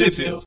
Sheffield. 0.00 0.46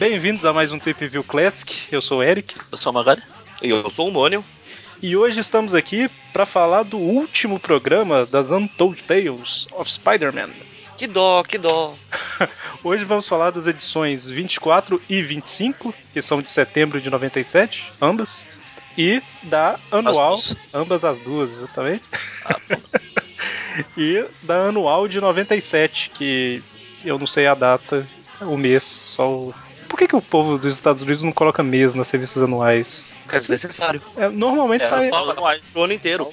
Bem-vindos 0.00 0.44
a 0.44 0.52
mais 0.52 0.72
um 0.72 0.80
Trip 0.80 1.06
View 1.06 1.22
Classic. 1.22 1.86
Eu 1.92 2.02
sou 2.02 2.18
o 2.18 2.22
Eric. 2.24 2.56
Eu 2.72 2.76
sou 2.76 2.90
o 2.90 2.94
Magari. 2.96 3.22
E 3.62 3.70
eu 3.70 3.88
sou 3.88 4.08
o 4.08 4.10
Mônio. 4.10 4.44
E 5.00 5.16
hoje 5.16 5.38
estamos 5.38 5.76
aqui 5.76 6.10
para 6.32 6.44
falar 6.44 6.82
do 6.82 6.98
último 6.98 7.60
programa 7.60 8.26
das 8.26 8.50
Untold 8.50 9.00
Tales 9.04 9.68
of 9.70 9.88
Spider-Man. 9.88 10.50
Que 10.96 11.06
dó, 11.06 11.44
que 11.44 11.56
dó. 11.56 11.94
Hoje 12.82 13.04
vamos 13.04 13.28
falar 13.28 13.50
das 13.50 13.68
edições 13.68 14.28
24 14.28 15.00
e 15.08 15.22
25, 15.22 15.94
que 16.12 16.20
são 16.20 16.42
de 16.42 16.50
setembro 16.50 17.00
de 17.00 17.08
97, 17.08 17.92
ambas. 18.00 18.44
E 18.96 19.22
da 19.44 19.78
anual, 19.90 20.34
As 20.34 20.56
ambas 20.74 21.04
as 21.04 21.18
duas, 21.18 21.50
exatamente. 21.52 22.04
Ah. 22.44 22.56
E 23.96 24.26
da 24.42 24.64
anual 24.68 25.06
de 25.06 25.20
97, 25.20 26.10
que 26.10 26.60
eu 27.04 27.18
não 27.18 27.26
sei 27.26 27.46
a 27.46 27.54
data, 27.54 28.06
o 28.40 28.56
mês, 28.56 28.82
só 28.82 29.30
o. 29.30 29.54
Por 29.88 29.96
que, 29.96 30.08
que 30.08 30.16
o 30.16 30.20
povo 30.22 30.58
dos 30.58 30.74
Estados 30.74 31.02
Unidos 31.02 31.22
não 31.22 31.32
coloca 31.32 31.62
mês 31.62 31.94
nas 31.94 32.10
revistas 32.10 32.42
anuais? 32.42 33.14
É 33.28 33.34
necessário. 33.34 34.02
É, 34.16 34.28
normalmente 34.28 34.82
É, 34.82 34.88
sai. 34.88 35.10
não, 35.10 35.36
o 35.76 35.84
ano 35.84 35.92
inteiro. 35.92 36.26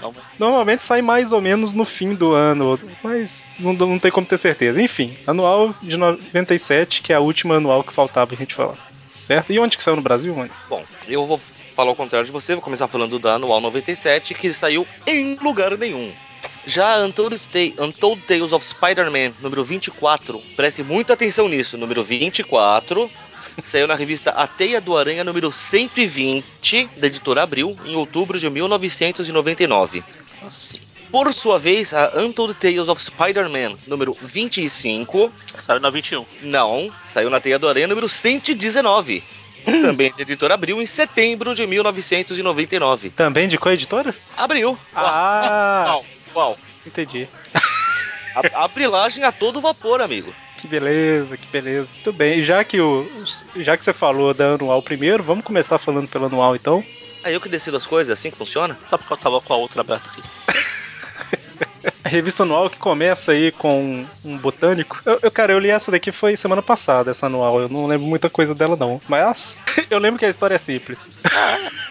Não, 0.00 0.14
Normalmente 0.38 0.84
sai 0.84 1.02
mais 1.02 1.32
ou 1.32 1.40
menos 1.40 1.74
no 1.74 1.84
fim 1.84 2.14
do 2.14 2.32
ano, 2.32 2.78
mas 3.02 3.44
não, 3.58 3.72
não 3.72 3.98
tem 3.98 4.10
como 4.10 4.26
ter 4.26 4.38
certeza. 4.38 4.80
Enfim, 4.80 5.16
anual 5.26 5.74
de 5.82 5.96
97, 5.96 7.02
que 7.02 7.12
é 7.12 7.16
a 7.16 7.20
última 7.20 7.56
anual 7.56 7.84
que 7.84 7.92
faltava 7.92 8.34
a 8.34 8.36
gente 8.36 8.54
falar. 8.54 8.78
Certo? 9.16 9.52
E 9.52 9.58
onde 9.58 9.76
que 9.76 9.82
saiu 9.84 9.96
no 9.96 10.02
Brasil, 10.02 10.34
mano? 10.34 10.50
Bom, 10.68 10.82
eu 11.06 11.26
vou 11.26 11.38
falar 11.80 11.92
ao 11.92 11.96
contrário 11.96 12.26
de 12.26 12.32
você, 12.32 12.52
vou 12.54 12.60
começar 12.62 12.86
falando 12.88 13.18
da 13.18 13.36
Anual 13.36 13.58
97, 13.58 14.34
que 14.34 14.52
saiu 14.52 14.86
em 15.06 15.34
lugar 15.42 15.78
nenhum. 15.78 16.12
Já 16.66 16.96
a 16.96 16.98
Untold, 17.06 17.34
Sta- 17.38 17.82
Untold 17.82 18.20
Tales 18.26 18.52
of 18.52 18.62
Spider-Man, 18.66 19.32
número 19.40 19.64
24, 19.64 20.42
preste 20.54 20.82
muita 20.82 21.14
atenção 21.14 21.48
nisso, 21.48 21.78
número 21.78 22.04
24, 22.04 23.10
saiu 23.62 23.86
na 23.86 23.94
revista 23.94 24.30
A 24.32 24.46
Teia 24.46 24.78
do 24.78 24.94
Aranha, 24.94 25.24
número 25.24 25.50
120, 25.50 26.90
da 26.98 27.06
editora 27.06 27.42
Abril, 27.44 27.74
em 27.86 27.96
outubro 27.96 28.38
de 28.38 28.50
1999. 28.50 30.04
assim. 30.46 30.80
Por 31.10 31.32
sua 31.32 31.58
vez, 31.58 31.94
a 31.94 32.12
Untold 32.18 32.54
Tales 32.54 32.88
of 32.88 33.02
Spider-Man, 33.02 33.76
número 33.86 34.14
25, 34.22 35.32
Saiu 35.66 35.80
na 35.80 35.88
21. 35.88 36.26
não, 36.42 36.92
saiu 37.08 37.30
na 37.30 37.40
Teia 37.40 37.58
do 37.58 37.66
Aranha 37.66 37.86
número 37.88 38.06
119. 38.08 39.24
Também 39.64 40.12
da 40.16 40.22
editora 40.22 40.54
Abril 40.54 40.80
em 40.80 40.86
setembro 40.86 41.54
de 41.54 41.66
1999. 41.66 43.10
Também 43.10 43.48
de 43.48 43.58
qual 43.58 43.72
editora? 43.74 44.14
Abril. 44.36 44.78
Ah, 44.94 45.84
Uau, 45.86 46.06
uau. 46.34 46.58
entendi. 46.86 47.28
A, 48.34 48.64
a 48.64 48.68
brilagem 48.68 49.24
a 49.24 49.32
todo 49.32 49.60
vapor, 49.60 50.00
amigo. 50.00 50.32
Que 50.56 50.68
beleza, 50.68 51.36
que 51.36 51.46
beleza. 51.48 51.88
Muito 51.94 52.12
bem. 52.12 52.38
E 52.38 52.42
já 52.42 52.62
que, 52.62 52.80
o, 52.80 53.08
já 53.56 53.76
que 53.76 53.84
você 53.84 53.92
falou 53.92 54.32
da 54.34 54.54
anual 54.54 54.82
primeiro, 54.82 55.22
vamos 55.22 55.44
começar 55.44 55.78
falando 55.78 56.06
pela 56.08 56.26
anual 56.26 56.54
então. 56.54 56.84
É 57.24 57.34
eu 57.34 57.40
que 57.40 57.48
decido 57.48 57.76
as 57.76 57.86
coisas, 57.86 58.10
é 58.10 58.12
assim 58.14 58.30
que 58.30 58.36
funciona? 58.38 58.78
Só 58.88 58.96
porque 58.96 59.12
eu 59.12 59.16
tava 59.16 59.40
com 59.40 59.52
a 59.52 59.56
outra 59.56 59.80
aberta 59.80 60.10
aqui. 60.10 60.22
A 62.02 62.08
revista 62.08 62.42
anual 62.42 62.70
que 62.70 62.78
começa 62.78 63.32
aí 63.32 63.52
com 63.52 64.06
um 64.24 64.36
botânico. 64.38 65.00
Eu, 65.04 65.18
eu, 65.22 65.30
cara, 65.30 65.52
eu 65.52 65.58
li 65.58 65.70
essa 65.70 65.90
daqui 65.90 66.10
foi 66.10 66.36
semana 66.36 66.62
passada, 66.62 67.10
essa 67.10 67.26
anual. 67.26 67.60
Eu 67.60 67.68
não 67.68 67.86
lembro 67.86 68.06
muita 68.06 68.30
coisa 68.30 68.54
dela, 68.54 68.76
não. 68.76 69.00
Mas 69.08 69.60
eu 69.90 69.98
lembro 69.98 70.18
que 70.18 70.24
a 70.24 70.30
história 70.30 70.54
é 70.54 70.58
simples. 70.58 71.10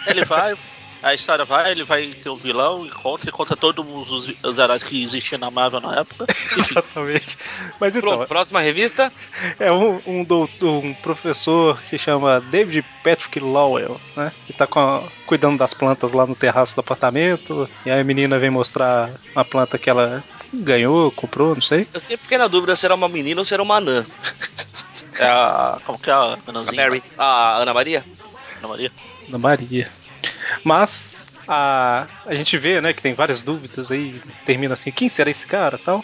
Ele 0.07 0.25
vai, 0.25 0.55
a 1.01 1.13
história 1.13 1.45
vai, 1.45 1.71
ele 1.71 1.83
vai 1.83 2.07
ter 2.07 2.29
um 2.29 2.35
vilão, 2.35 2.85
encontra, 2.85 3.29
encontra 3.29 3.55
todos 3.55 3.85
os, 4.11 4.33
os 4.43 4.57
heróis 4.59 4.83
que 4.83 5.01
existiam 5.01 5.39
na 5.39 5.49
Marvel 5.49 5.79
na 5.79 5.99
época. 5.99 6.25
Exatamente. 6.57 7.37
Mas 7.79 7.95
então, 7.95 8.09
Pronto, 8.09 8.27
próxima 8.27 8.59
revista. 8.59 9.11
é 9.59 9.71
um, 9.71 10.01
um, 10.05 10.23
doutor, 10.23 10.83
um 10.83 10.93
professor 10.93 11.79
que 11.89 11.97
chama 11.97 12.41
David 12.41 12.85
Patrick 13.03 13.39
Lowell, 13.39 13.99
né? 14.15 14.31
Que 14.45 14.53
tá 14.53 14.67
com 14.67 14.79
a- 14.79 15.03
cuidando 15.25 15.57
das 15.57 15.73
plantas 15.73 16.11
lá 16.13 16.25
no 16.27 16.35
terraço 16.35 16.75
do 16.75 16.79
apartamento. 16.81 17.69
E 17.85 17.91
aí 17.91 17.99
a 18.01 18.03
menina 18.03 18.37
vem 18.37 18.49
mostrar 18.49 19.09
uma 19.33 19.45
planta 19.45 19.77
que 19.77 19.89
ela 19.89 20.23
ganhou, 20.53 21.11
comprou, 21.11 21.53
não 21.55 21.61
sei. 21.61 21.87
Eu 21.93 21.99
sempre 21.99 22.23
fiquei 22.23 22.37
na 22.37 22.47
dúvida 22.47 22.75
se 22.75 22.85
era 22.85 22.95
uma 22.95 23.07
menina 23.07 23.39
ou 23.39 23.45
se 23.45 23.53
era 23.53 23.63
uma 23.63 23.77
anã. 23.77 24.05
é 25.17 25.25
a. 25.25 25.79
Como 25.85 25.97
que 25.99 26.09
é 26.09 26.13
a 26.13 26.33
A? 26.33 26.73
Mary. 26.75 27.03
A 27.17 27.57
Ana 27.61 27.73
Maria? 27.73 28.03
Ana 28.59 28.67
Maria? 28.67 28.91
da 29.29 29.37
Maria. 29.37 29.91
Mas 30.63 31.17
a, 31.47 32.07
a 32.25 32.35
gente 32.35 32.57
vê, 32.57 32.79
né, 32.81 32.93
que 32.93 33.01
tem 33.01 33.13
várias 33.13 33.43
dúvidas 33.43 33.91
aí, 33.91 34.21
termina 34.45 34.73
assim, 34.73 34.91
quem 34.91 35.09
será 35.09 35.29
esse 35.29 35.47
cara, 35.47 35.77
tal. 35.77 36.03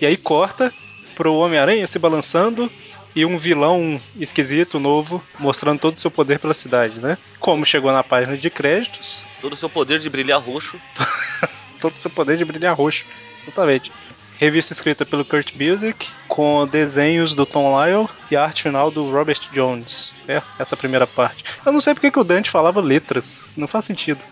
E 0.00 0.06
aí 0.06 0.16
corta 0.16 0.72
pro 1.14 1.34
Homem-Aranha 1.34 1.86
se 1.86 1.98
balançando 1.98 2.70
e 3.14 3.24
um 3.24 3.38
vilão 3.38 4.00
esquisito 4.16 4.80
novo 4.80 5.22
mostrando 5.38 5.78
todo 5.78 5.94
o 5.94 6.00
seu 6.00 6.10
poder 6.10 6.38
pela 6.40 6.54
cidade, 6.54 6.98
né? 6.98 7.16
Como 7.38 7.64
chegou 7.64 7.92
na 7.92 8.02
página 8.02 8.36
de 8.36 8.50
créditos, 8.50 9.22
Todo 9.40 9.52
o 9.52 9.56
seu 9.56 9.68
poder 9.68 9.98
de 9.98 10.08
brilhar 10.08 10.40
roxo. 10.40 10.80
todo 11.80 11.94
o 11.94 11.98
seu 11.98 12.10
poder 12.10 12.36
de 12.36 12.44
brilhar 12.44 12.74
roxo. 12.74 13.04
Exatamente. 13.42 13.92
Revista 14.38 14.72
escrita 14.72 15.06
pelo 15.06 15.24
Kurt 15.24 15.52
Busiek, 15.54 16.08
com 16.28 16.66
desenhos 16.66 17.34
do 17.34 17.46
Tom 17.46 17.80
Lyle 17.80 18.08
e 18.30 18.36
a 18.36 18.42
arte 18.42 18.62
final 18.64 18.90
do 18.90 19.10
Robert 19.10 19.40
Jones, 19.52 20.12
certo? 20.26 20.46
Essa 20.58 20.76
primeira 20.76 21.06
parte. 21.06 21.44
Eu 21.64 21.72
não 21.72 21.80
sei 21.80 21.94
porque 21.94 22.10
que 22.10 22.18
o 22.18 22.24
Dante 22.24 22.50
falava 22.50 22.80
letras, 22.80 23.48
não 23.56 23.68
faz 23.68 23.84
sentido. 23.84 24.22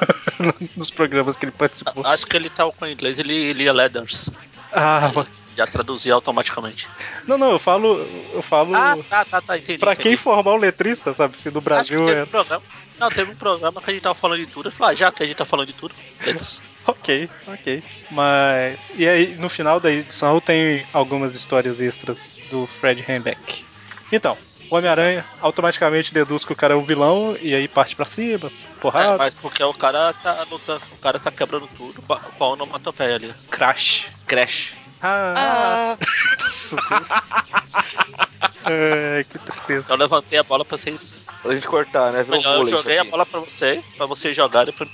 Nos 0.76 0.90
programas 0.90 1.36
que 1.36 1.44
ele 1.44 1.52
participou. 1.52 2.04
Acho 2.06 2.26
que 2.26 2.36
ele 2.36 2.48
tava 2.50 2.72
com 2.72 2.86
inglês, 2.86 3.18
ele 3.18 3.52
lia 3.52 3.72
Leathers. 3.72 4.30
Ah, 4.72 5.12
mas- 5.14 5.28
Já 5.56 5.66
traduzia 5.66 6.14
automaticamente. 6.14 6.88
não, 7.26 7.38
não, 7.38 7.52
eu 7.52 7.58
falo. 7.58 7.98
Eu 8.32 8.42
falo. 8.42 8.74
Ah, 8.74 8.96
tá, 9.08 9.24
tá, 9.24 9.40
tá, 9.40 9.56
entendi. 9.56 9.78
pra 9.78 9.92
entendi. 9.92 10.08
quem 10.08 10.16
formar 10.16 10.52
o 10.52 10.56
letrista, 10.56 11.14
sabe? 11.14 11.38
Se 11.38 11.48
no 11.50 11.58
Acho 11.58 11.60
que 11.60 11.64
Brasil 11.64 12.06
teve 12.06 12.20
é. 12.20 12.22
um 12.24 12.26
programa. 12.26 12.62
Não, 12.98 13.08
teve 13.08 13.30
um 13.30 13.36
programa 13.36 13.80
que 13.80 13.90
a 13.90 13.92
gente 13.92 14.02
tava 14.02 14.14
falando 14.14 14.38
de 14.38 14.46
tudo. 14.46 14.68
Eu 14.68 14.72
falei, 14.72 14.94
ah, 14.94 14.96
já 14.96 15.12
que 15.12 15.22
a 15.22 15.26
gente 15.26 15.36
tá 15.36 15.44
falando 15.44 15.66
de 15.68 15.74
tudo, 15.74 15.94
letras. 16.24 16.60
Ok, 16.86 17.30
ok. 17.46 17.82
Mas. 18.10 18.90
E 18.96 19.08
aí, 19.08 19.34
no 19.34 19.48
final 19.48 19.80
da 19.80 19.90
edição, 19.90 20.40
tem 20.40 20.84
algumas 20.92 21.34
histórias 21.34 21.80
extras 21.80 22.38
do 22.50 22.66
Fred 22.66 23.04
Henbeck. 23.08 23.64
Então, 24.12 24.36
o 24.70 24.76
Homem-Aranha 24.76 25.24
automaticamente 25.40 26.12
deduz 26.12 26.44
que 26.44 26.52
o 26.52 26.56
cara 26.56 26.74
é 26.74 26.76
o 26.76 26.82
vilão 26.84 27.36
e 27.40 27.54
aí 27.54 27.66
parte 27.66 27.96
pra 27.96 28.04
cima, 28.04 28.48
É, 28.48 28.80
porrada, 28.80 29.16
mas 29.18 29.34
porque 29.34 29.62
o 29.64 29.72
cara 29.72 30.12
tá 30.12 30.44
lutando, 30.50 30.82
o 30.92 30.98
cara 30.98 31.18
tá 31.18 31.30
quebrando 31.30 31.66
tudo 31.68 32.02
com 32.02 32.12
a- 32.12 32.20
onomatopeia 32.46 33.14
ali. 33.14 33.34
crash. 33.50 34.08
Crash. 34.26 34.74
Ah, 35.00 35.34
Ah, 35.36 35.98
nossa, 36.44 36.76
Deus. 36.88 37.08
Ai, 38.64 39.24
que 39.24 39.38
tristeza. 39.38 39.92
Eu 39.92 39.98
levantei 39.98 40.38
a 40.38 40.42
bola 40.42 40.64
pra 40.64 40.76
vocês. 40.76 41.22
pra 41.42 41.54
gente 41.54 41.68
cortar, 41.68 42.12
né? 42.12 42.22
Virou 42.22 42.40
Eu 42.40 42.66
joguei 42.66 42.98
a 42.98 43.04
bola 43.04 43.26
pra 43.26 43.40
vocês, 43.40 43.84
pra 43.96 44.06
vocês 44.06 44.34
jogarem. 44.34 44.72
Pra... 44.72 44.86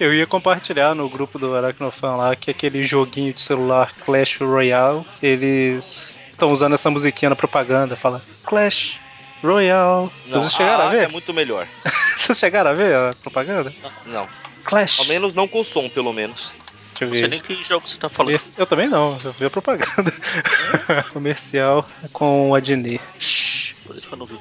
Eu 0.00 0.14
ia 0.14 0.26
compartilhar 0.26 0.94
no 0.94 1.08
grupo 1.08 1.38
do 1.38 1.54
Aracnofan 1.54 2.16
lá 2.16 2.34
que 2.34 2.50
aquele 2.50 2.84
joguinho 2.84 3.32
de 3.32 3.42
celular 3.42 3.92
Clash 4.04 4.38
Royale, 4.40 5.04
eles 5.22 6.22
estão 6.30 6.50
usando 6.50 6.74
essa 6.74 6.90
musiquinha 6.90 7.30
na 7.30 7.36
propaganda, 7.36 7.96
fala 7.96 8.22
Clash 8.44 8.98
Royale. 9.42 10.10
Vocês 10.24 10.44
Não, 10.44 10.50
chegaram 10.50 10.84
a 10.84 10.86
A 10.88 10.90
ver? 10.90 11.02
É 11.04 11.08
muito 11.08 11.32
melhor. 11.34 11.66
Vocês 12.16 12.38
chegaram 12.38 12.70
a 12.70 12.74
ver 12.74 12.94
a 12.94 13.14
propaganda? 13.22 13.72
Não. 14.06 14.26
Clash. 14.64 15.00
Ao 15.00 15.06
menos 15.06 15.34
não 15.34 15.46
com 15.46 15.62
som, 15.62 15.88
pelo 15.88 16.12
menos. 16.12 16.52
Deixa 16.98 17.04
eu 17.04 17.08
Não 17.08 17.14
sei 17.14 17.22
ver. 17.22 17.28
nem 17.28 17.40
que 17.40 17.62
jogo 17.62 17.88
você 17.88 17.96
tá 17.96 18.08
falando. 18.08 18.40
Eu 18.56 18.66
também 18.66 18.88
não, 18.88 19.16
eu 19.22 19.32
vi 19.32 19.44
a 19.44 19.50
propaganda. 19.50 20.12
Comercial 21.12 21.86
com 22.12 22.50
o 22.50 22.56
isso 23.96 24.06
que 24.06 24.12
eu 24.12 24.18
não 24.18 24.26
vi. 24.26 24.38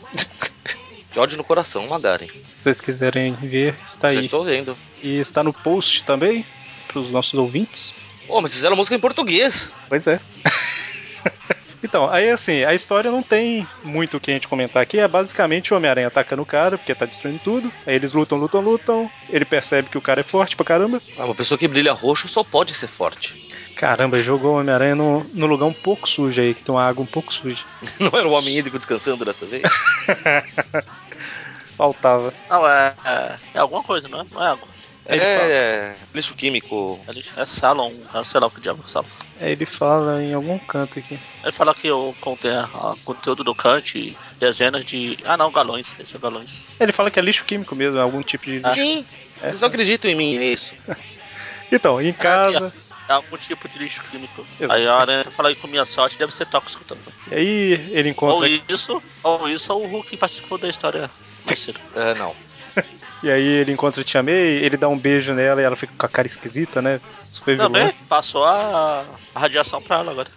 Que 1.12 1.19
ódio 1.19 1.38
no 1.38 1.44
coração, 1.44 1.88
Magaren. 1.88 2.28
Se 2.50 2.62
vocês 2.62 2.81
quiserem 2.81 3.34
ver, 3.35 3.75
está 3.86 4.09
Já 4.12 4.19
aí. 4.19 4.25
estou 4.25 4.44
vendo. 4.44 4.77
E 5.01 5.19
está 5.19 5.44
no 5.44 5.54
post 5.54 6.04
também, 6.04 6.45
para 6.88 7.00
os 7.00 7.12
nossos 7.12 7.33
ouvintes. 7.36 7.95
Pô, 8.25 8.42
mas 8.42 8.54
fizeram 8.54 8.75
música 8.75 8.95
em 8.95 9.00
português. 9.00 9.71
Pois 9.88 10.07
é. 10.07 10.19
Então, 11.83 12.09
aí 12.09 12.29
assim, 12.29 12.63
a 12.63 12.74
história 12.74 13.12
não 13.12 13.21
tem 13.21 13.68
muito 13.83 14.18
o 14.18 14.19
que 14.19 14.31
a 14.31 14.33
gente 14.33 14.47
comentar 14.47 14.81
aqui. 14.81 15.00
É 15.00 15.07
basicamente 15.07 15.74
o 15.74 15.77
Homem-Aranha 15.77 16.07
atacando 16.07 16.41
o 16.41 16.45
cara, 16.45 16.77
porque 16.77 16.95
tá 16.95 17.06
destruindo 17.06 17.39
tudo. 17.44 17.71
Aí 17.85 17.95
eles 17.95 18.13
lutam, 18.13 18.38
lutam, 18.38 18.62
lutam. 18.62 19.12
Ele 19.29 19.45
percebe 19.45 19.89
que 19.89 19.97
o 19.97 20.01
cara 20.01 20.21
é 20.21 20.24
forte 20.24 20.56
pra 20.56 20.65
caramba. 20.65 21.01
Ah, 21.18 21.25
uma 21.25 21.35
pessoa 21.35 21.57
que 21.57 21.68
brilha 21.68 21.94
roxo 21.94 22.27
só 22.27 22.44
pode 22.44 22.74
ser 22.74 22.88
forte. 22.88 23.47
Caramba, 23.75 24.19
jogou 24.19 24.56
o 24.56 24.59
Homem-Aranha 24.59 24.95
no, 24.95 25.24
no 25.33 25.45
lugar 25.45 25.68
um 25.68 25.74
pouco 25.74 26.09
sujo 26.09 26.41
aí, 26.41 26.56
que 26.56 26.63
tem 26.63 26.74
uma 26.74 26.83
água 26.83 27.03
um 27.03 27.07
pouco 27.07 27.33
suja. 27.33 27.63
Não 28.00 28.18
era 28.18 28.27
o 28.27 28.31
homem 28.31 28.57
índigo 28.57 28.77
descansando 28.77 29.24
dessa 29.24 29.45
vez? 29.45 29.63
Faltava. 31.77 32.33
Não, 32.50 32.68
é, 32.68 32.95
é, 33.06 33.35
é 33.53 33.59
alguma 33.59 33.83
coisa, 33.83 34.07
não 34.07 34.21
é? 34.21 34.25
Não 34.31 34.44
é 34.44 34.47
água. 34.47 34.68
Ele 35.07 35.19
fala. 35.21 35.51
é. 35.51 35.95
Lixo 36.13 36.36
químico. 36.36 37.00
É, 37.07 37.12
lixo- 37.12 37.31
é 37.39 37.45
salão, 37.45 37.94
é, 38.13 38.24
sei 38.25 38.39
lá 38.39 38.48
o 38.48 38.51
que 38.51 38.59
diabo 38.62 38.83
é 38.86 38.89
salão. 38.89 39.09
Aí 39.39 39.51
ele 39.51 39.65
fala 39.65 40.21
em 40.21 40.33
algum 40.33 40.57
canto 40.59 41.00
aqui. 41.00 41.18
Ele 41.44 41.51
fala 41.51 41.74
que 41.74 41.89
o 41.92 42.13
conte- 42.19 42.48
a- 42.48 42.95
conteúdo 43.06 43.44
do 43.44 43.56
Kant 43.56 44.18
dezenas 44.39 44.83
de. 44.86 45.18
Ah 45.24 45.38
não, 45.38 45.51
galões. 45.51 45.88
Esse 46.00 46.15
é 46.15 46.19
galões. 46.19 46.65
Ele 46.80 46.92
fala 46.92 47.09
que 47.12 47.19
é 47.19 47.21
lixo 47.21 47.45
químico 47.45 47.75
mesmo, 47.75 48.00
algum 48.00 48.21
tipo 48.21 48.45
de. 48.45 48.62
Sim, 48.74 49.06
vocês 49.39 49.62
não 49.62 49.68
acreditam 49.69 50.09
em 50.12 50.15
mim 50.15 50.38
nisso. 50.38 50.74
Então, 51.71 52.00
em 52.00 52.13
casa. 52.13 52.74
É 53.10 53.13
algum 53.13 53.36
tipo 53.38 53.68
de 53.68 53.77
lixo 53.77 54.01
químico. 54.10 54.45
Exato. 54.60 54.71
Aí 54.74 54.88
a 54.88 54.95
aranha 54.95 55.24
fala 55.36 55.50
aí 55.50 55.56
com 55.56 55.68
minha 55.68 55.83
sorte, 55.86 56.18
deve 56.18 56.33
ser 56.33 56.45
tóxico 56.48 56.83
também. 56.86 57.03
E 57.31 57.36
aí 57.36 57.71
ele 57.92 58.03
Ou 58.03 58.12
encontra. 58.45 58.48
isso, 58.69 59.03
ou 59.24 59.50
isso, 59.50 59.74
ou 59.74 59.83
o 59.83 59.88
Hulk 59.88 60.15
participou 60.18 60.57
da 60.57 60.69
história. 60.69 61.10
terceira. 61.45 61.80
É, 61.95 62.13
não. 62.15 62.33
E 63.24 63.31
aí 63.31 63.44
ele 63.47 63.71
encontra 63.71 64.01
a 64.01 64.03
Tia 64.03 64.21
May, 64.21 64.33
ele 64.33 64.77
dá 64.77 64.88
um 64.88 64.95
beijo 64.97 65.33
nela 65.33 65.59
e 65.59 65.63
ela 65.63 65.75
fica 65.75 65.91
com 65.97 66.06
a 66.06 66.09
cara 66.09 66.27
esquisita, 66.27 66.83
né? 66.83 67.01
Super 67.31 67.56
vilã. 67.56 67.65
Também 67.65 67.94
passou 68.07 68.45
a, 68.45 69.06
a 69.33 69.39
radiação 69.39 69.81
pra 69.81 69.97
ela 69.97 70.12
agora. 70.12 70.29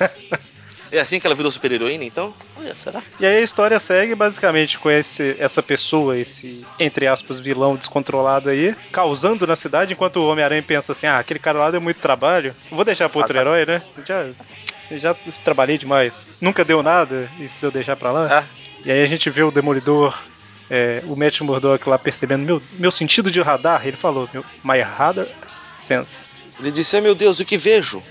É 0.92 1.00
assim 1.00 1.18
que 1.18 1.26
ela 1.26 1.34
virou 1.34 1.50
super-heroína, 1.50 2.04
então? 2.04 2.32
Olha, 2.56 2.74
será? 2.76 3.02
E 3.18 3.26
aí 3.26 3.38
a 3.38 3.40
história 3.40 3.78
segue 3.80 4.14
basicamente 4.14 4.78
com 4.78 4.88
esse, 4.88 5.36
essa 5.38 5.62
pessoa, 5.62 6.16
esse, 6.16 6.64
entre 6.78 7.06
aspas, 7.06 7.40
vilão 7.40 7.74
descontrolado 7.76 8.48
aí, 8.48 8.74
causando 8.92 9.46
na 9.46 9.56
cidade, 9.56 9.94
enquanto 9.94 10.18
o 10.18 10.28
Homem-Aranha 10.28 10.62
pensa 10.62 10.92
assim, 10.92 11.06
ah, 11.08 11.18
aquele 11.18 11.40
cara 11.40 11.58
lá 11.58 11.70
deu 11.72 11.80
muito 11.80 12.00
trabalho, 12.00 12.54
vou 12.70 12.84
deixar 12.84 13.08
pro 13.08 13.18
outro 13.18 13.36
Ah, 13.36 13.42
tá. 13.42 13.50
herói, 13.50 13.66
né? 13.66 13.82
Já, 14.06 14.26
já 14.92 15.14
trabalhei 15.42 15.76
demais. 15.76 16.28
Nunca 16.40 16.64
deu 16.64 16.82
nada, 16.82 17.28
isso 17.40 17.60
deu 17.60 17.70
deixar 17.72 17.96
pra 17.96 18.12
lá. 18.12 18.38
É. 18.38 18.44
E 18.84 18.92
aí 18.92 19.02
a 19.02 19.06
gente 19.08 19.28
vê 19.28 19.42
o 19.42 19.50
Demolidor, 19.50 20.16
é, 20.70 21.02
o 21.04 21.16
Matt 21.16 21.40
Murdock 21.40 21.88
lá 21.88 21.98
percebendo 21.98 22.44
meu, 22.44 22.62
meu 22.72 22.90
sentido 22.90 23.30
de 23.30 23.40
radar, 23.40 23.86
ele 23.86 23.96
falou, 23.96 24.28
meu, 24.32 24.44
my 24.64 24.80
radar 24.80 25.26
sense. 25.76 26.32
Ele 26.58 26.72
disse, 26.72 26.96
ah, 26.96 27.00
meu 27.00 27.14
Deus, 27.14 27.38
o 27.38 27.44
que 27.44 27.58
vejo? 27.58 28.02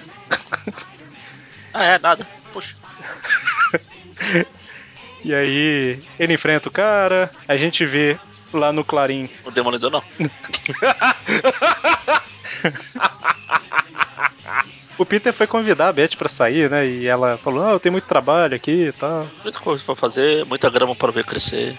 Ah, 1.74 1.84
é, 1.84 2.00
nada. 2.00 2.26
Puxa. 2.54 2.76
E 5.26 5.34
aí 5.34 6.00
ele 6.20 6.36
enfrenta 6.36 6.70
o 6.70 6.72
cara, 6.72 7.32
a 7.48 7.58
gente 7.58 7.84
vê 7.84 8.16
lá 8.54 8.72
no 8.72 8.86
Clarim 8.86 9.28
O 9.44 9.50
Demolidor 9.50 9.90
não. 9.90 10.04
O 14.98 15.06
Peter 15.06 15.34
foi 15.34 15.46
convidar 15.46 15.90
a 15.90 15.94
Beth 15.94 16.16
pra 16.18 16.30
sair, 16.30 16.70
né? 16.70 16.88
E 16.88 17.06
ela 17.06 17.38
falou: 17.38 17.64
Ah, 17.64 17.72
eu 17.72 17.80
tenho 17.80 17.92
muito 17.92 18.06
trabalho 18.06 18.56
aqui 18.56 18.88
e 18.88 18.92
tal. 18.94 19.28
Muita 19.44 19.60
coisa 19.60 19.84
pra 19.84 19.96
fazer, 19.96 20.46
muita 20.46 20.70
grama 20.70 20.96
pra 20.96 21.12
ver 21.12 21.26
crescer. 21.26 21.78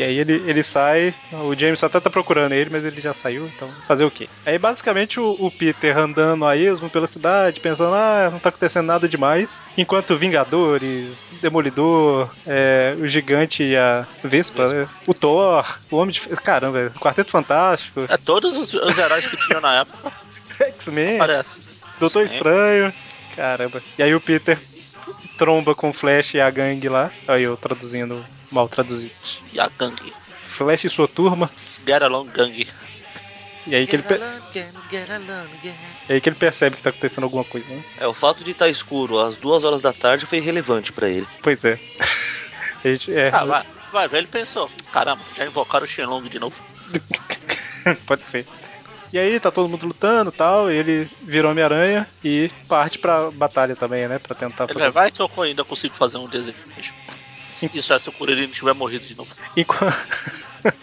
E 0.00 0.02
aí 0.02 0.18
ele, 0.18 0.42
ele 0.46 0.62
sai, 0.62 1.14
o 1.30 1.54
James 1.54 1.84
até 1.84 2.00
tá 2.00 2.08
procurando 2.08 2.52
ele, 2.52 2.70
mas 2.70 2.82
ele 2.86 3.02
já 3.02 3.12
saiu, 3.12 3.46
então 3.46 3.70
fazer 3.86 4.02
o 4.06 4.10
quê? 4.10 4.30
Aí 4.46 4.56
basicamente 4.56 5.20
o, 5.20 5.36
o 5.38 5.50
Peter 5.50 5.94
andando 5.98 6.46
a 6.46 6.56
esmo 6.56 6.88
pela 6.88 7.06
cidade, 7.06 7.60
pensando, 7.60 7.94
ah, 7.94 8.30
não 8.32 8.38
tá 8.38 8.48
acontecendo 8.48 8.86
nada 8.86 9.06
demais. 9.06 9.60
Enquanto 9.76 10.16
Vingadores, 10.16 11.28
Demolidor, 11.42 12.30
é, 12.46 12.96
o 12.98 13.06
Gigante 13.06 13.62
e 13.62 13.76
a 13.76 14.06
Vespa, 14.24 14.62
Vespa. 14.62 14.78
né? 14.78 14.88
o 15.06 15.12
Thor, 15.12 15.78
o 15.90 15.96
Homem 15.98 16.14
de. 16.14 16.20
Caramba, 16.28 16.78
velho, 16.78 16.90
Quarteto 16.92 17.30
Fantástico, 17.30 18.06
É 18.08 18.16
todos 18.16 18.56
os, 18.56 18.72
os 18.72 18.96
heróis 18.96 19.26
que 19.26 19.36
tinham 19.36 19.60
na 19.60 19.80
época, 19.80 20.10
X-Men. 20.78 21.18
Doutor. 21.98 22.24
Estranho. 22.24 22.90
Caramba. 23.36 23.82
E 23.98 24.02
aí 24.02 24.14
o 24.14 24.20
Peter 24.20 24.58
tromba 25.40 25.74
com 25.74 25.88
o 25.88 25.92
Flash 25.92 26.34
e 26.34 26.40
a 26.40 26.50
gangue 26.50 26.86
lá. 26.90 27.10
Aí 27.26 27.44
eu 27.44 27.56
traduzindo 27.56 28.22
mal 28.50 28.68
traduzido. 28.68 29.14
E 29.50 29.58
a 29.58 29.70
gangue. 29.70 30.12
Flash 30.38 30.84
e 30.84 30.90
sua 30.90 31.08
turma. 31.08 31.50
Get 31.86 32.02
along 32.02 32.26
gangue. 32.26 32.68
E 33.66 33.74
aí 33.74 33.86
que 33.86 33.96
ele, 33.96 34.04
aí 36.08 36.20
que 36.20 36.28
ele 36.28 36.36
percebe 36.36 36.76
que 36.76 36.82
tá 36.82 36.90
acontecendo 36.90 37.24
alguma 37.24 37.44
coisa, 37.44 37.66
né? 37.68 37.82
É, 37.98 38.06
o 38.06 38.12
fato 38.12 38.44
de 38.44 38.50
estar 38.50 38.68
escuro 38.68 39.18
às 39.18 39.38
duas 39.38 39.64
horas 39.64 39.80
da 39.80 39.94
tarde 39.94 40.26
foi 40.26 40.38
irrelevante 40.38 40.92
pra 40.92 41.08
ele. 41.08 41.26
Pois 41.42 41.64
é. 41.64 41.78
A 42.84 42.88
gente, 42.88 43.12
é, 43.14 43.30
Ah, 43.32 43.44
vai, 43.92 44.08
vai 44.08 44.20
ele 44.20 44.26
pensou. 44.26 44.70
Caramba, 44.92 45.22
já 45.36 45.46
invocaram 45.46 45.84
o 45.84 45.88
Shenlong 45.88 46.28
de 46.28 46.38
novo. 46.38 46.56
pode 48.06 48.28
ser. 48.28 48.46
E 49.12 49.18
aí 49.18 49.40
tá 49.40 49.50
todo 49.50 49.68
mundo 49.68 49.86
lutando 49.86 50.30
e 50.30 50.32
tal, 50.32 50.70
e 50.70 50.76
ele 50.76 51.08
virou 51.22 51.50
Homem-Aranha 51.50 52.06
e 52.24 52.50
parte 52.68 52.98
pra 52.98 53.30
batalha 53.30 53.74
também, 53.74 54.06
né? 54.06 54.18
Pra 54.18 54.34
tentar 54.34 54.64
Ele 54.64 54.72
fazer. 54.72 54.90
vai, 54.90 55.10
vai 55.10 55.10
que 55.10 55.20
eu 55.20 55.42
ainda 55.42 55.64
consigo 55.64 55.94
fazer 55.96 56.18
um 56.18 56.28
desejo. 56.28 56.56
Isso 57.74 57.92
é 57.92 57.98
se 57.98 58.08
o 58.08 58.12
Kuririn 58.12 58.46
tiver 58.48 58.72
morrido 58.72 59.04
de 59.04 59.16
novo. 59.16 59.30
Enquanto... 59.56 59.94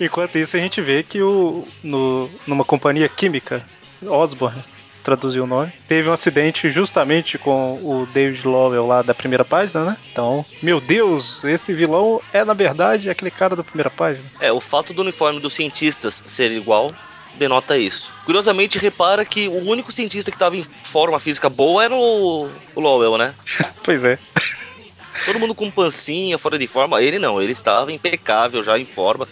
Enquanto 0.00 0.36
isso, 0.36 0.56
a 0.56 0.60
gente 0.60 0.80
vê 0.80 1.02
que 1.02 1.22
o, 1.22 1.66
no, 1.82 2.30
numa 2.46 2.64
companhia 2.64 3.08
química, 3.08 3.64
Osborne, 4.02 4.64
traduziu 5.02 5.44
o 5.44 5.46
nome, 5.46 5.72
teve 5.86 6.08
um 6.08 6.12
acidente 6.12 6.70
justamente 6.70 7.36
com 7.38 7.74
o 7.82 8.06
David 8.06 8.46
Lowell 8.46 8.86
lá 8.86 9.02
da 9.02 9.14
primeira 9.14 9.44
página, 9.44 9.84
né? 9.84 9.96
Então, 10.10 10.44
meu 10.62 10.80
Deus, 10.80 11.44
esse 11.44 11.74
vilão 11.74 12.20
é 12.32 12.44
na 12.44 12.54
verdade 12.54 13.10
aquele 13.10 13.30
cara 13.30 13.56
da 13.56 13.64
primeira 13.64 13.90
página. 13.90 14.24
É, 14.40 14.52
o 14.52 14.60
fato 14.60 14.94
do 14.94 15.02
uniforme 15.02 15.40
dos 15.40 15.54
cientistas 15.54 16.22
ser 16.26 16.50
igual 16.52 16.94
denota 17.36 17.76
isso. 17.76 18.12
Curiosamente, 18.24 18.78
repara 18.78 19.24
que 19.24 19.48
o 19.48 19.68
único 19.68 19.92
cientista 19.92 20.30
que 20.30 20.36
estava 20.36 20.56
em 20.56 20.64
forma 20.84 21.18
física 21.18 21.48
boa 21.48 21.84
era 21.84 21.94
o, 21.94 22.50
o 22.74 22.80
Lowell, 22.80 23.18
né? 23.18 23.34
Pois 23.82 24.04
é. 24.04 24.18
Todo 25.24 25.38
mundo 25.38 25.54
com 25.54 25.70
pancinha, 25.70 26.38
fora 26.38 26.58
de 26.58 26.66
forma. 26.66 27.02
Ele 27.02 27.18
não, 27.18 27.40
ele 27.40 27.52
estava 27.52 27.92
impecável, 27.92 28.62
já 28.64 28.78
em 28.78 28.86
forma, 28.86 29.28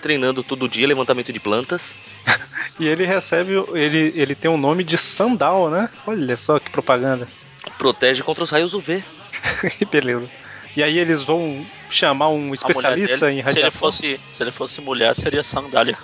treinando 0.00 0.42
todo 0.42 0.68
dia 0.68 0.86
levantamento 0.86 1.32
de 1.32 1.40
plantas. 1.40 1.96
E 2.80 2.88
ele 2.88 3.04
recebe, 3.04 3.52
ele, 3.72 4.12
ele 4.16 4.34
tem 4.34 4.50
o 4.50 4.56
nome 4.56 4.82
de 4.82 4.98
Sandal, 4.98 5.70
né? 5.70 5.88
Olha 6.04 6.36
só 6.36 6.58
que 6.58 6.68
propaganda. 6.70 7.28
Protege 7.78 8.20
contra 8.24 8.42
os 8.42 8.50
raios 8.50 8.74
UV. 8.74 9.04
Que 9.78 9.84
beleza. 9.84 10.28
E 10.76 10.82
aí 10.82 10.98
eles 10.98 11.22
vão 11.22 11.64
chamar 11.88 12.30
um 12.30 12.52
especialista 12.52 13.16
dele, 13.18 13.32
em 13.32 13.34
Se 13.36 13.48
ele, 13.48 13.60
radiação. 13.60 13.78
fosse, 13.78 14.20
se 14.32 14.42
ele 14.42 14.50
fosse 14.50 14.80
mulher, 14.80 15.14
seria 15.14 15.44
sandália. 15.44 15.96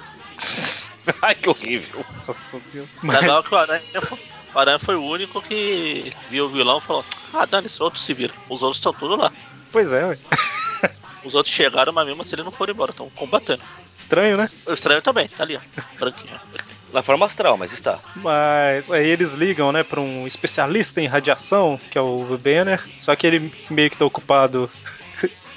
Ai, 1.23 1.35
que 1.35 1.49
horrível. 1.49 2.05
Nossa, 2.27 2.61
Deus. 2.73 2.89
Legal 3.03 3.43
que 3.43 3.55
o 3.55 3.59
Aranha, 3.59 3.83
foi- 4.01 4.19
o 4.55 4.59
Aranha 4.59 4.79
foi 4.79 4.97
o 4.97 5.05
único 5.05 5.41
que 5.43 6.13
viu 6.29 6.47
o 6.47 6.51
vilão 6.51 6.79
e 6.79 6.83
falou: 6.83 7.05
Ah, 7.33 7.47
dane 7.47 7.67
esse 7.67 7.83
outro 7.83 8.01
se 8.01 8.13
vira. 8.15 8.35
Os 8.49 8.63
outros 8.63 8.79
estão 8.79 8.93
tudo 8.93 9.17
lá. 9.17 9.31
Pois 9.73 9.93
é, 9.93 10.05
ué. 10.05 10.19
Os 11.23 11.35
outros 11.35 11.55
chegaram, 11.55 11.93
mas 11.93 12.07
mesmo 12.07 12.23
assim 12.23 12.35
eles 12.35 12.47
não 12.47 12.53
foram 12.53 12.73
embora, 12.73 12.93
estão 12.93 13.11
combatendo. 13.11 13.63
estranho, 13.95 14.39
né? 14.39 14.49
O 14.67 14.73
estranho 14.73 15.03
também, 15.03 15.29
tá 15.29 15.43
ali, 15.43 15.55
ó. 15.55 15.61
Branquinho. 15.99 16.41
Na 16.95 17.03
forma 17.03 17.27
astral, 17.27 17.59
mas 17.59 17.73
está. 17.73 17.99
Mas 18.17 18.91
aí 18.91 19.07
eles 19.07 19.35
ligam, 19.35 19.71
né, 19.71 19.83
pra 19.83 20.01
um 20.01 20.27
especialista 20.27 20.99
em 21.01 21.07
radiação, 21.07 21.79
que 21.91 21.99
é 21.99 22.01
o 22.01 22.39
Banner, 22.39 22.83
só 23.01 23.15
que 23.15 23.27
ele 23.27 23.53
meio 23.69 23.91
que 23.91 23.99
tá 23.99 24.05
ocupado 24.07 24.71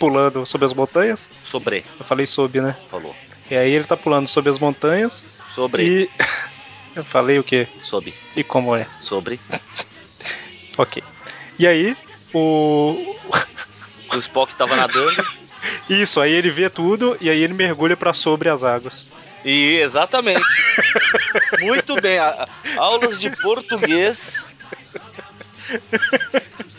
pulando 0.04 0.46
sobre 0.46 0.66
as 0.66 0.74
montanhas. 0.74 1.32
Sobre, 1.46 1.86
Eu 1.98 2.06
falei 2.06 2.28
sob, 2.28 2.60
né? 2.60 2.76
falou. 2.90 3.16
E 3.50 3.56
aí 3.56 3.72
ele 3.72 3.86
tá 3.86 3.96
pulando 3.96 4.28
sobre 4.28 4.50
as 4.50 4.60
montanhas 4.60 5.26
Sobre, 5.56 5.84
e. 5.84 6.10
Eu 6.96 7.04
falei 7.06 7.40
o 7.40 7.44
quê? 7.44 7.68
sob, 7.82 8.14
E 8.36 8.44
como 8.44 8.76
é? 8.76 8.86
sobre. 9.00 9.40
Ok. 10.78 11.02
E 11.58 11.66
aí, 11.68 11.96
o. 12.34 13.16
O 14.14 14.20
Spock 14.20 14.54
tava 14.56 14.76
nadando. 14.76 15.26
Isso, 15.90 16.20
aí 16.22 16.32
ele 16.34 16.52
vê 16.52 16.70
tudo 16.70 17.18
e 17.20 17.30
aí 17.32 17.42
ele 17.42 17.54
mergulha 17.54 17.96
pra 17.98 18.14
sobre 18.14 18.48
as 18.50 18.64
águas. 18.64 19.08
E 19.44 19.78
exatamente. 19.78 20.42
Muito 21.62 21.96
bem. 22.00 22.20
a- 22.20 22.44
a- 22.44 22.48
aulas 22.82 23.20
de 23.20 23.32
português. 23.38 24.46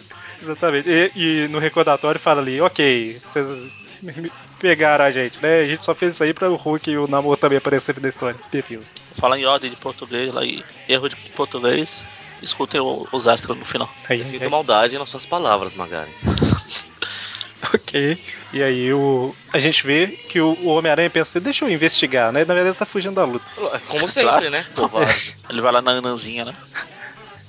Exatamente. 0.45 0.89
E, 0.89 1.13
e 1.45 1.49
no 1.49 1.59
recordatório 1.59 2.21
fala 2.21 2.41
ali, 2.41 2.61
ok, 2.61 3.21
vocês 3.25 3.67
me- 4.03 4.31
pegaram 4.59 5.05
a 5.05 5.11
gente, 5.11 5.43
né? 5.43 5.61
A 5.61 5.67
gente 5.67 5.85
só 5.85 5.95
fez 5.95 6.15
isso 6.15 6.23
aí 6.25 6.33
pra 6.35 6.51
o 6.51 6.57
Hulk 6.57 6.91
e 6.91 6.99
o 6.99 7.07
Namor 7.09 7.37
também 7.37 7.59
aparecerem 7.59 8.03
na 8.03 8.09
história. 8.09 8.39
Falar 9.17 9.39
em 9.39 9.45
ordem 9.47 9.71
de 9.71 9.77
português 9.77 10.33
lá 10.33 10.45
e 10.45 10.65
erro 10.89 11.09
de 11.09 11.17
português, 11.35 12.03
escutem 12.43 12.81
o- 12.81 13.07
os 13.13 13.27
astros 13.27 13.57
no 13.57 13.65
final. 13.65 13.91
Aí, 14.09 14.21
Eu 14.21 14.25
aí, 14.27 14.31
sinto 14.31 14.51
maldade 14.51 14.99
nas 14.99 15.09
suas 15.09 15.25
palavras, 15.27 15.75
Magari. 15.75 16.11
ok. 17.75 18.19
E 18.53 18.63
aí 18.63 18.93
o, 18.93 19.35
a 19.53 19.59
gente 19.59 19.87
vê 19.87 20.09
que 20.29 20.41
o, 20.41 20.53
o 20.61 20.67
Homem-Aranha 20.69 21.11
pensa 21.11 21.39
assim, 21.39 21.45
deixa 21.45 21.65
eu 21.65 21.71
investigar, 21.71 22.33
né? 22.33 22.41
Na 22.45 22.55
verdade 22.55 22.69
ele 22.71 22.77
tá 22.79 22.87
fugindo 22.87 23.15
da 23.15 23.25
luta. 23.25 23.45
Como 23.89 24.09
sempre, 24.09 24.29
Claro. 24.31 24.51
né? 24.51 24.67
Ele 25.49 25.61
vai 25.61 25.73
lá 25.73 25.83
na 25.83 25.93
Ananzinha, 25.93 26.45
né? 26.45 26.55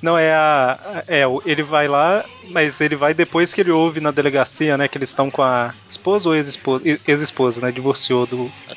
Não, 0.05 0.19
é 0.19 0.31
a. 0.35 1.03
É, 1.07 1.23
ele 1.47 1.63
vai 1.63 1.87
lá, 1.87 2.23
mas 2.51 2.79
ele 2.79 2.95
vai 2.95 3.11
depois 3.11 3.55
que 3.55 3.61
ele 3.61 3.71
ouve 3.71 3.99
na 3.99 4.11
delegacia, 4.11 4.77
né? 4.77 4.87
Que 4.87 4.99
eles 4.99 5.09
estão 5.09 5.31
com 5.31 5.41
a 5.41 5.73
esposa 5.89 6.29
ou 6.29 6.35
ex-esposa? 6.35 6.83
Ex-esposa, 7.07 7.59
né? 7.59 7.71
Divorciou 7.71 8.27
do 8.27 8.51
É 8.69 8.75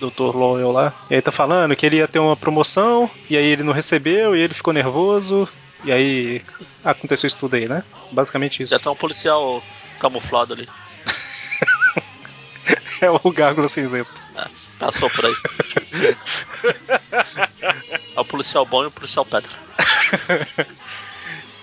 Dr. 0.00 0.34
Lowell 0.36 0.72
lá. 0.72 0.92
E 1.08 1.14
aí 1.14 1.22
tá 1.22 1.30
falando 1.30 1.76
que 1.76 1.86
ele 1.86 1.98
ia 1.98 2.08
ter 2.08 2.18
uma 2.18 2.36
promoção, 2.36 3.08
e 3.30 3.36
aí 3.36 3.46
ele 3.46 3.62
não 3.62 3.72
recebeu, 3.72 4.34
e 4.34 4.40
ele 4.40 4.52
ficou 4.52 4.72
nervoso. 4.72 5.48
E 5.84 5.92
aí 5.92 6.42
aconteceu 6.82 7.28
isso 7.28 7.38
tudo 7.38 7.54
aí, 7.54 7.68
né? 7.68 7.84
Basicamente 8.10 8.64
isso. 8.64 8.72
Já 8.72 8.80
tem 8.80 8.90
um 8.90 8.96
policial 8.96 9.62
camuflado 10.00 10.54
ali. 10.54 10.68
É 13.00 13.10
o 13.10 13.30
Gárgula 13.30 13.68
Cinzento. 13.68 14.22
Passou 14.78 15.10
por 15.10 15.26
aí. 15.26 15.34
é 18.16 18.20
o 18.20 18.24
policial 18.24 18.64
bom 18.64 18.82
e 18.82 18.86
o 18.86 18.90
policial 18.90 19.26
pedra. 19.26 19.52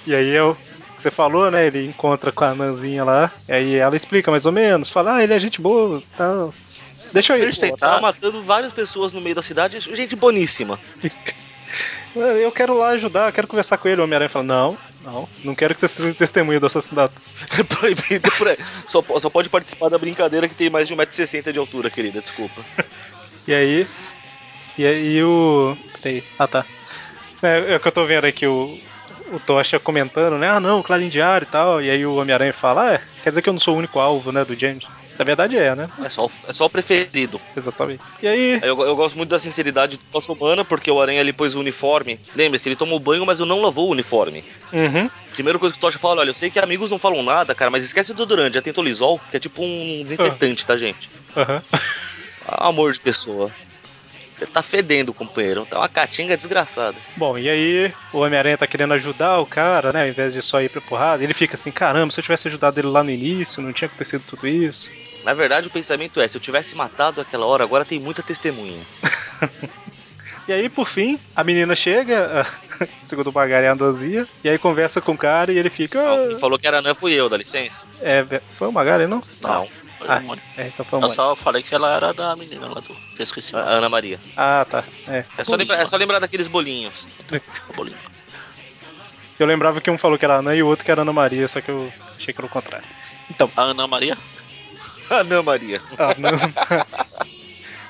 E 0.06 0.16
aí 0.16 0.36
é 0.36 0.42
o 0.42 0.56
que 0.56 1.04
você 1.04 1.12
falou, 1.12 1.52
né? 1.52 1.68
Ele 1.68 1.86
encontra 1.86 2.32
com 2.32 2.44
a 2.44 2.56
Nanzinha 2.56 3.04
lá, 3.04 3.32
e 3.48 3.54
aí 3.54 3.76
ela 3.76 3.96
explica 3.96 4.32
mais 4.32 4.46
ou 4.46 4.52
menos, 4.52 4.90
fala, 4.90 5.16
ah, 5.16 5.24
ele 5.24 5.34
é 5.34 5.40
gente 5.40 5.62
boa 5.62 6.02
tal. 6.18 6.54
Deixa 7.14 7.38
eu 7.38 7.50
ir. 7.50 7.54
Pô, 7.54 7.62
tentaram. 7.62 7.78
tava 7.78 8.02
matando 8.02 8.42
várias 8.42 8.74
pessoas 8.74 9.12
no 9.12 9.22
meio 9.22 9.36
da 9.36 9.42
cidade, 9.42 9.80
gente 9.80 10.16
boníssima. 10.16 10.80
Eu 12.14 12.52
quero 12.52 12.78
lá 12.78 12.90
ajudar, 12.90 13.30
eu 13.30 13.32
quero 13.32 13.48
conversar 13.48 13.78
com 13.78 13.88
ele. 13.88 14.02
O 14.02 14.04
Homem-Aranha 14.04 14.28
fala: 14.28 14.44
Não, 14.44 14.78
não, 15.02 15.30
não 15.46 15.56
quero 15.56 15.74
que 15.74 15.80
você 15.80 15.88
seja 15.88 16.14
testemunha 16.14 16.60
do 16.60 16.66
assassinato. 16.66 17.22
É 17.58 17.64
proibido 17.64 18.30
por 18.32 18.50
aí. 18.50 18.58
Só, 18.86 19.02
só 19.18 19.30
pode 19.30 19.48
participar 19.48 19.88
da 19.88 19.98
brincadeira 19.98 20.50
que 20.50 20.54
tem 20.54 20.70
mais 20.70 20.90
de 20.90 20.94
1,60m 20.94 21.54
de 21.54 21.60
altura, 21.60 21.90
querida, 21.90 22.20
desculpa. 22.20 22.66
E 23.48 23.54
aí. 23.54 23.88
E 24.78 24.86
aí 24.86 25.24
o. 25.24 25.78
Peraí. 26.02 26.22
Ah 26.38 26.48
tá. 26.48 26.66
É, 27.42 27.74
é 27.74 27.76
o 27.76 27.80
que 27.80 27.88
eu 27.88 27.92
tô 27.92 28.06
vendo 28.06 28.26
aqui, 28.26 28.46
o, 28.46 28.78
o 29.32 29.40
Tocha 29.40 29.80
comentando, 29.80 30.38
né? 30.38 30.50
Ah 30.50 30.60
não, 30.60 30.84
Clarim 30.84 31.10
Diário 31.10 31.46
e 31.46 31.50
tal. 31.50 31.82
E 31.82 31.90
aí 31.90 32.06
o 32.06 32.16
Homem-Aranha 32.16 32.54
fala: 32.54 32.90
Ah, 32.90 32.94
é, 32.94 33.02
quer 33.24 33.30
dizer 33.30 33.42
que 33.42 33.50
eu 33.50 33.54
não 33.54 33.60
sou 33.60 33.76
o 33.76 33.78
único 33.78 34.00
alvo, 34.00 34.32
né? 34.32 34.44
Do 34.46 34.60
James. 34.60 34.90
Na 35.18 35.26
verdade 35.26 35.58
é, 35.58 35.76
né? 35.76 35.90
É 36.04 36.10
só, 36.10 36.28
é 36.48 36.54
só 36.54 36.66
o 36.66 36.70
preferido. 36.70 37.40
Exatamente. 37.56 38.02
E 38.22 38.28
aí. 38.28 38.60
Eu, 38.64 38.80
eu 38.82 38.96
gosto 38.96 39.16
muito 39.16 39.30
da 39.30 39.40
sinceridade 39.40 39.98
do 39.98 40.04
Tocha 40.12 40.32
Humana, 40.32 40.66
porque 40.66 40.90
o 40.90 41.00
Aranha 41.02 41.22
ele 41.22 41.34
pôs 41.34 41.54
o 41.54 41.60
uniforme. 41.60 42.20
Lembre-se, 42.36 42.70
ele 42.70 42.76
tomou 42.76 43.00
banho, 43.00 43.26
mas 43.26 43.40
eu 43.40 43.46
não 43.46 43.62
lavou 43.62 43.90
o 43.90 43.92
uniforme. 43.92 44.44
Uhum. 44.72 45.10
Primeira 45.32 45.60
coisa 45.60 45.74
que 45.74 45.78
o 45.78 45.82
Tocha 45.82 46.00
fala, 46.00 46.22
olha, 46.22 46.30
eu 46.30 46.34
sei 46.34 46.50
que 46.50 46.60
amigos 46.60 46.92
não 46.92 47.00
falam 47.00 47.24
nada, 47.24 47.54
cara, 47.56 47.72
mas 47.72 47.84
esquece 47.84 48.14
do 48.14 48.26
Durante, 48.26 48.56
já 48.56 48.62
tentou 48.62 48.84
Lisol, 48.84 49.20
que 49.30 49.38
é 49.38 49.40
tipo 49.40 49.64
um 49.64 50.04
desinfetante, 50.04 50.66
tá, 50.66 50.78
gente? 50.78 51.10
Aham. 51.36 51.62
Ah, 52.46 52.68
Amor 52.70 52.92
de 52.94 53.00
pessoa. 53.00 53.52
Você 54.42 54.48
tá 54.48 54.64
fedendo, 54.64 55.14
companheiro. 55.14 55.68
Tá 55.68 55.78
uma 55.78 55.88
catinga 55.88 56.36
desgraçada. 56.36 56.98
Bom, 57.16 57.38
e 57.38 57.48
aí 57.48 57.94
o 58.12 58.22
Homem-Aranha 58.22 58.58
tá 58.58 58.66
querendo 58.66 58.92
ajudar 58.96 59.40
o 59.40 59.46
cara, 59.46 59.94
né? 59.94 60.02
Ao 60.02 60.08
invés 60.08 60.34
de 60.34 60.42
só 60.42 60.60
ir 60.60 60.70
pra 60.70 60.82
porrada. 60.82 61.24
Ele 61.24 61.34
fica 61.34 61.56
assim: 61.56 61.72
caramba, 61.72 62.12
se 62.12 62.20
eu 62.20 62.24
tivesse 62.24 62.48
ajudado 62.48 62.80
ele 62.80 62.88
lá 62.88 63.04
no 63.04 63.12
início, 63.12 63.62
não 63.62 63.72
tinha 63.72 63.86
acontecido 63.86 64.24
tudo 64.28 64.48
isso. 64.48 64.90
Na 65.24 65.36
verdade, 65.36 65.68
o 65.68 65.72
pensamento 65.72 66.20
é, 66.20 66.28
se 66.28 66.36
eu 66.38 66.42
tivesse 66.42 66.76
matado 66.76 67.22
aquela 67.22 67.46
hora, 67.46 67.64
agora 67.64 67.86
tem 67.86 68.00
muita 68.00 68.24
testemunha. 68.24 68.82
E 70.48 70.52
aí, 70.52 70.70
por 70.70 70.88
fim, 70.88 71.20
a 71.36 71.44
menina 71.44 71.76
chega, 71.76 72.44
segundo 73.00 73.30
o 73.30 73.34
Magari, 73.34 73.66
é 73.66 73.70
a 73.70 73.74
Andozia, 73.74 74.28
e 74.44 74.50
aí 74.50 74.58
conversa 74.58 75.00
com 75.00 75.14
o 75.14 75.18
cara 75.18 75.52
e 75.52 75.58
ele 75.58 75.70
fica. 75.70 76.00
Ah, 76.02 76.14
"Ah, 76.16 76.28
Quem 76.30 76.40
falou 76.40 76.58
que 76.58 76.68
era 76.68 76.80
Anã 76.80 76.96
fui 76.96 77.14
eu, 77.14 77.30
dá 77.30 77.38
licença? 77.38 77.88
É, 78.02 78.26
foi 78.56 78.68
o 78.68 78.72
Magari, 78.72 79.06
não? 79.08 79.22
Não, 79.40 79.68
Foi 80.06 80.16
Ah. 80.16 80.20
monte. 80.20 80.42
É, 80.58 80.68
então 80.68 80.84
foi 80.86 80.98
o 80.98 81.00
Eu 81.00 81.02
Magari. 81.02 81.16
só 81.16 81.36
falei 81.36 81.62
que 81.64 81.76
ela 81.76 81.96
era 81.96 82.12
da 82.14 82.36
menina 82.36 82.68
lá 82.68 82.82
do. 82.82 82.92
Eu 83.18 83.24
esqueci. 83.24 83.56
a 83.56 83.60
Ana 83.60 83.88
Maria. 83.88 84.20
Ah, 84.36 84.66
tá. 84.68 84.84
É. 85.08 85.24
É 85.38 85.44
só, 85.44 85.56
lembrar, 85.56 85.78
é 85.80 85.86
só 85.86 85.96
lembrar 85.98 86.20
daqueles 86.20 86.48
bolinhos. 86.48 87.06
Bolinho. 87.76 87.98
Eu 89.40 89.46
lembrava 89.48 89.80
que 89.82 89.90
um 89.92 89.98
falou 89.98 90.18
que 90.18 90.26
era 90.26 90.36
Ana 90.36 90.56
e 90.56 90.62
o 90.64 90.68
outro 90.68 90.86
que 90.86 90.92
era 90.92 91.02
Ana 91.02 91.14
Maria, 91.14 91.48
só 91.48 91.62
que 91.62 91.70
eu 91.70 91.92
achei 92.18 92.34
que 92.34 92.40
era 92.40 92.46
o 92.46 92.50
contrário. 92.50 92.88
Então, 93.30 93.50
A 93.56 93.62
Ana 93.64 93.88
Maria? 93.88 94.18
Ana 95.10 95.42
Maria. 95.44 95.82
ah, 95.98 96.16
não. 96.18 96.32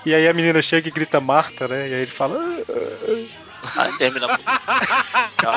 E 0.04 0.16
aí 0.16 0.28
a 0.28 0.34
menina 0.34 0.60
chega 0.64 0.88
e 0.88 0.92
grita 0.92 1.22
Marta, 1.22 1.68
né? 1.68 1.88
E 1.88 1.94
aí 1.94 2.02
ele 2.02 2.10
fala. 2.12 2.36
"Ah, 2.36 3.68
ah, 3.78 3.82
Aí 3.84 3.98
termina. 4.00 4.26
Tchau. 5.40 5.54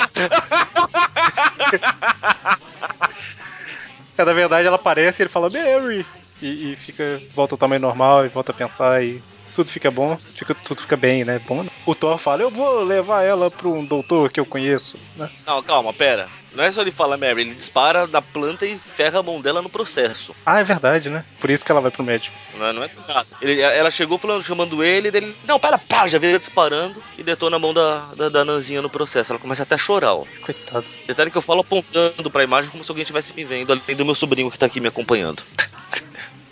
É, 4.16 4.24
na 4.24 4.32
verdade 4.32 4.66
ela 4.66 4.76
aparece 4.76 5.20
e 5.20 5.24
ele 5.24 5.30
fala 5.30 5.48
Mary! 5.50 6.06
E, 6.44 6.72
e 6.72 6.76
fica, 6.76 7.22
volta 7.34 7.54
ao 7.54 7.58
tamanho 7.58 7.80
normal 7.80 8.26
e 8.26 8.28
volta 8.28 8.52
a 8.52 8.54
pensar 8.54 9.02
e 9.02 9.22
tudo 9.54 9.70
fica 9.70 9.90
bom, 9.90 10.18
fica, 10.34 10.52
tudo 10.54 10.82
fica 10.82 10.96
bem, 10.96 11.24
né? 11.24 11.38
Bom. 11.46 11.64
O 11.86 11.94
Thor 11.94 12.18
fala, 12.18 12.42
eu 12.42 12.50
vou 12.50 12.82
levar 12.82 13.22
ela 13.22 13.50
pra 13.50 13.68
um 13.68 13.84
doutor 13.84 14.30
que 14.30 14.40
eu 14.40 14.44
conheço, 14.44 14.98
né? 15.16 15.30
Não, 15.46 15.62
calma, 15.62 15.92
pera. 15.92 16.28
Não 16.52 16.62
é 16.64 16.70
só 16.70 16.82
ele 16.82 16.90
falar 16.90 17.16
Mary, 17.16 17.40
ele 17.42 17.54
dispara 17.54 18.06
na 18.06 18.20
planta 18.20 18.66
e 18.66 18.76
ferra 18.78 19.20
a 19.20 19.22
mão 19.22 19.40
dela 19.40 19.62
no 19.62 19.68
processo. 19.70 20.34
Ah, 20.44 20.60
é 20.60 20.64
verdade, 20.64 21.08
né? 21.08 21.24
Por 21.40 21.50
isso 21.50 21.64
que 21.64 21.70
ela 21.72 21.80
vai 21.80 21.90
pro 21.90 22.02
médico. 22.04 22.36
Não 22.56 22.72
não 22.72 22.82
é 22.82 22.90
nada. 23.08 23.26
Ele- 23.40 23.60
ela 23.60 23.90
chegou 23.90 24.18
falando, 24.18 24.42
chamando 24.42 24.82
ele, 24.84 25.10
dele. 25.10 25.36
Não, 25.46 25.58
pera, 25.58 25.78
pá, 25.78 26.06
já 26.08 26.18
veio 26.18 26.38
disparando 26.38 27.02
e 27.16 27.22
detona 27.22 27.56
a 27.56 27.58
mão 27.60 27.72
da, 27.72 28.06
da, 28.16 28.28
da 28.28 28.44
Nanzinha 28.44 28.82
no 28.82 28.90
processo. 28.90 29.32
Ela 29.32 29.40
começa 29.40 29.62
até 29.62 29.76
a 29.76 29.78
chorar, 29.78 30.14
ó. 30.14 30.24
Coitado. 30.42 30.84
Detalhe 31.06 31.30
que 31.30 31.38
eu 31.38 31.42
falo 31.42 31.60
apontando 31.60 32.30
pra 32.30 32.44
imagem 32.44 32.70
como 32.70 32.84
se 32.84 32.90
alguém 32.90 33.02
estivesse 33.02 33.34
me 33.34 33.44
vendo, 33.44 33.72
além 33.72 33.96
do 33.96 34.04
meu 34.04 34.14
sobrinho 34.14 34.50
que 34.50 34.58
tá 34.58 34.66
aqui 34.66 34.80
me 34.80 34.88
acompanhando. 34.88 35.42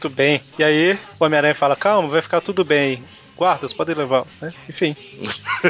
Tudo 0.02 0.16
bem. 0.16 0.42
E 0.59 0.64
aí 0.64 0.99
o 1.21 1.25
Homem-Aranha 1.25 1.54
fala, 1.54 1.76
calma, 1.76 2.09
vai 2.09 2.21
ficar 2.21 2.40
tudo 2.40 2.64
bem. 2.64 3.04
Guardas, 3.37 3.73
podem 3.73 3.94
levar, 3.94 4.26
né? 4.40 4.52
Enfim. 4.68 4.97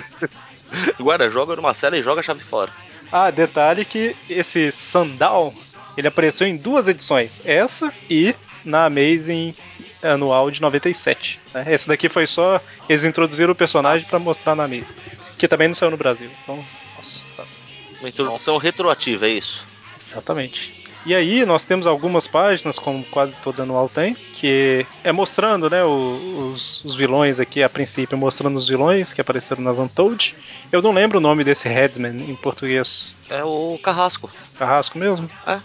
Guarda, 0.98 1.28
joga 1.28 1.54
numa 1.54 1.74
cela 1.74 1.98
e 1.98 2.02
joga 2.02 2.20
a 2.20 2.24
chave 2.24 2.42
fora. 2.42 2.72
Ah, 3.12 3.30
detalhe 3.30 3.84
que 3.84 4.16
esse 4.30 4.72
Sandal, 4.72 5.52
ele 5.98 6.08
apareceu 6.08 6.46
em 6.46 6.56
duas 6.56 6.88
edições. 6.88 7.42
Essa 7.44 7.92
e 8.08 8.34
na 8.64 8.86
Amazing 8.86 9.54
anual 10.02 10.50
de 10.50 10.62
97. 10.62 11.38
Né? 11.52 11.66
Esse 11.68 11.86
daqui 11.86 12.08
foi 12.08 12.26
só. 12.26 12.58
Eles 12.88 13.04
introduziram 13.04 13.52
o 13.52 13.56
personagem 13.56 14.08
pra 14.08 14.18
mostrar 14.18 14.54
na 14.54 14.64
Amazing. 14.64 14.94
Que 15.36 15.46
também 15.46 15.68
não 15.68 15.74
saiu 15.74 15.90
no 15.90 15.98
Brasil. 15.98 16.30
Então, 16.42 16.64
nossa, 16.96 17.20
fácil. 17.36 17.62
Uma 18.00 18.08
introdução 18.08 18.56
retroativa, 18.56 19.26
é 19.26 19.30
isso. 19.30 19.68
Exatamente. 20.00 20.82
E 21.04 21.14
aí 21.14 21.44
nós 21.44 21.64
temos 21.64 21.86
algumas 21.86 22.28
páginas, 22.28 22.78
como 22.78 23.02
quase 23.04 23.36
todo 23.38 23.60
anual 23.60 23.88
tem, 23.88 24.14
que 24.14 24.86
é 25.02 25.10
mostrando 25.10 25.68
né, 25.68 25.82
o- 25.84 26.52
os, 26.54 26.84
os 26.84 26.94
vilões 26.94 27.40
aqui, 27.40 27.60
a 27.62 27.68
princípio, 27.68 28.16
mostrando 28.16 28.56
os 28.56 28.68
vilões 28.68 29.12
que 29.12 29.20
apareceram 29.20 29.62
nas 29.62 29.78
Untold. 29.80 30.36
Eu 30.70 30.80
não 30.80 30.92
lembro 30.92 31.18
o 31.18 31.20
nome 31.20 31.42
desse 31.42 31.68
Headsman 31.68 32.30
em 32.30 32.36
português. 32.36 33.16
É 33.28 33.42
o 33.42 33.78
Carrasco. 33.82 34.30
Carrasco 34.56 34.96
mesmo? 34.96 35.28
É. 35.46 35.60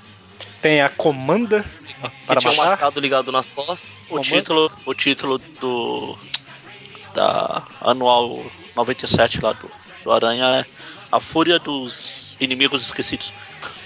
Tem 0.60 0.82
a 0.82 0.90
Comanda 0.90 1.64
Que 1.86 1.94
para 2.26 2.40
tinha 2.40 2.52
um 2.52 2.56
matar. 2.56 2.70
machado 2.72 3.00
ligado 3.00 3.32
nas 3.32 3.52
costas. 3.52 3.86
O 4.10 4.20
título, 4.20 4.72
o 4.88 4.94
título 4.96 5.38
do. 5.62 6.18
Da 7.14 7.64
anual 7.82 8.44
97 8.76 9.42
lá 9.42 9.54
do, 9.54 9.70
do 10.04 10.12
Aranha 10.12 10.46
é 10.46 10.66
A 11.12 11.20
Fúria 11.20 11.58
dos 11.60 12.36
Inimigos 12.40 12.84
Esquecidos. 12.86 13.34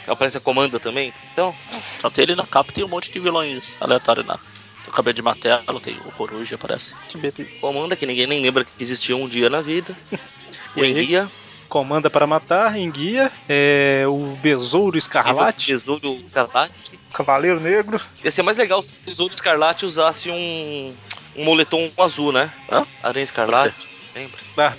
Aparece 0.08 0.38
a 0.38 0.42
comanda 0.42 0.80
também. 0.80 1.14
Então, 1.34 1.56
Só 2.00 2.10
tem 2.10 2.24
ele 2.24 2.36
na 2.36 2.46
capa 2.46 2.72
tem 2.72 2.84
um 2.84 2.88
monte 2.88 3.12
de 3.12 3.20
vilões 3.20 3.78
aleatórios 3.80 4.26
lá. 4.26 4.38
Tem 4.38 4.90
o 4.90 4.92
cabelo 4.92 5.14
de 5.14 5.22
martelo, 5.22 5.80
tem 5.80 5.98
o 6.06 6.12
coruja, 6.12 6.58
parece. 6.58 6.94
Que 7.08 7.18
beleza. 7.18 7.56
comanda 7.60 7.96
que 7.96 8.06
ninguém 8.06 8.28
nem 8.28 8.42
lembra 8.42 8.66
que 8.66 8.72
existiu 8.80 9.18
um 9.18 9.28
dia 9.28 9.50
na 9.50 9.62
vida. 9.62 9.96
O? 10.76 10.84
Enguia. 10.84 11.30
Comanda 11.68 12.10
para 12.10 12.28
matar, 12.28 12.78
enguia, 12.78 13.32
é, 13.48 14.04
o 14.06 14.38
Besouro 14.42 14.98
Escarlate, 14.98 15.68
Tesouro 15.68 16.22
Escarlate. 16.26 17.00
Cavaleiro 17.14 17.60
Negro. 17.62 18.00
Ia 18.24 18.32
ser 18.32 18.42
mais 18.42 18.58
legal 18.58 18.82
se 18.82 18.92
o 18.92 19.06
Tesouro 19.06 19.34
Escarlate 19.34 19.86
usasse 19.86 20.30
um, 20.30 20.94
um 21.36 21.46
moletom 21.46 21.90
azul, 21.98 22.34
né? 22.34 22.52
Hã? 22.70 22.86
Aranha 23.02 23.24
Escarlate. 23.24 23.74
Lembra? 24.14 24.40
Ah. 24.58 24.76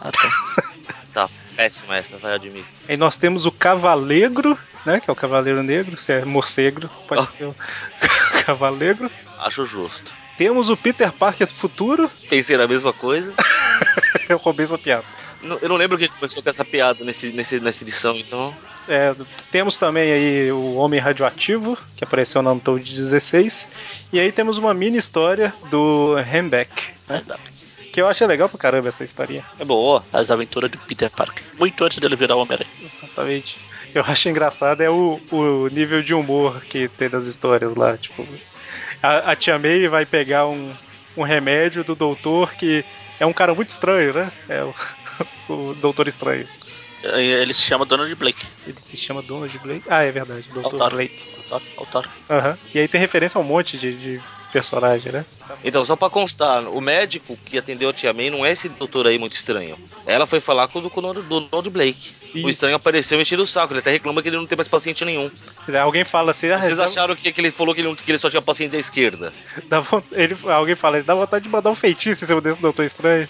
Ah, 0.00 0.10
tá. 0.10 0.72
Tá, 1.12 1.28
péssima 1.56 1.96
essa, 1.96 2.16
vai 2.18 2.34
admitir. 2.34 2.68
Aí 2.88 2.96
nós 2.96 3.16
temos 3.16 3.46
o 3.46 3.52
Cavalegro, 3.52 4.58
né? 4.86 5.00
Que 5.00 5.10
é 5.10 5.12
o 5.12 5.16
Cavaleiro 5.16 5.62
Negro. 5.62 5.96
Se 5.96 6.12
é 6.12 6.24
morcego, 6.24 6.88
pode 7.06 7.22
Oh. 7.22 7.26
ser 7.36 7.44
o 7.44 7.54
Cavalegro. 8.44 9.10
Acho 9.38 9.64
justo. 9.66 10.12
Temos 10.38 10.70
o 10.70 10.76
Peter 10.76 11.12
Parker 11.12 11.46
do 11.46 11.52
futuro. 11.52 12.10
Pensei 12.28 12.56
na 12.56 12.66
mesma 12.66 12.92
coisa. 12.92 13.34
Eu 14.28 14.38
roubei 14.38 14.64
essa 14.64 14.78
piada. 14.78 15.04
Não- 15.42 15.58
Eu 15.58 15.68
não 15.68 15.76
lembro 15.76 15.98
quem 15.98 16.08
começou 16.08 16.42
com 16.42 16.48
essa 16.48 16.64
piada 16.64 17.04
nesse, 17.04 17.32
nesse, 17.32 17.60
nessa 17.60 17.82
edição, 17.84 18.16
então. 18.16 18.54
É, 18.88 19.14
temos 19.50 19.78
também 19.78 20.10
aí 20.12 20.52
o 20.52 20.74
Homem 20.74 20.98
Radioativo, 20.98 21.78
que 21.96 22.02
apareceu 22.02 22.42
na 22.42 22.50
Untold 22.52 22.92
16. 22.92 23.68
E 24.12 24.18
aí 24.18 24.32
temos 24.32 24.58
uma 24.58 24.72
mini 24.74 24.98
história 24.98 25.52
do 25.70 26.16
Hembeck, 26.18 26.90
É, 27.08 27.22
que 27.92 28.00
eu 28.00 28.08
achei 28.08 28.26
legal 28.26 28.48
pra 28.48 28.58
caramba 28.58 28.88
essa 28.88 29.04
historinha. 29.04 29.44
É 29.58 29.64
boa. 29.64 30.04
As 30.12 30.30
aventuras 30.30 30.70
de 30.70 30.78
Peter 30.78 31.10
Parker. 31.10 31.44
Muito 31.58 31.84
antes 31.84 31.98
dele 31.98 32.16
virar 32.16 32.36
o 32.36 32.40
Homem-Aranha. 32.40 32.70
Exatamente. 32.82 33.58
Eu 33.94 34.02
acho 34.02 34.28
engraçado 34.30 34.80
é 34.80 34.88
o, 34.88 35.20
o 35.30 35.68
nível 35.68 36.02
de 36.02 36.14
humor 36.14 36.62
que 36.62 36.88
tem 36.88 37.10
das 37.10 37.26
histórias 37.26 37.74
lá. 37.76 37.96
Tipo, 37.98 38.26
a, 39.02 39.32
a 39.32 39.36
Tia 39.36 39.58
May 39.58 39.86
vai 39.88 40.06
pegar 40.06 40.46
um, 40.46 40.72
um 41.16 41.22
remédio 41.22 41.84
do 41.84 41.94
doutor 41.94 42.54
que 42.54 42.82
é 43.20 43.26
um 43.26 43.32
cara 43.32 43.54
muito 43.54 43.68
estranho, 43.68 44.14
né? 44.14 44.32
É 44.48 44.64
o, 44.64 44.74
o 45.52 45.74
Doutor 45.74 46.08
Estranho. 46.08 46.48
Ele 47.02 47.52
se 47.52 47.62
chama 47.62 47.84
Donald 47.84 48.14
Blake. 48.14 48.44
Ele 48.66 48.76
se 48.80 48.96
chama 48.96 49.22
Donald 49.22 49.56
Blake. 49.58 49.82
Ah, 49.88 50.02
é 50.02 50.10
verdade, 50.12 50.48
Doutor. 50.52 50.90
Blake. 50.90 51.26
Altaro. 51.76 52.08
Aham. 52.30 52.56
E 52.74 52.78
aí 52.78 52.88
tem 52.88 53.00
referência 53.00 53.38
a 53.38 53.42
um 53.42 53.44
monte 53.44 53.76
de, 53.76 53.92
de 53.96 54.22
personagem, 54.52 55.12
né? 55.12 55.24
Então, 55.64 55.84
só 55.84 55.96
pra 55.96 56.08
constar, 56.08 56.62
o 56.66 56.80
médico 56.80 57.36
que 57.44 57.58
atendeu 57.58 57.88
a 57.90 57.92
Tia 57.92 58.12
May 58.12 58.30
não 58.30 58.44
é 58.46 58.52
esse 58.52 58.68
doutor 58.68 59.06
aí 59.06 59.18
muito 59.18 59.32
estranho. 59.34 59.78
Ela 60.06 60.26
foi 60.26 60.40
falar 60.40 60.68
com 60.68 60.78
o 60.78 60.88
com 60.90 61.00
o 61.00 61.22
Donald 61.22 61.68
Blake. 61.70 62.12
Isso. 62.34 62.46
O 62.46 62.50
estranho 62.50 62.76
apareceu 62.76 63.20
enchendo 63.20 63.42
o 63.42 63.46
saco. 63.46 63.72
Ele 63.72 63.80
até 63.80 63.90
reclama 63.90 64.22
que 64.22 64.28
ele 64.28 64.36
não 64.36 64.46
tem 64.46 64.56
mais 64.56 64.68
paciente 64.68 65.04
nenhum. 65.04 65.30
Alguém 65.82 66.04
fala 66.04 66.30
assim, 66.30 66.48
ah, 66.50 66.60
Vocês 66.60 66.76
dá- 66.78 66.84
acharam 66.86 67.14
que, 67.14 67.30
que 67.32 67.40
ele 67.40 67.50
falou 67.50 67.74
que 67.74 67.80
ele, 67.82 67.88
não- 67.88 67.96
que 67.96 68.10
ele 68.10 68.18
só 68.18 68.30
tinha 68.30 68.40
pacientes 68.40 68.74
à 68.74 68.78
esquerda? 68.78 69.32
dá 69.68 69.82
ele, 70.12 70.36
alguém 70.46 70.74
fala, 70.76 70.96
ele 70.98 71.06
dá 71.06 71.14
vontade 71.14 71.44
de 71.44 71.50
mandar 71.50 71.70
um 71.70 71.74
feitiço 71.74 72.24
em 72.24 72.26
cima 72.26 72.40
desse 72.40 72.60
Doutor 72.60 72.84
Estranho. 72.84 73.28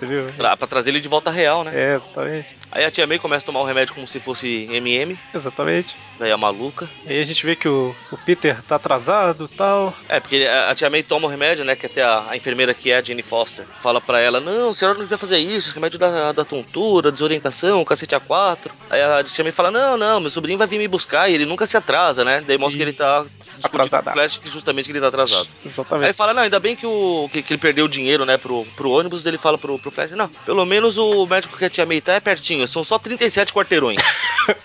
Você 0.00 0.06
viu? 0.06 0.26
Pra, 0.36 0.56
pra 0.56 0.66
trazer 0.66 0.90
ele 0.90 1.00
de 1.00 1.08
volta 1.08 1.30
real, 1.30 1.62
né? 1.62 1.72
É, 1.74 1.96
exatamente. 1.96 2.56
Aí 2.72 2.84
a 2.84 2.90
tia 2.90 3.06
May 3.06 3.18
começa 3.18 3.44
a 3.44 3.46
tomar 3.46 3.60
o 3.60 3.64
remédio 3.64 3.94
como 3.94 4.06
se 4.06 4.18
fosse 4.20 4.68
MM, 4.70 5.18
Exatamente. 5.34 5.96
daí 6.18 6.32
a 6.32 6.36
maluca. 6.36 6.88
Aí 7.06 7.18
a 7.20 7.24
gente 7.24 7.44
vê 7.44 7.54
que 7.54 7.68
o, 7.68 7.94
o 8.10 8.16
Peter 8.16 8.62
tá 8.62 8.76
atrasado 8.76 9.48
e 9.52 9.56
tal. 9.56 9.94
É, 10.08 10.18
porque 10.20 10.46
a, 10.46 10.70
a 10.70 10.74
tia 10.74 10.88
May 10.88 11.02
toma 11.02 11.26
o 11.26 11.30
remédio, 11.30 11.64
né? 11.64 11.76
Que 11.76 11.86
até 11.86 12.02
a, 12.02 12.26
a 12.30 12.36
enfermeira 12.36 12.72
que 12.72 12.90
é 12.90 12.98
a 12.98 13.02
Jenny 13.02 13.22
Foster 13.22 13.64
fala 13.82 14.00
pra 14.00 14.20
ela: 14.20 14.40
Não, 14.40 14.70
a 14.70 14.74
senhora 14.74 14.96
não 14.96 15.04
devia 15.04 15.18
fazer 15.18 15.38
isso, 15.38 15.74
remédio 15.74 15.98
da, 15.98 16.32
da 16.32 16.44
tontura, 16.44 17.12
desorientação, 17.12 17.84
cacete 17.84 18.14
A4. 18.14 18.70
Aí 18.88 19.02
a 19.02 19.22
tia 19.24 19.44
May 19.44 19.52
fala: 19.52 19.70
Não, 19.70 19.96
não, 19.96 20.20
meu 20.20 20.30
sobrinho 20.30 20.58
vai 20.58 20.66
vir 20.66 20.78
me 20.78 20.88
buscar 20.88 21.28
e 21.28 21.34
ele 21.34 21.44
nunca 21.44 21.66
se 21.66 21.76
atrasa, 21.76 22.24
né? 22.24 22.42
Daí 22.46 22.56
mostra 22.56 22.76
que 22.78 22.82
ele 22.82 22.92
tá 22.92 23.26
Atrasado. 23.62 24.04
com 24.04 24.10
o 24.10 24.12
Flash 24.12 24.38
que 24.38 24.48
justamente 24.48 24.86
que 24.86 24.92
ele 24.92 25.00
tá 25.00 25.08
atrasado. 25.08 25.46
Aí 25.46 25.66
Exatamente. 25.66 26.12
fala, 26.14 26.32
não, 26.32 26.42
ainda 26.42 26.58
bem 26.58 26.74
que, 26.76 26.86
o, 26.86 27.28
que, 27.32 27.42
que 27.42 27.52
ele 27.52 27.60
perdeu 27.60 27.84
o 27.84 27.88
dinheiro, 27.88 28.24
né, 28.24 28.36
pro, 28.36 28.64
pro 28.76 28.90
ônibus, 28.90 29.22
daí 29.22 29.32
ele 29.32 29.38
fala 29.38 29.58
pro, 29.58 29.78
pro 29.78 29.89
Flash, 29.90 30.10
não, 30.12 30.28
pelo 30.28 30.64
menos 30.64 30.96
o 30.98 31.26
médico 31.26 31.56
que 31.56 31.64
a 31.64 31.70
tia 31.70 31.86
May 31.86 32.00
tá 32.00 32.14
é 32.14 32.20
pertinho, 32.20 32.66
são 32.68 32.82
só 32.84 32.98
37 32.98 33.52
quarteirões. 33.52 34.00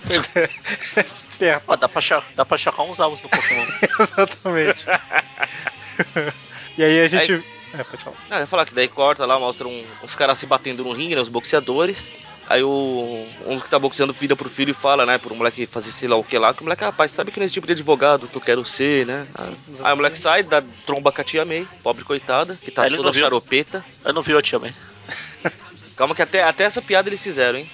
Pois 0.07 0.35
é. 0.35 0.49
Perto. 1.37 1.63
Ó, 1.67 1.75
dá 1.75 1.87
pra, 1.89 2.01
dá 2.33 2.45
pra 2.45 2.55
achar 2.55 2.81
uns 2.81 2.99
alvos 2.99 3.21
no 3.21 3.29
Pokémon. 3.29 3.65
Exatamente. 3.99 4.85
e 6.77 6.83
aí 6.83 7.01
a 7.01 7.07
gente. 7.07 7.43
É, 7.73 7.83
pode 7.83 8.03
falar. 8.03 8.15
Não, 8.29 8.37
ele 8.37 8.45
fala 8.45 8.65
que 8.65 8.73
daí 8.73 8.87
corta 8.87 9.25
lá, 9.25 9.37
mostra 9.37 9.67
um- 9.67 9.85
uns 10.01 10.15
caras 10.15 10.39
se 10.39 10.45
batendo 10.45 10.83
no 10.83 10.93
ringue, 10.93 11.13
né, 11.15 11.21
os 11.21 11.29
boxeadores. 11.29 12.07
Aí 12.47 12.63
o 12.63 13.27
um 13.47 13.59
que 13.59 13.69
tá 13.69 13.77
boxeando 13.79 14.13
vira 14.13 14.35
pro 14.35 14.47
filho 14.47 14.69
e 14.69 14.73
fala, 14.73 15.05
né, 15.05 15.17
pro 15.17 15.33
moleque 15.35 15.65
fazer 15.65 15.91
sei 15.91 16.07
lá 16.07 16.15
o 16.15 16.23
que 16.23 16.37
lá, 16.37 16.53
que 16.53 16.61
o 16.61 16.63
moleque, 16.63 16.83
rapaz, 16.83 17.11
sabe 17.11 17.31
que 17.31 17.39
nesse 17.39 17.55
tipo 17.55 17.65
de 17.65 17.73
advogado 17.73 18.27
que 18.27 18.35
eu 18.35 18.41
quero 18.41 18.63
ser, 18.63 19.05
né? 19.05 19.27
Aí 19.83 19.93
o 19.93 19.95
moleque 19.95 20.17
sai, 20.17 20.43
dá 20.43 20.63
tromba 20.85 21.11
com 21.11 21.21
a 21.21 21.23
tia 21.23 21.43
May, 21.43 21.67
pobre 21.81 22.05
coitada, 22.05 22.57
que 22.61 22.69
tá 22.69 22.85
Ele 22.85 22.97
toda 22.97 23.11
charopeta. 23.13 23.83
Eu 24.03 24.13
não 24.13 24.21
vi 24.21 24.33
o 24.35 24.41
Tia 24.41 24.59
May. 24.59 24.73
Calma 25.95 26.13
que 26.15 26.21
até, 26.21 26.43
até 26.43 26.63
essa 26.65 26.81
piada 26.81 27.09
eles 27.09 27.21
fizeram, 27.21 27.59
hein? 27.59 27.69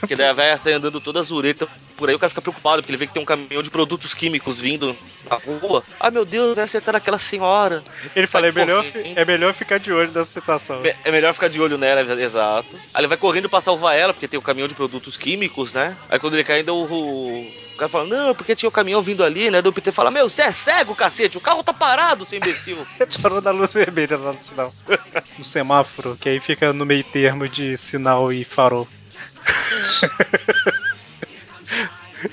Porque 0.00 0.16
daí 0.16 0.28
a 0.28 0.32
véia 0.32 0.56
sai 0.56 0.72
andando 0.72 1.00
toda 1.00 1.22
zureta 1.22 1.68
por 1.96 2.08
aí, 2.08 2.14
o 2.14 2.18
cara 2.18 2.30
fica 2.30 2.40
preocupado, 2.40 2.80
porque 2.80 2.90
ele 2.90 2.96
vê 2.96 3.06
que 3.06 3.12
tem 3.12 3.22
um 3.22 3.26
caminhão 3.26 3.62
de 3.62 3.70
produtos 3.70 4.14
químicos 4.14 4.58
vindo 4.58 4.96
na 5.28 5.36
rua. 5.36 5.84
Ai 6.00 6.10
meu 6.10 6.24
Deus, 6.24 6.54
vai 6.54 6.64
acertar 6.64 6.96
aquela 6.96 7.18
senhora. 7.18 7.84
Ele 8.16 8.26
fala: 8.26 8.46
é 8.46 8.52
melhor, 8.52 8.82
correndo. 8.82 9.18
é 9.18 9.24
melhor 9.26 9.52
ficar 9.52 9.78
de 9.78 9.92
olho 9.92 10.10
nessa 10.10 10.30
situação. 10.30 10.80
Me- 10.80 10.94
É 11.04 11.12
melhor 11.12 11.34
ficar 11.34 11.48
de 11.48 11.60
olho 11.60 11.76
nela, 11.76 12.00
exato. 12.22 12.74
Aí 12.94 13.00
ele 13.02 13.06
vai 13.08 13.18
correndo 13.18 13.50
pra 13.50 13.60
salvar 13.60 13.98
ela, 13.98 14.14
porque 14.14 14.26
tem 14.26 14.38
o 14.38 14.42
caminhão 14.42 14.66
de 14.66 14.74
produtos 14.74 15.18
químicos, 15.18 15.74
né? 15.74 15.94
Aí 16.08 16.18
quando 16.18 16.34
ele 16.34 16.44
cai, 16.44 16.60
ainda 16.60 16.72
o, 16.72 16.84
o, 16.90 17.40
o 17.42 17.76
cara 17.76 17.90
fala, 17.90 18.04
não, 18.06 18.34
porque 18.34 18.56
tinha 18.56 18.68
o 18.68 18.72
caminhão 18.72 19.02
vindo 19.02 19.22
ali, 19.22 19.50
né? 19.50 19.60
Daí 19.60 19.68
o 19.68 19.72
Peter 19.72 19.92
fala, 19.92 20.10
meu, 20.10 20.26
você 20.26 20.40
é 20.40 20.52
cego, 20.52 20.94
cacete, 20.94 21.36
o 21.36 21.40
carro 21.42 21.62
tá 21.62 21.74
parado, 21.74 22.24
seu 22.24 22.38
imbecil. 22.38 22.78
Parou 23.20 23.42
na 23.42 23.50
luz 23.50 23.74
vermelha 23.74 24.16
lá 24.16 24.32
no 24.32 24.40
sinal. 24.40 24.72
No 25.36 25.44
semáforo, 25.44 26.16
que 26.18 26.30
aí 26.30 26.40
fica 26.40 26.72
no 26.72 26.86
meio 26.86 27.04
termo 27.04 27.46
de 27.46 27.76
sinal 27.76 28.32
e 28.32 28.42
farol. 28.42 28.88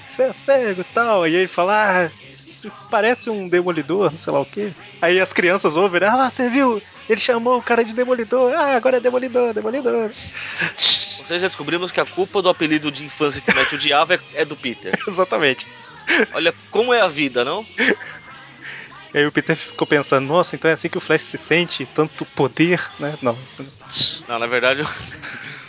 Você 0.06 0.24
é 0.24 0.34
cego 0.34 0.82
e 0.82 0.84
tal. 0.84 1.28
E 1.28 1.36
aí 1.36 1.48
fala, 1.48 2.06
ah, 2.06 2.10
parece 2.90 3.30
um 3.30 3.48
demolidor, 3.48 4.12
não 4.12 4.18
sei 4.18 4.34
lá 4.34 4.40
o 4.42 4.46
quê. 4.46 4.74
Aí 5.02 5.20
as 5.20 5.32
crianças 5.32 5.76
ouvem? 5.78 6.04
Ah 6.04 6.16
lá, 6.16 6.30
você 6.30 6.50
viu? 6.50 6.82
Ele 7.08 7.20
chamou 7.20 7.58
o 7.58 7.64
cara 7.64 7.84
de 7.84 7.94
demolidor. 7.94 8.54
Ah, 8.54 8.76
agora 8.76 8.98
é 8.98 9.00
demolidor, 9.00 9.54
demolidor. 9.54 10.12
Ou 11.20 11.26
seja, 11.26 11.40
já 11.42 11.48
descobrimos 11.48 11.92
que 11.92 12.00
a 12.00 12.06
culpa 12.06 12.42
do 12.42 12.50
apelido 12.50 12.92
de 12.92 13.06
infância 13.06 13.42
que 13.42 13.52
o 13.52 13.56
Matt 13.56 13.74
odiava 13.74 14.16
é, 14.16 14.20
é 14.34 14.46
do 14.46 14.56
Peter. 14.56 14.94
Exatamente. 15.08 15.68
Olha 16.34 16.54
como 16.72 16.94
é 16.94 17.02
a 17.02 17.08
vida, 17.08 17.46
não? 17.46 17.66
E 19.14 19.20
aí 19.20 19.26
o 19.26 19.32
Peter 19.32 19.56
ficou 19.56 19.88
pensando, 19.88 20.28
nossa, 20.28 20.56
então 20.56 20.70
é 20.70 20.74
assim 20.74 20.90
que 20.90 20.98
o 20.98 21.02
Flash 21.02 21.24
se 21.24 21.38
sente, 21.38 21.86
tanto 21.86 22.26
poder, 22.26 22.82
né? 23.00 23.18
Não. 23.22 23.38
Não, 24.28 24.40
na 24.40 24.48
verdade, 24.48 24.82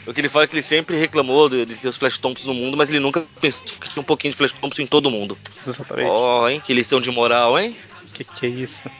o 0.08 0.14
que 0.14 0.20
ele 0.20 0.28
fala 0.28 0.44
é 0.44 0.48
que 0.48 0.54
ele 0.54 0.62
sempre 0.62 0.96
reclamou 0.96 1.48
de 1.48 1.66
de 1.66 1.74
ter 1.74 1.88
os 1.88 1.96
Flash 1.96 2.18
Thompson 2.18 2.48
no 2.48 2.54
mundo, 2.54 2.76
mas 2.76 2.88
ele 2.88 3.00
nunca 3.00 3.24
pensou 3.40 3.62
que 3.80 3.88
tinha 3.88 4.00
um 4.00 4.04
pouquinho 4.04 4.32
de 4.32 4.38
Flash 4.38 4.52
Thompson 4.52 4.82
em 4.82 4.86
todo 4.86 5.10
mundo. 5.10 5.36
exatamente. 5.66 6.08
Ó, 6.10 6.48
hein? 6.48 6.62
Que 6.64 6.72
lição 6.72 7.00
de 7.00 7.10
moral, 7.10 7.58
hein? 7.58 7.76
Que 8.14 8.24
que 8.24 8.46
é 8.46 8.48
isso? 8.48 8.90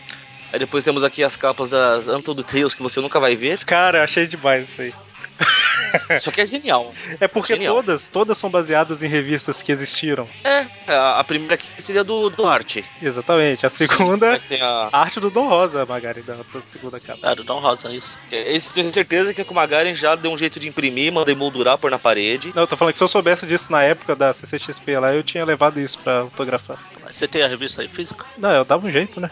Aí 0.53 0.59
depois 0.59 0.85
temos 0.85 1.05
aqui 1.05 1.23
as 1.23 1.37
capas 1.37 1.71
das 1.71 2.09
Untold 2.09 2.43
Tales 2.45 2.75
que 2.75 2.83
você 2.83 3.01
nunca 3.01 3.21
vai 3.21 3.37
ver. 3.37 3.65
Cara, 3.65 3.99
eu 3.99 4.03
achei 4.03 4.27
demais 4.27 4.69
isso 4.69 4.83
aí. 4.83 4.95
Isso 6.15 6.29
aqui 6.29 6.41
é 6.41 6.47
genial. 6.47 6.93
É 7.21 7.29
porque 7.29 7.55
Genial. 7.55 7.77
todas, 7.77 8.09
todas 8.09 8.39
são 8.39 8.51
baseadas 8.51 9.03
em 9.03 9.09
revistas 9.09 9.63
que 9.63 9.73
existiram. 9.73 10.29
É, 10.45 10.67
a, 10.93 11.21
a 11.21 11.25
primeira 11.25 11.55
aqui 11.55 11.67
seria 11.79 12.05
do, 12.05 12.29
do 12.31 12.47
Arte. 12.47 12.85
Exatamente. 13.01 13.65
A 13.65 13.69
segunda, 13.69 14.39
Tem 14.49 14.61
a, 14.61 14.89
a 14.93 15.01
arte 15.01 15.21
do 15.21 15.31
Dom 15.31 15.49
Rosa, 15.49 15.87
Magari, 15.87 16.23
da, 16.23 16.35
da 16.35 16.63
segunda 16.63 16.99
capa. 17.01 17.31
É, 17.31 17.35
do 17.35 17.45
Don 17.45 17.61
Rosa, 17.61 17.91
isso. 17.93 18.17
esse 18.31 18.73
tenho 18.73 18.93
certeza 18.93 19.33
que 19.33 19.41
a 19.41 19.45
Kumagaren 19.45 19.95
já 19.95 20.15
deu 20.15 20.31
um 20.31 20.39
jeito 20.39 20.59
de 20.59 20.69
imprimir, 20.69 21.13
mandei 21.13 21.35
moldurar, 21.35 21.79
pôr 21.79 21.91
na 21.91 21.99
parede. 21.99 22.53
Não, 22.55 22.63
eu 22.63 22.67
tô 22.67 22.77
falando 22.77 22.93
que 22.93 22.99
se 22.99 23.05
eu 23.05 23.09
soubesse 23.09 23.47
disso 23.47 23.71
na 23.73 23.83
época 23.83 24.15
da 24.15 24.33
CCXP 24.33 24.99
lá, 24.99 25.15
eu 25.15 25.23
tinha 25.23 25.45
levado 25.45 25.81
isso 25.81 25.99
pra 25.99 26.21
autografar. 26.21 26.79
Mas 27.03 27.17
Você 27.17 27.29
tem 27.29 27.43
a 27.43 27.49
revista 27.49 27.83
aí 27.83 27.89
física? 27.89 28.27
Não, 28.37 28.51
eu 28.51 28.65
dava 28.65 28.87
um 28.87 28.91
jeito, 28.91 29.21
né? 29.21 29.31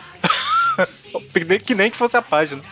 que 1.65 1.75
nem 1.75 1.91
que 1.91 1.97
fosse 1.97 2.17
a 2.17 2.23
página. 2.23 2.63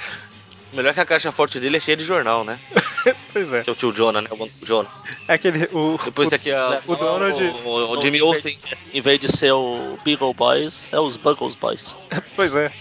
Melhor 0.75 0.93
que 0.93 1.01
a 1.01 1.07
caixa 1.07 1.31
forte 1.33 1.59
dele 1.61 1.77
é 1.77 1.81
cheia 1.81 1.97
de 1.97 2.05
jornal, 2.05 2.45
né? 2.45 2.59
Pois 3.33 3.53
é. 3.53 3.63
Que 3.63 3.69
é 3.71 3.73
o 3.73 3.77
tio 3.77 3.93
Jonah, 3.93 4.23
né? 4.23 4.29
O 4.31 4.37
bando 4.37 4.53
do 4.61 4.67
Jonah. 4.67 4.89
É 5.29 5.35
aquele. 5.35 5.65
O, 5.73 5.99
Depois 6.03 6.29
o, 6.29 6.31
tem 6.31 6.37
aqui 6.39 6.53
a, 6.53 6.81
o 6.87 6.97
Donald- 6.97 7.43
O, 7.65 7.69
o, 7.69 7.99
o 7.99 8.01
Jimmy 8.01 8.19
em 8.19 8.21
vez 8.21 8.23
Olsen. 8.23 8.53
de- 8.65 8.79
Em 8.99 9.01
vez 9.01 9.21
de 9.21 9.29
ser 9.37 9.53
o 9.53 9.99
Beagle 10.05 10.33
Boys, 10.33 10.89
é 10.93 10.99
os 10.99 11.17
Buggles 11.17 11.55
Boys. 11.57 11.97
Pois 12.37 12.55
é. 12.57 12.73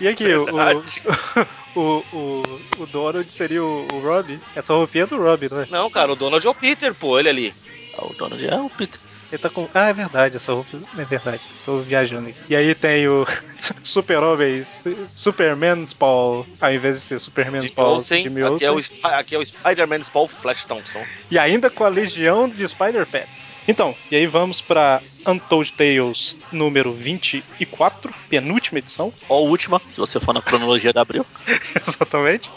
E 0.00 0.06
aqui, 0.08 0.32
o, 0.34 0.44
Verdade. 0.44 1.02
o, 1.74 1.80
o, 2.12 2.42
o 2.78 2.86
Donald 2.86 3.30
seria 3.32 3.62
o, 3.64 3.86
o 3.92 4.00
Robbie. 4.00 4.40
Essa 4.54 4.72
roupinha 4.72 5.04
é 5.04 5.06
do 5.06 5.16
Robbie, 5.20 5.48
não 5.50 5.60
é? 5.62 5.66
Não, 5.70 5.90
cara, 5.90 6.12
o 6.12 6.16
Donald 6.16 6.46
é 6.46 6.50
o 6.50 6.54
Peter, 6.54 6.94
pô, 6.94 7.18
ele 7.18 7.28
ali. 7.28 7.54
É 7.92 8.00
o 8.04 8.14
Donald 8.14 8.46
é 8.46 8.54
o 8.56 8.70
Peter. 8.70 8.98
Ele 9.30 9.38
tá 9.38 9.50
com. 9.50 9.68
Ah, 9.74 9.88
é 9.88 9.92
verdade, 9.92 10.36
essa 10.36 10.52
roupa 10.52 10.78
é 10.96 11.04
verdade. 11.04 11.42
Tô 11.64 11.80
viajando 11.82 12.28
aqui. 12.28 12.38
E 12.48 12.56
aí 12.56 12.74
tem 12.74 13.06
o 13.08 13.26
Super-Homem, 13.84 14.64
Su- 14.64 15.08
Superman 15.14 15.84
Spawn, 15.84 16.44
ao 16.60 16.72
invés 16.72 16.96
de 16.96 17.02
ser 17.02 17.20
Superman 17.20 17.60
Jimmy 17.60 17.68
Spawn, 17.72 17.94
Olsen. 17.94 18.22
Jimmy 18.22 18.42
Aqui 18.42 18.64
é, 18.64 18.70
o. 18.70 18.78
Sp- 18.80 19.04
aqui 19.04 19.34
é 19.34 19.38
o 19.38 19.44
Spider-Man 19.44 20.02
Spawn 20.02 20.28
Flash 20.28 20.64
Thompson. 20.64 21.04
E 21.30 21.38
ainda 21.38 21.68
com 21.68 21.84
a 21.84 21.88
legião 21.88 22.48
de 22.48 22.66
Spider-Pets. 22.66 23.54
Então, 23.66 23.94
e 24.10 24.16
aí 24.16 24.26
vamos 24.26 24.62
pra 24.62 25.02
Untold 25.26 25.72
Tales 25.72 26.36
número 26.50 26.92
24, 26.94 28.14
penúltima 28.30 28.78
edição. 28.78 29.12
Ou 29.28 29.46
a 29.46 29.50
última, 29.50 29.78
se 29.92 29.98
você 29.98 30.18
for 30.18 30.32
na 30.32 30.40
cronologia 30.40 30.92
da 30.92 31.02
Abril. 31.02 31.26
Exatamente. 31.86 32.50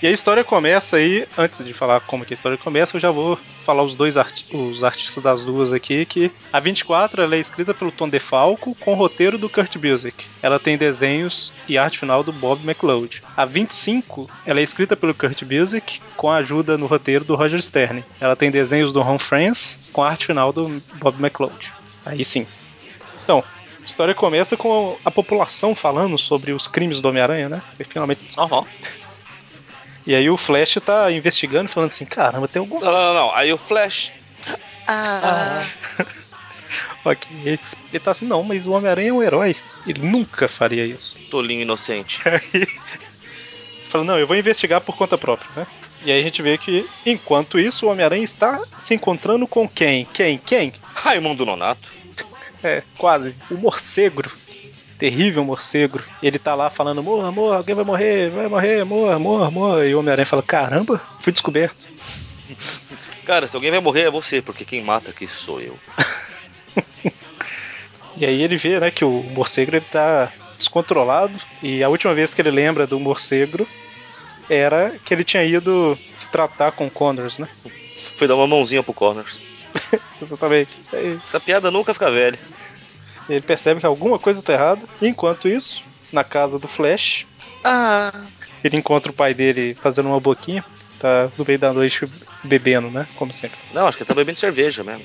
E 0.00 0.06
a 0.06 0.10
história 0.12 0.44
começa 0.44 0.96
aí, 0.96 1.26
antes 1.36 1.64
de 1.64 1.74
falar 1.74 2.00
como 2.02 2.24
que 2.24 2.32
a 2.32 2.36
história 2.36 2.56
começa, 2.56 2.96
eu 2.96 3.00
já 3.00 3.10
vou 3.10 3.36
falar 3.64 3.82
os 3.82 3.96
dois 3.96 4.16
arti- 4.16 4.46
os 4.54 4.84
artistas 4.84 5.20
das 5.22 5.44
duas 5.44 5.72
aqui, 5.72 6.06
que 6.06 6.30
a 6.52 6.60
24 6.60 7.20
ela 7.20 7.34
é 7.34 7.38
escrita 7.40 7.74
pelo 7.74 7.90
Tom 7.90 8.08
DeFalco 8.08 8.76
com 8.76 8.94
roteiro 8.94 9.36
do 9.36 9.48
Kurt 9.48 9.76
Busiek. 9.76 10.24
Ela 10.40 10.60
tem 10.60 10.78
desenhos 10.78 11.52
e 11.68 11.76
arte 11.76 11.98
final 11.98 12.22
do 12.22 12.32
Bob 12.32 12.62
McLeod. 12.64 13.24
A 13.36 13.44
25 13.44 14.30
ela 14.46 14.60
é 14.60 14.62
escrita 14.62 14.96
pelo 14.96 15.12
Kurt 15.12 15.42
Busiek 15.42 16.00
com 16.16 16.30
a 16.30 16.36
ajuda 16.36 16.78
no 16.78 16.86
roteiro 16.86 17.24
do 17.24 17.34
Roger 17.34 17.60
Stern. 17.60 18.04
Ela 18.20 18.36
tem 18.36 18.52
desenhos 18.52 18.92
do 18.92 19.02
Ron 19.02 19.18
France 19.18 19.80
com 19.92 20.02
a 20.04 20.10
arte 20.10 20.26
final 20.26 20.52
do 20.52 20.80
Bob 20.94 21.18
McLeod. 21.20 21.72
Aí 22.06 22.24
sim. 22.24 22.46
Então, 23.24 23.42
a 23.82 23.84
história 23.84 24.14
começa 24.14 24.56
com 24.56 24.96
a 25.04 25.10
população 25.10 25.74
falando 25.74 26.16
sobre 26.16 26.52
os 26.52 26.68
crimes 26.68 27.00
do 27.00 27.08
Homem-Aranha, 27.08 27.48
né? 27.48 27.62
E 27.80 27.84
finalmente 27.84 28.20
Normal. 28.36 28.64
E 30.08 30.14
aí 30.14 30.30
o 30.30 30.38
Flash 30.38 30.78
tá 30.82 31.12
investigando, 31.12 31.68
falando 31.68 31.88
assim, 31.90 32.06
caramba, 32.06 32.48
tem 32.48 32.60
algum. 32.60 32.80
Não, 32.80 32.90
não, 32.90 32.98
não, 32.98 33.14
não. 33.14 33.34
Aí 33.34 33.52
o 33.52 33.58
Flash. 33.58 34.10
Ah. 34.86 35.62
ok. 37.04 37.28
Ele 37.44 38.00
tá 38.02 38.12
assim, 38.12 38.24
não, 38.24 38.42
mas 38.42 38.66
o 38.66 38.72
Homem-Aranha 38.72 39.10
é 39.10 39.12
um 39.12 39.22
herói. 39.22 39.54
Ele 39.86 40.00
nunca 40.00 40.48
faria 40.48 40.86
isso. 40.86 41.14
Tolinho 41.30 41.60
inocente. 41.60 42.20
Aí. 42.26 42.66
Fala, 43.90 44.02
não, 44.02 44.18
eu 44.18 44.26
vou 44.26 44.34
investigar 44.34 44.80
por 44.80 44.96
conta 44.96 45.18
própria, 45.18 45.50
né? 45.54 45.66
E 46.02 46.10
aí 46.10 46.20
a 46.20 46.22
gente 46.22 46.40
vê 46.40 46.56
que, 46.56 46.88
enquanto 47.04 47.58
isso, 47.58 47.84
o 47.84 47.90
Homem-Aranha 47.90 48.24
está 48.24 48.62
se 48.78 48.94
encontrando 48.94 49.46
com 49.46 49.68
quem? 49.68 50.06
Quem? 50.06 50.38
Quem? 50.38 50.72
Raimundo 50.94 51.44
Nonato. 51.44 51.92
É, 52.62 52.82
quase. 52.96 53.34
O 53.50 53.56
morcego. 53.56 54.22
Terrível 54.98 55.44
morcego. 55.44 56.00
Ele 56.22 56.38
tá 56.38 56.54
lá 56.54 56.68
falando, 56.68 57.02
morra, 57.02 57.30
morra, 57.30 57.56
alguém 57.58 57.74
vai 57.74 57.84
morrer, 57.84 58.30
vai 58.30 58.48
morrer, 58.48 58.84
morra, 58.84 59.18
morra, 59.18 59.50
morra. 59.50 59.86
E 59.86 59.94
o 59.94 60.00
Homem-Aranha 60.00 60.26
fala, 60.26 60.42
caramba, 60.42 61.00
fui 61.20 61.32
descoberto. 61.32 61.86
Cara, 63.24 63.46
se 63.46 63.54
alguém 63.54 63.70
vai 63.70 63.80
morrer 63.80 64.02
é 64.02 64.10
você, 64.10 64.40
porque 64.40 64.64
quem 64.64 64.82
mata 64.82 65.10
aqui 65.10 65.28
sou 65.28 65.60
eu. 65.60 65.78
E 68.20 68.26
aí 68.26 68.42
ele 68.42 68.56
vê, 68.56 68.80
né, 68.80 68.90
que 68.90 69.04
o 69.04 69.22
morcego 69.22 69.76
ele 69.76 69.80
tá 69.80 70.32
descontrolado 70.58 71.38
e 71.62 71.84
a 71.84 71.88
última 71.88 72.12
vez 72.12 72.34
que 72.34 72.42
ele 72.42 72.50
lembra 72.50 72.84
do 72.84 72.98
morcego 72.98 73.64
era 74.50 74.98
que 75.04 75.14
ele 75.14 75.22
tinha 75.22 75.44
ido 75.44 75.96
se 76.10 76.28
tratar 76.28 76.72
com 76.72 76.88
o 76.88 76.90
Connors, 76.90 77.38
né? 77.38 77.48
Foi 78.16 78.26
dar 78.26 78.34
uma 78.34 78.46
mãozinha 78.46 78.82
pro 78.82 78.92
Connors. 78.92 79.40
Exatamente. 80.20 80.70
Essa 81.24 81.38
piada 81.38 81.70
nunca 81.70 81.94
fica 81.94 82.10
velha. 82.10 82.38
Ele 83.28 83.40
percebe 83.40 83.80
que 83.80 83.86
alguma 83.86 84.18
coisa 84.18 84.42
tá 84.42 84.52
errada. 84.52 84.80
Enquanto 85.02 85.48
isso, 85.48 85.82
na 86.12 86.24
casa 86.24 86.58
do 86.58 86.68
Flash, 86.68 87.26
Ah, 87.64 88.12
Ele 88.62 88.76
encontra 88.76 89.10
o 89.10 89.14
pai 89.14 89.34
dele 89.34 89.76
fazendo 89.80 90.08
uma 90.08 90.20
boquinha. 90.20 90.64
Tá 90.98 91.28
no 91.36 91.44
meio 91.46 91.58
da 91.58 91.72
noite 91.72 92.08
bebendo, 92.42 92.90
né? 92.90 93.06
Como 93.16 93.32
sempre. 93.32 93.58
não, 93.72 93.86
acho 93.86 93.96
que 93.96 94.02
ele 94.02 94.08
tá 94.08 94.14
bebendo 94.14 94.38
cerveja 94.38 94.82
mesmo. 94.82 95.04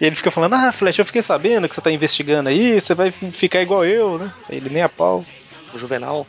E 0.00 0.04
ele 0.04 0.16
fica 0.16 0.30
falando, 0.30 0.54
ah, 0.54 0.72
Flash, 0.72 0.98
eu 0.98 1.06
fiquei 1.06 1.22
sabendo 1.22 1.68
que 1.68 1.74
você 1.74 1.80
tá 1.80 1.90
investigando 1.90 2.48
aí, 2.48 2.80
você 2.80 2.94
vai 2.94 3.10
ficar 3.10 3.62
igual 3.62 3.84
eu, 3.84 4.18
né? 4.18 4.32
Ele 4.50 4.68
nem 4.68 4.82
a 4.82 4.88
pau. 4.88 5.24
O 5.72 5.78
Juvenal. 5.78 6.26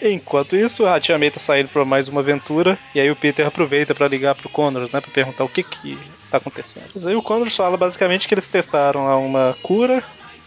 Enquanto 0.00 0.56
isso, 0.56 0.86
a 0.86 0.98
Tia 1.00 1.18
May 1.18 1.30
tá 1.30 1.38
saindo 1.38 1.68
pra 1.68 1.84
mais 1.84 2.08
uma 2.08 2.20
aventura, 2.20 2.78
e 2.94 3.00
aí 3.00 3.10
o 3.10 3.16
Peter 3.16 3.46
aproveita 3.46 3.94
pra 3.94 4.08
ligar 4.08 4.34
pro 4.34 4.48
Connors, 4.48 4.90
né, 4.90 5.00
pra 5.00 5.10
perguntar 5.10 5.44
o 5.44 5.48
que 5.48 5.62
que 5.62 5.96
tá 6.30 6.38
acontecendo. 6.38 6.86
Mas 6.94 7.06
aí 7.06 7.14
o 7.14 7.22
Connors 7.22 7.54
fala 7.56 7.76
basicamente 7.76 8.26
que 8.26 8.34
eles 8.34 8.46
testaram 8.48 9.04
lá 9.04 9.16
uma 9.16 9.56
cura, 9.62 10.02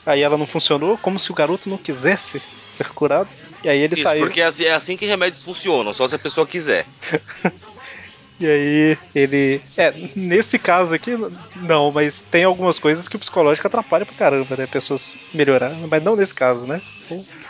aí 0.06 0.22
ela 0.22 0.38
não 0.38 0.48
funcionou, 0.48 0.98
como 0.98 1.20
se 1.20 1.32
o 1.32 1.36
garoto 1.36 1.70
não 1.70 1.78
quisesse 1.78 2.42
ser 2.68 2.90
curado, 2.90 3.36
e 3.64 3.70
aí 3.70 3.80
ele 3.80 3.94
Isso, 3.96 4.04
saiu, 4.04 4.26
porque 4.26 4.42
é 4.42 4.46
assim- 4.46 4.66
é 4.66 4.74
assim 4.74 4.98
que 4.98 5.06
remédios 5.06 5.44
funcionam, 5.44 5.94
só 5.94 6.08
se 6.08 6.16
a 6.16 6.20
pessoa 6.20 6.46
quiser. 6.48 6.88
e 8.40 8.46
aí 8.46 8.98
ele... 9.14 9.62
É, 9.78 9.94
nesse 10.16 10.60
caso 10.60 10.94
aqui, 10.94 11.12
não, 11.56 11.92
mas 11.92 12.22
tem 12.22 12.44
algumas 12.44 12.80
coisas 12.80 13.08
que 13.08 13.16
o 13.16 13.20
psicológico 13.20 13.68
atrapalha 13.68 14.06
pra 14.06 14.16
caramba, 14.16 14.58
né, 14.58 14.68
pessoas 14.68 15.18
melhorar, 15.34 15.76
mas 15.88 16.04
não 16.04 16.16
nesse 16.16 16.34
caso, 16.36 16.68
né. 16.68 16.82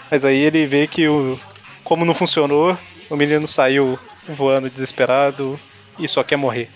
Mas 0.09 0.25
aí 0.25 0.37
ele 0.37 0.65
vê 0.67 0.87
que 0.87 1.07
o... 1.07 1.39
Como 1.83 2.05
não 2.05 2.13
funcionou, 2.15 2.77
o 3.09 3.15
menino 3.15 3.47
saiu 3.47 3.99
voando 4.27 4.69
desesperado 4.69 5.59
e 5.97 6.07
só 6.07 6.23
quer 6.23 6.35
morrer. 6.35 6.71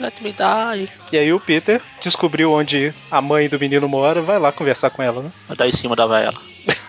Let 0.00 0.20
me 0.22 0.32
die. 0.32 0.90
E 1.12 1.18
aí 1.18 1.32
o 1.32 1.38
Peter 1.38 1.82
descobriu 2.00 2.52
onde 2.52 2.94
a 3.10 3.20
mãe 3.20 3.48
do 3.48 3.58
menino 3.60 3.86
mora, 3.86 4.22
vai 4.22 4.38
lá 4.38 4.50
conversar 4.50 4.88
com 4.88 5.02
ela, 5.02 5.22
né? 5.22 5.30
Vai 5.46 5.56
dar 5.56 5.68
em 5.68 5.72
cima 5.72 5.94
da 5.94 6.06
vela. 6.06 6.40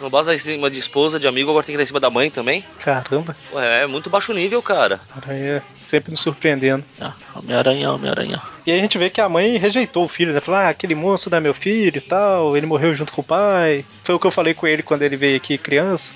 Não 0.00 0.08
basta 0.08 0.34
em 0.34 0.38
cima 0.38 0.70
de 0.70 0.78
esposa, 0.78 1.20
de 1.20 1.28
amigo, 1.28 1.50
agora 1.50 1.64
tem 1.64 1.74
que 1.74 1.76
dar 1.76 1.84
em 1.84 1.86
cima 1.86 2.00
da 2.00 2.10
mãe 2.10 2.30
também. 2.30 2.64
Caramba, 2.78 3.36
Ué, 3.52 3.82
é 3.82 3.86
muito 3.86 4.08
baixo 4.08 4.32
nível, 4.32 4.60
cara. 4.62 4.98
Aranha 5.14 5.62
sempre 5.76 6.10
nos 6.10 6.20
surpreendendo. 6.20 6.82
Ah, 6.98 7.12
Homem-Aranha, 7.36 7.92
Homem-Aranha. 7.92 8.42
E 8.66 8.72
aí 8.72 8.78
a 8.78 8.82
gente 8.82 8.98
vê 8.98 9.10
que 9.10 9.20
a 9.20 9.28
mãe 9.28 9.58
rejeitou 9.58 10.04
o 10.04 10.08
filho, 10.08 10.32
né? 10.32 10.40
Falou, 10.40 10.60
ah, 10.60 10.70
aquele 10.70 10.94
monstro 10.94 11.30
não 11.30 11.38
é 11.38 11.40
meu 11.40 11.54
filho 11.54 11.98
e 11.98 12.00
tal, 12.00 12.56
ele 12.56 12.66
morreu 12.66 12.94
junto 12.94 13.12
com 13.12 13.20
o 13.20 13.24
pai. 13.24 13.84
Foi 14.02 14.14
o 14.14 14.18
que 14.18 14.26
eu 14.26 14.30
falei 14.30 14.54
com 14.54 14.66
ele 14.66 14.82
quando 14.82 15.02
ele 15.02 15.16
veio 15.16 15.36
aqui 15.36 15.58
criança. 15.58 16.14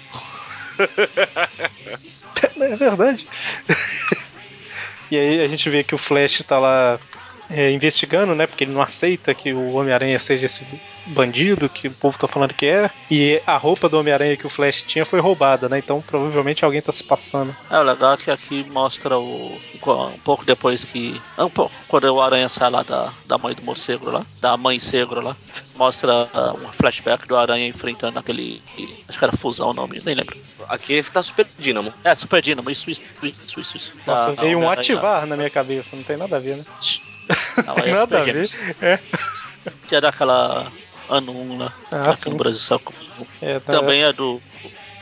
é 2.61 2.77
verdade. 2.77 3.27
E 5.11 5.19
aí 5.19 5.41
a 5.43 5.49
gente 5.49 5.69
vê 5.69 5.83
que 5.83 5.95
o 5.95 5.99
Flash 5.99 6.43
tá 6.43 6.59
lá 6.59 6.99
é, 7.51 7.71
investigando, 7.71 8.35
né? 8.35 8.47
Porque 8.47 8.65
ele 8.65 8.73
não 8.73 8.83
aceita 8.83 9.35
que 9.35 9.53
o 9.53 9.75
Homem-Aranha 9.75 10.19
seja 10.19 10.47
esse 10.47 10.67
bandido 11.07 11.69
que 11.69 11.89
o 11.89 11.93
povo 11.93 12.19
tá 12.19 12.27
falando 12.27 12.55
que 12.55 12.67
é. 12.67 12.91
E 13.11 13.41
a 13.47 13.57
roupa 13.57 13.89
do 13.89 13.99
Homem-Aranha 13.99 14.37
que 14.37 14.47
o 14.47 14.51
Flash 14.51 14.83
tinha 14.83 15.05
foi 15.05 15.21
roubada, 15.21 15.69
né? 15.69 15.79
Então 15.79 16.01
provavelmente 16.01 16.65
alguém 16.65 16.81
tá 16.83 16.93
se 16.93 17.05
passando. 17.05 17.55
É, 17.71 17.79
o 17.79 17.83
legal 17.83 18.15
é 18.15 18.17
que 18.17 18.31
aqui 18.31 18.65
mostra 18.71 19.19
o. 19.19 19.59
Um 19.87 20.19
pouco 20.25 20.45
depois 20.45 20.85
que. 20.85 21.21
Um 21.39 21.51
pouco, 21.51 21.75
quando 21.89 22.05
o 22.05 22.21
Aranha 22.21 22.49
sai 22.49 22.71
lá 22.71 22.83
da, 22.83 23.13
da 23.27 23.37
mãe 23.37 23.55
do 23.55 23.63
morcego 23.63 24.11
lá, 24.11 24.25
da 24.41 24.57
mãe 24.57 24.79
cegro 24.79 25.21
lá, 25.21 25.37
mostra 25.77 26.29
ah, 26.33 26.55
um 26.55 26.73
flashback 26.73 27.27
do 27.29 27.37
Aranha 27.37 27.67
enfrentando 27.67 28.19
aquele. 28.19 28.63
Acho 29.09 29.19
que 29.19 29.25
era 29.25 29.37
fusão 29.37 29.71
o 29.71 29.75
nome, 29.75 30.01
nem 30.05 30.15
lembro. 30.15 30.37
Aqui 30.69 31.03
tá 31.03 31.23
super 31.23 31.47
dínamo. 31.59 31.93
É, 32.03 32.15
Super 32.15 32.41
Dynamo, 32.41 32.71
isso, 32.71 32.91
isso, 32.91 33.03
isso, 33.23 33.61
isso. 33.61 33.77
isso. 33.77 33.93
Nossa, 34.07 34.33
Da- 34.33 34.43
veio 34.43 34.59
um 34.59 34.71
ativar 34.71 35.27
na 35.27 35.37
minha 35.37 35.51
cabeça, 35.51 35.95
não 35.95 36.03
tem 36.03 36.17
nada 36.17 36.37
a 36.37 36.41
ver, 36.41 36.57
né? 36.57 36.65
É 37.87 37.91
Nada 37.93 38.21
a 38.21 38.25
ver. 38.25 38.51
É. 38.83 38.99
Que 39.89 39.97
é 39.97 40.01
daquela 40.01 40.71
ano 41.09 41.33
1 41.33 41.59
lá. 41.59 41.73
Ah, 41.93 42.11
aqui 42.11 42.21
sim. 42.21 42.31
no 42.31 42.37
Brasil 42.37 42.59
só 42.61 42.79
como- 42.79 42.97
É, 43.41 43.59
tá- 43.61 43.73
Também 43.73 44.03
é 44.03 44.13
do 44.13 44.41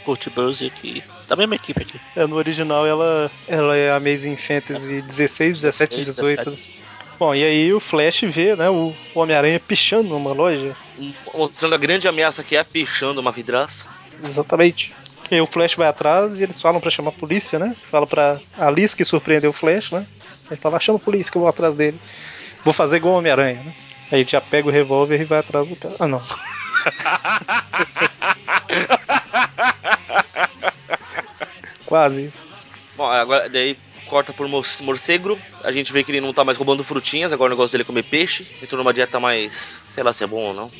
Kurt 0.04 0.28
Busiek, 0.30 0.70
que 0.80 1.04
da 1.28 1.36
mesma 1.36 1.54
equipe 1.54 1.82
aqui. 1.82 2.00
É, 2.16 2.26
no 2.26 2.36
original 2.36 2.86
ela, 2.86 3.30
ela 3.48 3.76
é 3.76 3.92
Amazing 3.92 4.36
Fantasy 4.36 5.00
16, 5.02 5.60
17 5.62 5.94
e 6.00 6.04
18. 6.04 6.50
17. 6.50 6.82
Bom, 7.18 7.34
e 7.34 7.44
aí 7.44 7.72
o 7.72 7.78
Flash 7.78 8.22
vê, 8.22 8.56
né, 8.56 8.68
o 8.68 8.92
Homem-Aranha 9.14 9.60
pichando 9.60 10.08
numa 10.08 10.32
loja. 10.32 10.74
Mostrando 11.34 11.74
a 11.74 11.78
grande 11.78 12.08
ameaça 12.08 12.42
que 12.42 12.56
é 12.56 12.64
pichando 12.64 13.20
uma 13.20 13.30
vidraça. 13.30 13.86
Exatamente. 14.24 14.92
E 15.30 15.36
aí 15.36 15.40
o 15.40 15.46
Flash 15.46 15.74
vai 15.76 15.86
atrás 15.88 16.40
e 16.40 16.42
eles 16.42 16.60
falam 16.60 16.80
pra 16.80 16.90
chamar 16.90 17.10
a 17.10 17.12
polícia, 17.12 17.58
né? 17.58 17.76
Fala 17.90 18.06
pra 18.06 18.40
Alice 18.58 18.94
que 18.96 19.04
surpreendeu 19.04 19.50
o 19.50 19.52
Flash, 19.52 19.92
né? 19.92 20.04
Ele 20.52 20.60
fala, 20.60 20.78
chama 20.80 20.98
a 20.98 21.00
polícia 21.00 21.30
que 21.30 21.36
eu 21.38 21.42
vou 21.42 21.48
atrás 21.48 21.74
dele. 21.74 21.98
Vou 22.64 22.72
fazer 22.72 22.96
igual 22.98 23.14
o 23.14 23.18
Homem-Aranha, 23.18 23.62
né? 23.62 23.74
Aí 24.10 24.20
ele 24.20 24.28
já 24.28 24.40
pega 24.40 24.68
o 24.68 24.70
revólver 24.70 25.20
e 25.20 25.24
vai 25.24 25.38
atrás 25.38 25.66
do 25.66 25.74
cara. 25.76 25.94
Ah, 25.98 26.06
não. 26.06 26.20
Quase 31.86 32.24
isso. 32.26 32.46
Bom, 32.96 33.06
agora 33.10 33.48
daí 33.48 33.76
corta 34.06 34.32
por 34.32 34.46
mor- 34.48 34.64
morcego. 34.82 35.38
A 35.64 35.72
gente 35.72 35.92
vê 35.92 36.04
que 36.04 36.10
ele 36.10 36.20
não 36.20 36.32
tá 36.32 36.44
mais 36.44 36.58
roubando 36.58 36.84
frutinhas, 36.84 37.32
agora 37.32 37.52
o 37.52 37.54
negócio 37.54 37.72
dele 37.72 37.82
é 37.82 37.86
comer 37.86 38.02
peixe. 38.04 38.46
Entrou 38.62 38.78
numa 38.82 38.92
dieta 38.92 39.18
mais. 39.18 39.82
sei 39.90 40.02
lá 40.02 40.12
se 40.12 40.24
é 40.24 40.26
bom 40.26 40.48
ou 40.48 40.54
não. 40.54 40.70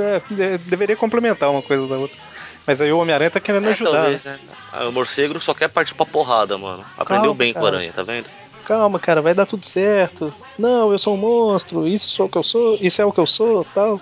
É, 0.00 0.22
de- 0.34 0.58
deveria 0.64 0.96
complementar 0.96 1.50
uma 1.50 1.60
coisa 1.62 1.86
da 1.86 1.96
outra. 1.96 2.18
Mas 2.66 2.80
aí 2.80 2.90
o 2.90 2.98
Homem-Aranha 2.98 3.30
tá 3.30 3.40
querendo 3.40 3.68
É, 3.68 3.72
ajudar. 3.72 3.90
talvez, 3.90 4.24
né? 4.24 4.38
né? 4.72 4.84
O 4.86 4.92
morcego 4.92 5.38
só 5.38 5.52
quer 5.52 5.68
partir 5.68 5.94
pra 5.94 6.06
porrada, 6.06 6.56
mano. 6.56 6.82
Aprendeu 6.96 7.24
Calma, 7.24 7.34
bem 7.34 7.52
com 7.52 7.58
a 7.58 7.62
cara. 7.62 7.76
aranha, 7.76 7.92
tá 7.92 8.02
vendo? 8.02 8.26
Calma, 8.64 8.98
cara, 8.98 9.20
vai 9.20 9.34
dar 9.34 9.46
tudo 9.46 9.64
certo. 9.64 10.34
Não, 10.58 10.92
eu 10.92 10.98
sou 10.98 11.14
um 11.14 11.18
monstro, 11.18 11.86
isso 11.86 12.08
sou 12.08 12.26
o 12.26 12.28
que 12.28 12.38
eu 12.38 12.42
sou, 12.42 12.78
isso 12.80 13.02
é 13.02 13.04
o 13.04 13.12
que 13.12 13.20
eu 13.20 13.26
sou, 13.26 13.64
tal. 13.74 14.00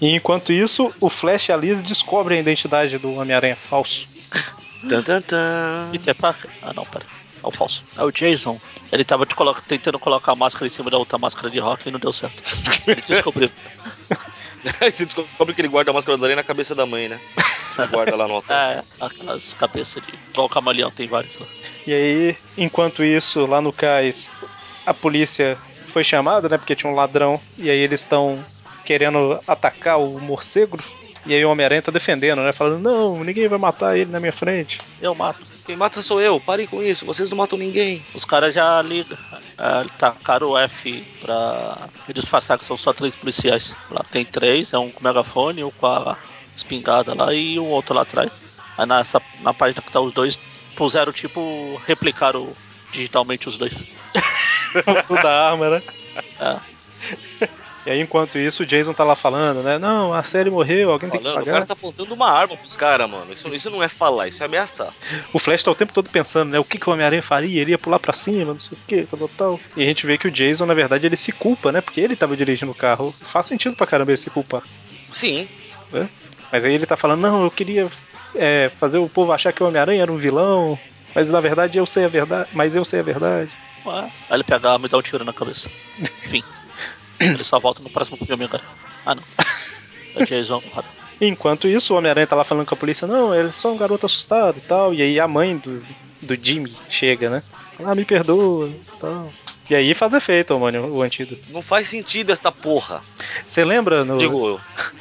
E 0.00 0.14
enquanto 0.14 0.52
isso, 0.52 0.92
o 1.00 1.08
Flash 1.08 1.48
e 1.48 1.52
a 1.52 1.56
Liz 1.56 1.80
descobrem 1.80 2.38
a 2.38 2.40
identidade 2.40 2.98
do 2.98 3.14
Homem-Aranha 3.14 3.56
falso. 3.56 4.06
Tan, 4.88 5.02
tan, 5.02 5.22
tan. 5.22 5.88
Peter 5.92 6.14
Parker. 6.14 6.50
Ah, 6.60 6.72
não, 6.74 6.84
pera. 6.84 7.06
É 7.42 7.46
o 7.46 7.52
falso. 7.52 7.82
É 7.96 8.02
o 8.02 8.10
Jason. 8.10 8.58
Ele 8.90 9.04
tava 9.04 9.24
te 9.24 9.34
colo- 9.34 9.54
tentando 9.66 9.98
colocar 9.98 10.32
a 10.32 10.36
máscara 10.36 10.66
em 10.66 10.70
cima 10.70 10.90
da 10.90 10.98
outra 10.98 11.18
máscara 11.18 11.50
de 11.50 11.58
rock 11.58 11.88
e 11.88 11.92
não 11.92 11.98
deu 11.98 12.12
certo. 12.12 12.42
Ele 12.86 13.00
descobriu. 13.00 13.50
Aí 14.80 14.92
você 14.92 15.04
descobre 15.04 15.54
que 15.54 15.60
ele 15.60 15.68
guarda 15.68 15.90
a 15.90 15.94
máscara 15.94 16.16
da 16.16 16.24
aranha 16.24 16.36
na 16.36 16.42
cabeça 16.42 16.74
da 16.74 16.86
mãe, 16.86 17.08
né? 17.08 17.20
Guarda 17.90 18.16
lá 18.16 18.28
no 18.28 18.34
hotel. 18.34 18.56
É, 18.56 18.82
aquelas 19.00 19.52
cabeças 19.54 20.02
de. 20.02 20.14
Igual 20.30 20.46
o 20.46 20.50
camaleão, 20.50 20.90
tem 20.90 21.08
vários 21.08 21.36
lá. 21.38 21.46
E 21.86 21.92
aí, 21.92 22.36
enquanto 22.56 23.02
isso, 23.02 23.46
lá 23.46 23.60
no 23.60 23.72
cais, 23.72 24.32
a 24.86 24.94
polícia 24.94 25.58
foi 25.86 26.04
chamada, 26.04 26.48
né? 26.48 26.56
Porque 26.56 26.76
tinha 26.76 26.90
um 26.90 26.94
ladrão. 26.94 27.40
E 27.58 27.68
aí 27.68 27.78
eles 27.78 28.00
estão 28.00 28.44
querendo 28.84 29.40
atacar 29.46 29.98
o 29.98 30.20
morcego. 30.20 30.78
E 31.26 31.34
aí 31.34 31.44
o 31.44 31.50
Homem-Aranha 31.50 31.82
tá 31.82 31.90
defendendo, 31.90 32.42
né? 32.42 32.52
Falando, 32.52 32.82
não, 32.82 33.24
ninguém 33.24 33.48
vai 33.48 33.58
matar 33.58 33.96
ele 33.96 34.10
na 34.10 34.20
minha 34.20 34.32
frente. 34.32 34.78
Eu 35.00 35.14
mato. 35.14 35.40
Quem 35.64 35.76
mata 35.76 36.02
sou 36.02 36.20
eu, 36.20 36.38
parem 36.38 36.66
com 36.66 36.82
isso, 36.82 37.06
vocês 37.06 37.30
não 37.30 37.38
matam 37.38 37.58
ninguém. 37.58 38.04
Os 38.14 38.24
caras 38.24 38.54
já 38.54 38.82
ligam. 38.82 39.16
É, 39.56 39.86
tacaram 39.98 40.50
o 40.50 40.58
F 40.58 41.02
pra 41.22 41.88
disfarçar 42.12 42.58
que 42.58 42.66
são 42.66 42.76
só 42.76 42.92
três 42.92 43.14
policiais. 43.14 43.74
Lá 43.90 44.04
tem 44.10 44.26
três, 44.26 44.74
é 44.74 44.78
um 44.78 44.90
com 44.90 45.02
megafone, 45.02 45.64
um 45.64 45.70
com 45.70 45.86
a 45.86 46.18
espingarda 46.54 47.14
lá 47.14 47.32
e 47.32 47.58
um 47.58 47.70
outro 47.70 47.94
lá 47.94 48.02
atrás. 48.02 48.30
Aí 48.76 48.86
nessa, 48.86 49.22
na 49.40 49.54
página 49.54 49.80
que 49.80 49.90
tá 49.90 50.00
os 50.00 50.12
dois, 50.12 50.38
puseram 50.76 51.12
tipo, 51.12 51.80
replicaram 51.86 52.50
digitalmente 52.92 53.48
os 53.48 53.56
dois. 53.56 53.84
o 55.08 55.14
da 55.22 55.48
arma, 55.48 55.70
né? 55.70 55.82
É. 56.40 57.48
E 57.86 57.90
aí, 57.90 58.00
enquanto 58.00 58.38
isso, 58.38 58.62
o 58.62 58.66
Jason 58.66 58.94
tá 58.94 59.04
lá 59.04 59.14
falando, 59.14 59.62
né? 59.62 59.78
Não, 59.78 60.14
a 60.14 60.22
série 60.22 60.48
morreu, 60.48 60.90
alguém 60.90 61.10
tem 61.10 61.20
que 61.20 61.24
Falando, 61.26 61.42
o 61.42 61.44
pagar. 61.44 61.52
cara 61.54 61.66
tá 61.66 61.72
apontando 61.74 62.14
uma 62.14 62.30
arma 62.30 62.56
pros 62.56 62.74
caras, 62.74 63.10
mano. 63.10 63.30
Isso, 63.32 63.54
isso 63.54 63.70
não 63.70 63.82
é 63.82 63.88
falar, 63.88 64.26
isso 64.28 64.42
é 64.42 64.46
ameaçar. 64.46 64.92
O 65.34 65.38
Flash 65.38 65.62
tá 65.62 65.70
o 65.70 65.74
tempo 65.74 65.92
todo 65.92 66.08
pensando, 66.08 66.50
né? 66.50 66.58
O 66.58 66.64
que, 66.64 66.78
que 66.78 66.88
o 66.88 66.92
Homem-Aranha 66.94 67.22
faria? 67.22 67.60
Ele 67.60 67.72
ia 67.72 67.78
pular 67.78 67.98
pra 67.98 68.14
cima, 68.14 68.54
não 68.54 68.60
sei 68.60 68.78
o 68.78 68.80
que, 68.86 69.02
tal, 69.04 69.18
tal, 69.18 69.30
tal. 69.36 69.60
E 69.76 69.82
a 69.82 69.86
gente 69.86 70.06
vê 70.06 70.16
que 70.16 70.26
o 70.26 70.30
Jason, 70.30 70.64
na 70.64 70.72
verdade, 70.72 71.06
ele 71.06 71.16
se 71.16 71.30
culpa, 71.30 71.70
né? 71.70 71.82
Porque 71.82 72.00
ele 72.00 72.16
tava 72.16 72.34
dirigindo 72.34 72.72
o 72.72 72.74
carro. 72.74 73.14
Faz 73.20 73.46
sentido 73.46 73.76
pra 73.76 73.86
caramba 73.86 74.12
ele 74.12 74.16
se 74.16 74.30
culpar. 74.30 74.62
Sim. 75.12 75.46
Mas 76.50 76.64
aí 76.64 76.72
ele 76.72 76.86
tá 76.86 76.96
falando, 76.96 77.20
não, 77.20 77.44
eu 77.44 77.50
queria 77.50 77.86
é, 78.34 78.70
fazer 78.78 78.96
o 78.98 79.08
povo 79.10 79.30
achar 79.32 79.52
que 79.52 79.62
o 79.62 79.66
Homem-Aranha 79.66 80.02
era 80.02 80.12
um 80.12 80.16
vilão. 80.16 80.78
Mas 81.14 81.28
na 81.28 81.40
verdade 81.40 81.78
eu 81.78 81.84
sei 81.84 82.06
a 82.06 82.08
verdade. 82.08 82.48
Mas 82.54 82.74
eu 82.74 82.84
sei 82.84 83.00
a 83.00 83.02
verdade. 83.02 83.50
Ué, 83.84 84.00
Aí 84.30 84.36
ele 84.36 84.44
pega 84.44 84.70
a 84.70 84.72
arma 84.72 84.86
e 84.86 84.88
dá 84.88 84.96
um 84.96 85.02
tiro 85.02 85.22
na 85.22 85.32
cabeça. 85.34 85.68
Enfim. 86.00 86.42
Ele 87.20 87.44
só 87.44 87.58
volta 87.58 87.82
no 87.82 87.90
próximo 87.90 88.18
filme 88.18 88.44
agora. 88.44 88.62
Ah 89.04 89.14
não. 89.14 89.22
É 90.16 90.24
Jason. 90.24 90.62
Enquanto 91.20 91.68
isso, 91.68 91.94
o 91.94 91.96
Homem-Aranha 91.96 92.26
tá 92.26 92.36
lá 92.36 92.44
falando 92.44 92.66
com 92.66 92.74
a 92.74 92.78
polícia, 92.78 93.06
não, 93.06 93.34
ele 93.34 93.48
é 93.48 93.52
só 93.52 93.72
um 93.72 93.76
garoto 93.76 94.06
assustado 94.06 94.58
e 94.58 94.60
tal. 94.60 94.92
E 94.92 95.00
aí 95.00 95.20
a 95.20 95.28
mãe 95.28 95.56
do, 95.56 95.82
do 96.20 96.36
Jimmy 96.40 96.76
chega, 96.88 97.30
né? 97.30 97.42
Ah, 97.84 97.94
me 97.94 98.04
perdoa 98.04 98.68
e 98.68 98.98
tal. 98.98 99.32
E 99.68 99.74
aí 99.74 99.94
faz 99.94 100.12
efeito, 100.12 100.58
mano, 100.58 100.92
o 100.92 101.02
antídoto. 101.02 101.46
Não 101.50 101.62
faz 101.62 101.88
sentido 101.88 102.32
esta 102.32 102.52
porra. 102.52 103.02
Você 103.46 103.64
lembra 103.64 104.04
no, 104.04 104.18
Digo 104.18 104.46
eu. 104.46 104.60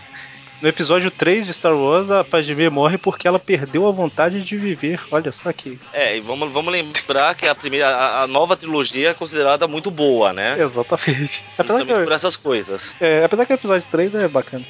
no 0.64 0.70
episódio 0.70 1.12
3 1.12 1.46
de 1.46 1.54
Star 1.54 1.76
Wars, 1.76 2.10
a 2.10 2.24
Padmé 2.24 2.70
morre 2.70 2.98
porque 2.98 3.28
ela 3.28 3.38
perdeu 3.38 3.86
a 3.86 3.92
vontade 3.92 4.42
de 4.42 4.58
viver. 4.58 4.98
Olha 5.12 5.30
só 5.30 5.50
aqui. 5.50 5.78
É, 5.92 6.16
e 6.16 6.22
vamos, 6.22 6.50
vamos 6.54 6.72
lembrar 6.72 7.36
que 7.36 7.46
a 7.46 7.54
primeira, 7.54 7.90
a, 7.90 8.24
a 8.24 8.28
nova 8.28 8.56
trilogia 8.56 9.10
é 9.10 9.14
considerada 9.14 9.68
muito 9.68 9.92
boa, 9.92 10.32
né? 10.32 10.56
Exatamente. 10.58 11.44
Apesar 11.58 11.80
Justamente 11.80 12.00
que, 12.00 12.04
por 12.06 12.14
essas 12.14 12.38
coisas. 12.38 12.96
é, 13.02 13.26
apesar 13.26 13.46
que 13.46 13.52
o 13.52 13.56
episódio 13.56 13.86
3 13.92 14.16
é 14.16 14.28
bacana. 14.30 14.66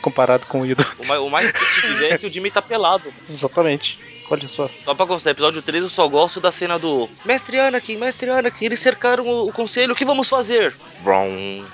comparado 0.00 0.46
com 0.46 0.60
o 0.60 0.66
ídolo. 0.66 0.88
O 1.00 1.06
mais, 1.08 1.20
o 1.20 1.28
mais 1.28 1.52
de 1.52 1.94
ver 1.94 2.12
é 2.12 2.18
que 2.18 2.26
o 2.28 2.32
Jimmy 2.32 2.52
tá 2.52 2.62
pelado. 2.62 3.12
Exatamente. 3.28 3.98
Olha 4.30 4.48
só. 4.48 4.70
Só 4.84 4.94
pra 4.94 5.06
gostar, 5.06 5.30
episódio 5.30 5.60
3 5.60 5.82
eu 5.82 5.90
só 5.90 6.06
gosto 6.08 6.40
da 6.40 6.52
cena 6.52 6.78
do 6.78 7.08
Mestre 7.24 7.58
Anakin, 7.58 7.96
Mestre 7.96 8.30
Anakin, 8.30 8.64
eles 8.64 8.80
cercaram 8.80 9.26
o, 9.26 9.48
o 9.48 9.52
conselho, 9.52 9.92
o 9.92 9.96
que 9.96 10.04
vamos 10.04 10.28
fazer? 10.28 10.74
Vrom. 11.02 11.64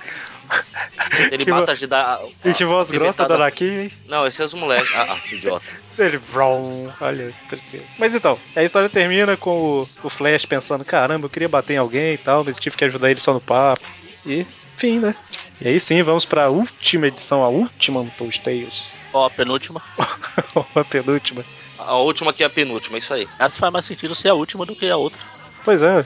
Ele 1.31 1.45
Que 1.45 1.51
mata 1.51 1.73
a 1.73 1.75
Jedi. 1.75 2.31
E 2.45 2.55
que 2.55 2.65
voz 2.65 2.91
grossa 2.91 3.27
da 3.27 3.49
hein? 3.61 3.91
Não, 4.07 4.27
esse 4.27 4.41
é 4.41 4.45
os 4.45 4.55
moleques. 4.55 4.95
Ah, 4.95 5.07
ah, 5.11 5.21
idiota. 5.35 5.65
Ele, 5.99 6.17
vrom, 6.17 6.91
olha, 7.01 7.35
tristeza. 7.49 7.85
Mas 7.99 8.15
então, 8.15 8.39
a 8.57 8.63
história 8.63 8.89
termina 8.89 9.37
com 9.37 9.83
o, 9.83 9.89
o 10.05 10.09
Flash 10.09 10.47
pensando: 10.47 10.85
caramba, 10.85 11.27
eu 11.27 11.31
queria 11.31 11.49
bater 11.49 11.75
em 11.75 11.79
alguém 11.79 12.15
e 12.15 12.19
tal, 12.19 12.45
mas 12.45 12.59
tive 12.59 12.77
que 12.77 12.85
ajudar 12.85 13.11
ele 13.11 13.21
só 13.21 13.33
no 13.33 13.41
papo. 13.41 13.87
E, 14.25 14.47
fim, 14.77 14.99
né? 14.99 15.15
E 15.61 15.69
aí 15.69 15.79
sim, 15.79 16.03
vamos 16.03 16.25
pra 16.25 16.49
última 16.49 17.07
edição, 17.07 17.45
a 17.45 17.49
última 17.49 18.01
Untold 18.01 18.41
Tales. 18.41 18.99
Ó, 19.13 19.27
a 19.27 19.31
penúltima. 19.31 19.83
a 20.75 20.85
penúltima. 20.85 21.45
A 21.79 21.97
última 21.97 22.33
que 22.33 22.43
é 22.43 22.47
a 22.47 22.51
penúltima, 22.51 22.99
isso 22.99 23.13
aí. 23.13 23.29
Essa 23.39 23.57
faz 23.57 23.73
mais 23.73 23.85
sentido 23.85 24.15
ser 24.15 24.29
a 24.29 24.35
última 24.35 24.65
do 24.65 24.75
que 24.75 24.89
a 24.89 24.97
outra. 24.97 25.21
Pois 25.65 25.83
é. 25.83 26.05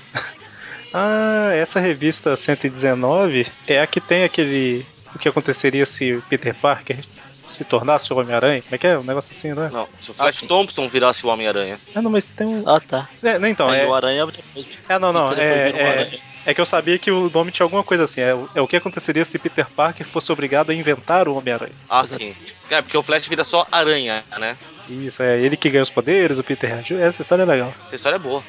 Ah, 0.92 1.50
essa 1.54 1.80
revista 1.80 2.36
119 2.36 3.46
é 3.66 3.80
a 3.80 3.86
que 3.86 4.00
tem 4.00 4.24
aquele. 4.24 4.86
O 5.14 5.18
que 5.18 5.28
aconteceria 5.28 5.86
se 5.86 6.22
Peter 6.28 6.54
Parker 6.54 6.98
se 7.46 7.64
tornasse 7.64 8.12
o 8.12 8.18
Homem-Aranha? 8.18 8.60
Como 8.62 8.74
é 8.74 8.78
que 8.78 8.86
é? 8.86 8.98
Um 8.98 9.02
negócio 9.04 9.32
assim, 9.32 9.52
não 9.54 9.64
é? 9.64 9.70
Não, 9.70 9.88
se 9.98 10.10
o 10.10 10.14
Flash 10.14 10.42
Ah. 10.42 10.46
Thompson 10.46 10.88
virasse 10.88 11.24
o 11.24 11.28
Homem-Aranha. 11.30 11.78
Ah, 11.94 12.02
não, 12.02 12.10
mas 12.10 12.28
tem 12.28 12.46
um. 12.46 12.68
Ah, 12.68 12.80
tá. 12.80 13.08
É, 13.22 13.38
não, 13.38 13.48
então, 13.48 13.68
Aí 13.68 13.80
é. 13.80 13.86
o 13.86 13.94
Aranha 13.94 14.26
depois. 14.26 14.66
É, 14.88 14.98
não, 14.98 15.12
não. 15.12 15.32
É, 15.32 15.68
é, 15.70 16.18
é 16.44 16.54
que 16.54 16.60
eu 16.60 16.66
sabia 16.66 16.98
que 16.98 17.10
o 17.10 17.30
nome 17.32 17.50
tinha 17.50 17.64
alguma 17.64 17.82
coisa 17.84 18.04
assim. 18.04 18.20
É, 18.20 18.34
o- 18.34 18.48
é 18.54 18.60
o 18.60 18.68
que 18.68 18.76
aconteceria 18.76 19.24
se 19.24 19.38
Peter 19.38 19.66
Parker 19.70 20.06
fosse 20.06 20.30
obrigado 20.32 20.70
a 20.70 20.74
inventar 20.74 21.28
o 21.28 21.36
Homem-Aranha. 21.36 21.72
Ah, 21.88 22.04
sim. 22.06 22.34
É, 22.68 22.82
porque 22.82 22.96
o 22.96 23.02
Flash 23.02 23.26
vira 23.28 23.44
só 23.44 23.66
aranha, 23.72 24.22
né? 24.38 24.56
Isso, 24.88 25.22
é 25.22 25.40
ele 25.40 25.56
que 25.56 25.68
ganha 25.70 25.82
os 25.82 25.90
poderes, 25.90 26.38
o 26.38 26.44
Peter 26.44 26.68
reagiu. 26.70 27.00
Essa 27.02 27.22
história 27.22 27.42
é 27.42 27.46
legal. 27.46 27.72
Essa 27.86 27.96
história 27.96 28.16
é 28.16 28.20
boa. 28.20 28.42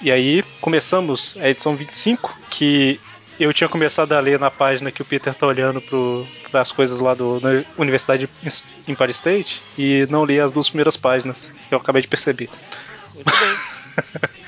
E 0.00 0.10
aí 0.10 0.42
começamos 0.60 1.36
a 1.38 1.48
edição 1.48 1.74
25, 1.74 2.36
que 2.50 3.00
eu 3.38 3.52
tinha 3.52 3.68
começado 3.68 4.12
a 4.12 4.20
ler 4.20 4.38
na 4.38 4.50
página 4.50 4.90
que 4.90 5.02
o 5.02 5.04
Peter 5.04 5.34
tá 5.34 5.46
olhando 5.46 5.82
para 6.50 6.60
as 6.60 6.72
coisas 6.72 7.00
lá 7.00 7.14
do, 7.14 7.40
da 7.40 7.64
Universidade 7.78 8.28
de 8.42 8.92
Empire 8.92 9.10
State 9.10 9.62
e 9.76 10.06
não 10.10 10.24
li 10.24 10.40
as 10.40 10.52
duas 10.52 10.68
primeiras 10.68 10.96
páginas, 10.96 11.54
que 11.68 11.74
eu 11.74 11.78
acabei 11.78 12.02
de 12.02 12.08
perceber. 12.08 12.48
Muito 13.14 13.32
bem. 13.32 14.36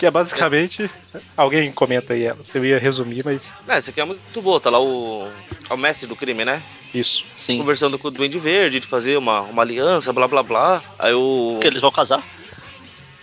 Que 0.00 0.06
é 0.06 0.10
basicamente. 0.10 0.90
Alguém 1.36 1.70
comenta 1.70 2.14
aí 2.14 2.22
ela. 2.22 2.38
Eu 2.54 2.64
ia 2.64 2.78
resumir, 2.78 3.22
mas. 3.22 3.52
Não, 3.66 3.74
essa 3.74 3.90
aqui 3.90 4.00
é 4.00 4.04
muito 4.06 4.40
boa, 4.40 4.58
tá 4.58 4.70
lá 4.70 4.80
o. 4.80 5.30
É 5.68 5.74
o 5.74 5.76
mestre 5.76 6.06
do 6.06 6.16
crime, 6.16 6.42
né? 6.42 6.62
Isso. 6.94 7.26
Sim. 7.36 7.58
Conversando 7.58 7.98
com 7.98 8.08
o 8.08 8.10
Duende 8.10 8.38
Verde 8.38 8.80
de 8.80 8.86
fazer 8.86 9.18
uma, 9.18 9.42
uma 9.42 9.60
aliança, 9.60 10.10
blá 10.10 10.26
blá 10.26 10.42
blá. 10.42 10.82
Aí 10.98 11.12
o. 11.12 11.58
Que 11.60 11.66
eles 11.66 11.82
vão 11.82 11.92
casar. 11.92 12.24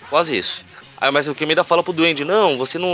Quase 0.08 0.38
isso. 0.38 0.64
Aí 1.00 1.10
o 1.10 1.14
mestre 1.14 1.32
do 1.32 1.36
crime 1.38 1.52
ainda 1.52 1.64
fala 1.64 1.84
pro 1.84 1.94
Duende, 1.94 2.26
não, 2.26 2.58
você 2.58 2.80
não. 2.80 2.90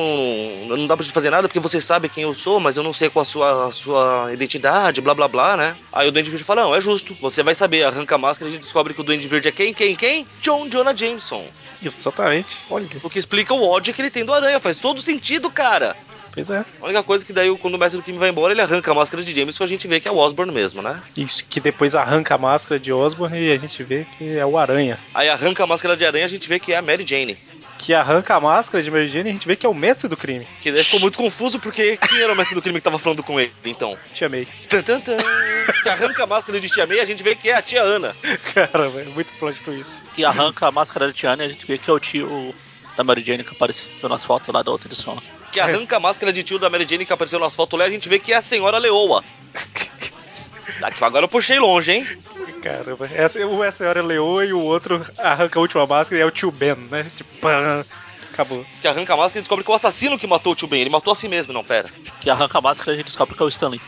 Não 0.68 0.88
dá 0.88 0.98
pra 0.98 1.06
fazer 1.06 1.30
nada 1.30 1.48
porque 1.48 1.60
você 1.60 1.80
sabe 1.80 2.10
quem 2.10 2.24
eu 2.24 2.34
sou, 2.34 2.60
mas 2.60 2.76
eu 2.76 2.84
não 2.84 2.92
sei 2.92 3.10
qual 3.10 3.22
a 3.22 3.26
sua, 3.26 3.68
a 3.68 3.72
sua 3.72 4.30
identidade, 4.34 5.00
blá 5.00 5.14
blá 5.14 5.28
blá, 5.28 5.56
né? 5.56 5.78
Aí 5.92 6.08
o 6.08 6.12
Duende 6.12 6.30
Verde 6.30 6.44
fala, 6.44 6.64
não, 6.64 6.76
é 6.76 6.82
justo. 6.82 7.16
Você 7.22 7.42
vai 7.42 7.56
saber, 7.56 7.84
arranca 7.84 8.16
a 8.16 8.18
máscara 8.18 8.50
e 8.50 8.52
a 8.52 8.54
gente 8.56 8.64
descobre 8.64 8.94
que 8.94 9.02
o 9.02 9.04
Duende 9.04 9.28
Verde 9.28 9.48
é 9.48 9.52
quem? 9.52 9.74
Quem? 9.74 9.96
Quem? 9.96 10.28
John 10.42 10.68
Jonah 10.68 10.96
Jameson. 10.96 11.46
Exatamente. 11.82 12.58
Olha. 12.70 12.88
O 13.02 13.10
que 13.10 13.20
explica 13.20 13.54
o 13.54 13.64
ódio 13.64 13.94
que 13.94 14.02
ele 14.02 14.10
tem 14.10 14.26
do 14.26 14.34
aranha. 14.34 14.60
Faz 14.60 14.78
todo 14.78 15.02
sentido, 15.02 15.50
cara. 15.50 15.96
Pois 16.34 16.50
é. 16.50 16.66
A 16.82 16.86
única 16.86 17.04
coisa 17.04 17.24
que 17.24 17.32
daí, 17.32 17.56
quando 17.58 17.76
o 17.76 17.78
mestre 17.78 18.00
do 18.00 18.04
crime 18.04 18.18
vai 18.18 18.30
embora, 18.30 18.54
ele 18.54 18.62
arranca 18.62 18.92
a 18.92 18.96
máscara 18.96 19.24
de 19.24 19.36
Jameson 19.36 19.64
e 19.64 19.66
a 19.66 19.68
gente 19.68 19.88
vê 19.88 20.00
que 20.00 20.08
é 20.08 20.12
o 20.12 20.18
Osborn 20.18 20.52
mesmo, 20.52 20.82
né? 20.82 21.00
Isso 21.16 21.46
que 21.46 21.60
depois 21.60 21.94
arranca 21.94 22.34
a 22.34 22.38
máscara 22.40 22.80
de 22.80 22.92
Osborn 22.92 23.38
e 23.38 23.52
a 23.52 23.58
gente 23.58 23.84
vê 23.84 24.08
que 24.18 24.36
é 24.38 24.46
o 24.46 24.58
Aranha. 24.58 24.98
Aí 25.14 25.30
arranca 25.30 25.64
a 25.64 25.68
máscara 25.68 25.96
de 25.96 26.04
aranha 26.06 26.24
e 26.24 26.26
a 26.26 26.30
gente 26.30 26.50
vê 26.50 26.60
que 26.60 26.74
é 26.74 26.78
a 26.78 26.82
Mary 26.82 27.06
Jane. 27.06 27.38
Que 27.84 27.94
arranca 27.94 28.36
a 28.36 28.40
máscara 28.40 28.82
de 28.82 28.90
Mary 28.90 29.10
Jane 29.10 29.28
e 29.28 29.32
a 29.32 29.34
gente 29.34 29.46
vê 29.46 29.58
que 29.58 29.66
é 29.66 29.70
o 29.70 29.74
mestre 29.74 30.08
do 30.08 30.16
crime. 30.16 30.48
Que 30.62 30.72
daí 30.72 30.82
ficou 30.86 31.02
muito 31.02 31.18
confuso 31.18 31.60
porque 31.60 31.98
quem 31.98 32.22
era 32.22 32.32
o 32.32 32.36
mestre 32.36 32.56
do 32.56 32.62
crime 32.62 32.80
que 32.80 32.84
tava 32.84 32.98
falando 32.98 33.22
com 33.22 33.38
ele, 33.38 33.52
então? 33.66 33.98
Te 34.14 34.24
amei. 34.24 34.48
Tan, 34.70 34.82
tan, 34.82 35.02
tan. 35.02 35.18
Que 35.84 35.90
arranca 35.90 36.24
a 36.24 36.28
máscara 36.28 36.62
de 36.62 36.70
Tia 36.70 36.88
May 36.88 36.98
e 36.98 37.02
a 37.02 37.06
gente 37.06 37.22
vê 37.22 37.36
que 37.36 37.50
é 37.50 37.56
a 37.56 37.62
tia 37.62 37.84
Ana. 37.84 38.16
Cara, 38.54 38.88
velho, 38.90 39.12
muito 39.12 39.34
plot 39.34 39.62
twist. 39.62 40.02
Que 40.14 40.24
arranca 40.24 40.68
a 40.68 40.72
máscara 40.72 41.08
de 41.08 41.14
Tiana 41.14 41.44
e 41.44 41.48
a 41.48 41.50
gente 41.50 41.66
vê 41.66 41.78
que 41.78 41.90
é 41.90 41.94
o 41.94 42.00
tio 42.00 42.56
da 42.96 43.04
Mary 43.04 43.22
Jane 43.22 43.44
que 43.44 43.54
apareceu 43.54 44.08
nas 44.08 44.24
fotos 44.24 44.54
lá 44.54 44.64
da 44.64 44.72
outra 44.72 44.88
edição. 44.88 45.22
Que 45.52 45.60
arranca 45.60 45.98
a 45.98 46.00
máscara 46.00 46.32
de 46.32 46.42
tio 46.42 46.58
da 46.58 46.70
Mary 46.70 46.88
Jane 46.90 47.06
que 47.06 47.12
apareceu 47.12 47.38
nas 47.38 47.54
fotos 47.54 47.78
lá 47.78 47.86
e 47.86 47.90
a 47.90 47.92
gente 47.92 48.08
vê 48.08 48.18
que 48.18 48.32
é 48.32 48.38
a 48.38 48.42
senhora 48.42 48.78
Leoa. 48.78 49.22
Daqui 50.80 51.04
agora 51.04 51.26
eu 51.26 51.30
puxei 51.30 51.60
longe, 51.60 51.92
hein? 51.92 52.08
Caramba, 52.62 53.10
essa, 53.14 53.46
um 53.46 53.64
é 53.64 53.68
a 53.68 53.72
senhora 53.72 54.02
Leoa 54.02 54.46
e 54.46 54.54
o 54.54 54.60
outro 54.60 55.06
arranca 55.18 55.60
a 55.60 55.62
última 55.62 55.86
máscara 55.86 56.20
e 56.20 56.22
é 56.22 56.26
o 56.26 56.32
tio 56.32 56.52
Ben, 56.52 56.76
né? 56.76 57.12
Tipo, 57.16 57.30
pã, 57.40 57.86
acabou. 58.32 58.66
Que 58.82 58.88
arranca 58.88 59.14
a 59.14 59.18
máscara 59.18 59.40
e 59.40 59.42
descobre 59.42 59.66
que 59.66 59.72
é 59.72 59.74
o 59.74 59.76
assassino 59.76 60.18
que 60.18 60.28
matou 60.28 60.54
o 60.54 60.56
tio 60.56 60.68
Ben. 60.68 60.82
Ele 60.82 60.90
matou 60.90 61.12
a 61.12 61.16
si 61.16 61.28
mesmo, 61.28 61.52
não, 61.52 61.64
pera. 61.64 61.90
Que 62.22 62.30
arranca 62.30 62.58
a 62.58 62.62
máscara 62.62 62.92
e 62.92 62.94
a 62.94 62.98
gente 62.98 63.08
descobre 63.08 63.36
que 63.36 63.42
é 63.42 63.46
o 63.46 63.50
Stanley. 63.50 63.82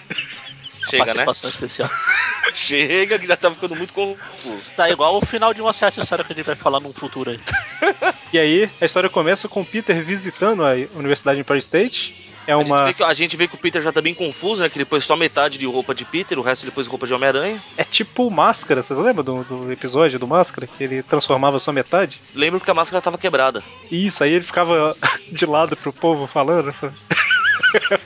Chega, 0.90 1.14
né? 1.14 1.26
Especial. 1.30 1.90
Chega, 2.54 3.20
que 3.20 3.28
já 3.28 3.36
tá 3.36 3.52
ficando 3.52 3.76
muito 3.76 3.94
confuso. 3.94 4.72
Tá 4.76 4.90
igual 4.90 5.18
o 5.18 5.26
final 5.26 5.54
de 5.54 5.62
uma 5.62 5.74
certa 5.74 6.00
história 6.00 6.24
que 6.24 6.32
a 6.32 6.36
gente 6.36 6.46
vai 6.46 6.56
falar 6.56 6.80
num 6.80 6.94
futuro 6.94 7.32
aí. 7.32 7.40
E 8.34 8.40
aí, 8.40 8.70
a 8.82 8.86
história 8.86 9.10
começa 9.10 9.48
com 9.48 9.62
o 9.62 9.66
Peter 9.66 10.02
visitando 10.04 10.66
a 10.66 10.72
Universidade 10.98 11.36
de 11.38 11.42
Empire 11.42 11.60
State. 11.60 12.34
É 12.48 12.54
A, 12.54 12.58
gente 12.58 12.68
uma. 12.68 12.84
vê 12.86 12.94
que, 12.94 13.04
a 13.04 13.14
gente 13.14 13.38
vê 13.38 13.48
que 13.48 13.56
o 13.56 13.58
Peter 13.58 13.82
já 13.82 13.92
tá 13.94 14.02
bem 14.02 14.14
confuso, 14.14 14.62
né? 14.62 14.70
Que 14.70 14.78
ele 14.78 14.84
pôs 14.86 15.04
só 15.06 15.16
metade 15.16 15.58
de 15.58 15.66
roupa 15.66 15.96
de 15.96 16.04
Peter, 16.04 16.38
o 16.38 16.42
resto 16.42 16.64
ele 16.66 16.72
pôs 16.72 16.86
roupa 16.86 17.08
de 17.08 17.14
Homem-Aranha. 17.14 17.64
É 17.78 17.84
tipo 17.84 18.30
máscara, 18.30 18.84
vocês 18.84 19.00
lembram 19.00 19.24
do, 19.24 19.44
do 19.44 19.72
episódio 19.72 20.20
do 20.20 20.28
Máscara? 20.28 20.68
Que 20.68 20.84
ele 20.84 21.02
transformava 21.02 21.58
só 21.60 21.72
metade? 21.72 22.22
Lembro 22.34 22.60
que 22.60 22.70
a 22.70 22.74
máscara 22.74 23.02
tava 23.02 23.18
quebrada. 23.18 23.64
Isso, 23.90 24.24
aí 24.24 24.34
ele 24.34 24.44
ficava 24.44 24.96
de 25.32 25.46
lado 25.46 25.78
pro 25.78 25.94
povo 25.94 26.28
falando, 26.28 26.74
sabe? 26.74 26.96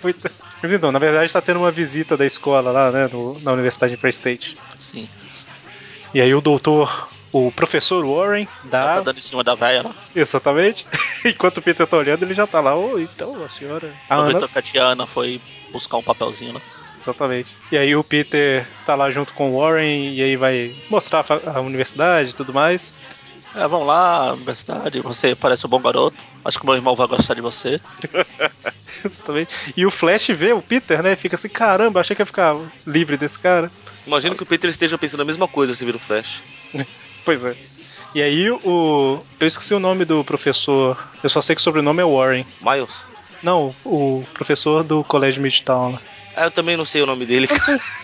Muito- 0.04 0.32
Mas 0.62 0.72
então, 0.72 0.92
na 0.92 1.00
verdade 1.00 1.32
tá 1.32 1.42
tendo 1.42 1.60
uma 1.60 1.72
visita 1.72 2.18
da 2.18 2.26
escola 2.26 2.72
lá, 2.72 2.92
né, 2.92 3.10
no- 3.12 3.40
na 3.40 3.52
Universidade 3.54 3.92
de 3.94 3.98
Empire 3.98 4.10
State. 4.12 4.58
Sim. 4.80 5.08
E 6.14 6.20
aí 6.22 6.34
o 6.34 6.42
doutor, 6.42 7.08
o 7.32 7.52
professor 7.52 8.04
Warren 8.06 8.48
Ela 8.64 8.70
dá. 8.72 8.96
tá 8.96 9.02
dando 9.02 9.18
em 9.20 9.22
cima 9.22 9.44
da 9.44 9.56
velha 9.56 9.84
lá. 9.84 9.96
Exatamente. 10.16 10.86
Enquanto 11.26 11.60
o 11.60 11.62
Peter 11.62 11.86
tá 11.86 11.98
olhando, 11.98 12.24
ele 12.24 12.34
já 12.34 12.48
tá 12.48 12.60
lá. 12.60 12.76
Ô, 12.76 12.98
então, 13.00 13.44
a 13.44 13.50
senhora. 13.50 13.94
A 14.10 14.16
Ana. 14.16 14.48
Que 14.48 14.60
a 14.60 14.62
tia 14.62 14.84
Ana 14.84 15.06
foi 15.06 15.40
buscar 15.72 15.98
um 15.98 16.04
papelzinho 16.04 16.54
lá. 16.54 16.62
Exatamente. 16.98 17.56
E 17.72 17.78
aí 17.78 17.96
o 17.96 18.04
Peter 18.04 18.68
tá 18.86 18.96
lá 18.96 19.10
junto 19.10 19.34
com 19.34 19.52
o 19.52 19.60
Warren 19.62 20.12
e 20.14 20.22
aí 20.22 20.36
vai 20.36 20.76
mostrar 20.90 21.24
a 21.46 21.58
a 21.58 21.62
universidade 21.62 22.32
e 22.32 22.34
tudo 22.34 22.54
mais. 22.54 22.96
É, 23.56 23.68
vamos 23.68 23.88
lá, 23.88 24.34
universidade, 24.34 25.00
você 25.02 25.36
parece 25.36 25.66
um 25.66 25.70
bom 25.70 25.82
garoto. 25.82 26.18
Acho 26.46 26.60
que 26.60 26.66
meu 26.66 26.76
irmão 26.76 26.96
vai 26.96 27.08
gostar 27.08 27.34
de 27.34 27.42
você. 27.42 27.82
Exatamente. 29.04 29.74
E 29.76 29.86
o 29.86 29.92
Flash 29.92 30.28
vê 30.30 30.54
o 30.54 30.62
Peter, 30.62 31.02
né? 31.02 31.16
Fica 31.16 31.36
assim, 31.36 31.50
caramba, 31.50 32.00
achei 32.00 32.16
que 32.16 32.22
ia 32.22 32.26
ficar 32.26 32.56
livre 32.86 33.18
desse 33.18 33.40
cara. 33.40 33.72
Imagino 34.06 34.36
que 34.36 34.44
o 34.44 34.46
Peter 34.46 34.70
esteja 34.70 34.98
pensando 34.98 35.22
a 35.22 35.26
mesma 35.26 35.48
coisa 35.48 35.74
se 35.74 35.84
vira 35.84 35.98
o 35.98 36.00
Flash. 36.00 36.42
Pois 37.26 37.44
é. 37.44 37.56
E 38.16 38.24
aí 38.24 38.50
o. 38.50 39.22
Eu 39.40 39.46
esqueci 39.46 39.74
o 39.74 39.80
nome 39.80 40.04
do 40.04 40.24
professor. 40.24 40.98
Eu 41.22 41.30
só 41.30 41.42
sei 41.42 41.54
que 41.54 41.60
o 41.60 41.64
sobrenome 41.64 42.02
é 42.02 42.06
Warren. 42.06 42.46
Miles? 42.60 43.04
Não, 43.44 43.76
o 43.86 44.26
professor 44.34 44.84
do 44.84 45.04
colégio 45.04 45.42
Midtown 45.42 45.92
lá. 45.92 46.02
Ah, 46.36 46.46
eu 46.46 46.52
também 46.52 46.76
não 46.76 46.86
sei 46.86 47.02
o 47.02 47.06
nome 47.06 47.26
dele. 47.26 47.48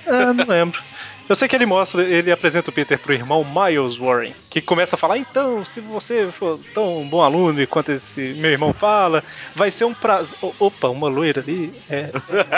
Ah, 0.05 0.31
não 0.33 0.45
lembro. 0.45 0.79
Eu 1.27 1.35
sei 1.35 1.47
que 1.47 1.55
ele 1.55 1.65
mostra, 1.65 2.03
ele 2.03 2.31
apresenta 2.31 2.69
o 2.69 2.73
Peter 2.73 2.99
pro 2.99 3.13
irmão 3.13 3.43
Miles 3.43 3.97
Warren, 3.97 4.35
que 4.49 4.61
começa 4.61 4.95
a 4.95 4.99
falar: 4.99 5.17
então, 5.17 5.65
se 5.65 5.81
você 5.81 6.31
for 6.31 6.59
tão 6.73 7.07
bom 7.07 7.21
aluno 7.23 7.65
quanto 7.67 7.91
esse 7.91 8.33
meu 8.35 8.51
irmão 8.51 8.71
fala, 8.71 9.23
vai 9.55 9.71
ser 9.71 9.85
um 9.85 9.93
prazer. 9.93 10.37
Opa, 10.59 10.87
uma 10.87 11.07
loira 11.07 11.41
ali. 11.41 11.73
É, 11.89 12.11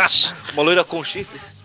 Uma 0.54 0.64
loira 0.64 0.84
com 0.84 1.02
chifres. 1.04 1.56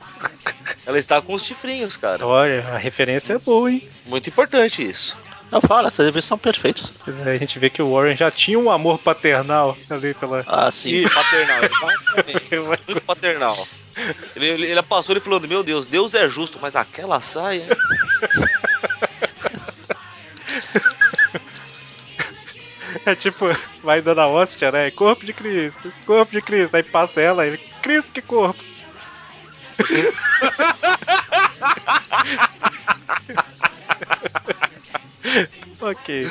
Ela 0.86 0.98
está 0.98 1.20
com 1.20 1.34
os 1.34 1.44
chifrinhos, 1.44 1.96
cara. 1.96 2.24
olha, 2.24 2.68
a 2.68 2.78
referência 2.78 3.34
é 3.34 3.38
boa, 3.38 3.70
hein? 3.70 3.88
Muito 4.06 4.28
importante 4.28 4.86
isso. 4.86 5.16
Eu 5.50 5.60
falo, 5.60 5.88
essas 5.88 6.06
revistas 6.06 6.24
são 6.24 6.38
perfeitas. 6.38 6.90
Pois 7.04 7.18
é, 7.18 7.30
a 7.30 7.36
gente 7.36 7.58
vê 7.58 7.68
que 7.68 7.82
o 7.82 7.92
Warren 7.92 8.16
já 8.16 8.30
tinha 8.30 8.58
um 8.58 8.70
amor 8.70 8.98
paternal 8.98 9.76
ali 9.90 10.14
pela. 10.14 10.42
Ah, 10.46 10.70
sim. 10.70 10.88
E 10.88 11.10
paternal, 11.10 11.58
exatamente. 11.64 12.56
Muito 12.88 13.04
paternal. 13.04 13.68
Ele, 14.34 14.46
ele, 14.46 14.66
ele 14.66 14.82
passou 14.82 15.16
e 15.16 15.20
falou: 15.20 15.40
Meu 15.40 15.62
Deus, 15.62 15.86
Deus 15.86 16.14
é 16.14 16.28
justo, 16.28 16.58
mas 16.60 16.76
aquela 16.76 17.20
saia. 17.20 17.68
É 23.06 23.14
tipo, 23.14 23.46
vai 23.82 24.02
dando 24.02 24.20
a 24.20 24.28
hóstia, 24.28 24.70
né? 24.70 24.90
Corpo 24.90 25.24
de 25.24 25.32
Cristo, 25.32 25.92
corpo 26.06 26.32
de 26.32 26.42
Cristo. 26.42 26.76
Aí 26.76 26.82
passa 26.82 27.20
ela, 27.20 27.46
ele, 27.46 27.58
Cristo 27.80 28.12
que 28.12 28.22
corpo. 28.22 28.62
ok. 35.80 36.26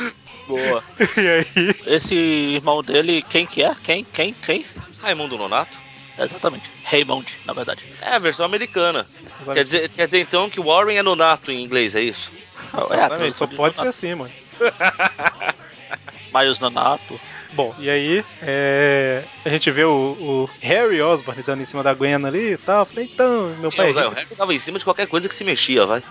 Boa. 0.48 0.84
E 1.18 1.28
aí, 1.28 1.46
Esse 1.86 2.16
irmão 2.16 2.82
dele, 2.84 3.24
quem 3.28 3.46
que 3.46 3.64
é? 3.64 3.76
Quem? 3.84 4.04
Quem? 4.06 4.34
Quem? 4.34 4.66
Raimundo 5.02 5.38
Nonato? 5.38 5.78
Exatamente. 6.18 6.70
Raymond, 6.84 7.38
na 7.46 7.54
verdade. 7.54 7.84
É 8.02 8.16
a 8.16 8.20
versão 8.20 8.46
americana. 8.46 9.06
Quer 9.54 9.64
dizer, 9.64 9.90
quer 9.90 10.06
dizer 10.06 10.20
então 10.20 10.50
que 10.50 10.60
Warren 10.62 10.98
é 10.98 11.04
nonato 11.04 11.52
em 11.52 11.64
inglês, 11.64 11.96
é 11.96 12.02
isso? 12.02 12.32
É 12.74 12.80
Exatamente, 12.80 13.08
tradução 13.08 13.34
só 13.34 13.46
de 13.46 13.56
pode 13.56 13.80
ser 13.80 13.88
assim, 13.88 14.16
mano. 14.16 14.32
Miles 16.34 16.60
Nonato. 16.60 17.20
Bom, 17.54 17.76
e 17.78 17.90
aí 17.90 18.26
é, 18.42 19.24
a 19.44 19.50
gente 19.50 19.70
vê 19.70 19.84
o, 19.84 19.92
o 19.92 20.50
Harry 20.62 21.02
Osborn 21.02 21.44
dando 21.44 21.62
em 21.62 21.66
cima 21.66 21.84
da 21.84 21.94
Gwen 21.94 22.26
ali 22.26 22.54
e 22.54 22.58
tal. 22.58 22.86
Falei, 22.86 23.10
então, 23.14 23.54
meu 23.58 23.72
pai. 23.72 23.90
É, 23.90 24.08
o 24.08 24.10
Harry 24.12 24.36
tava 24.36 24.54
em 24.54 24.60
cima 24.60 24.80
de 24.80 24.86
qualquer 24.86 25.08
coisa 25.08 25.28
que 25.28 25.36
se 25.36 25.44
mexia, 25.44 25.86
vai. 25.86 26.02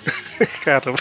Caramba. 0.64 0.98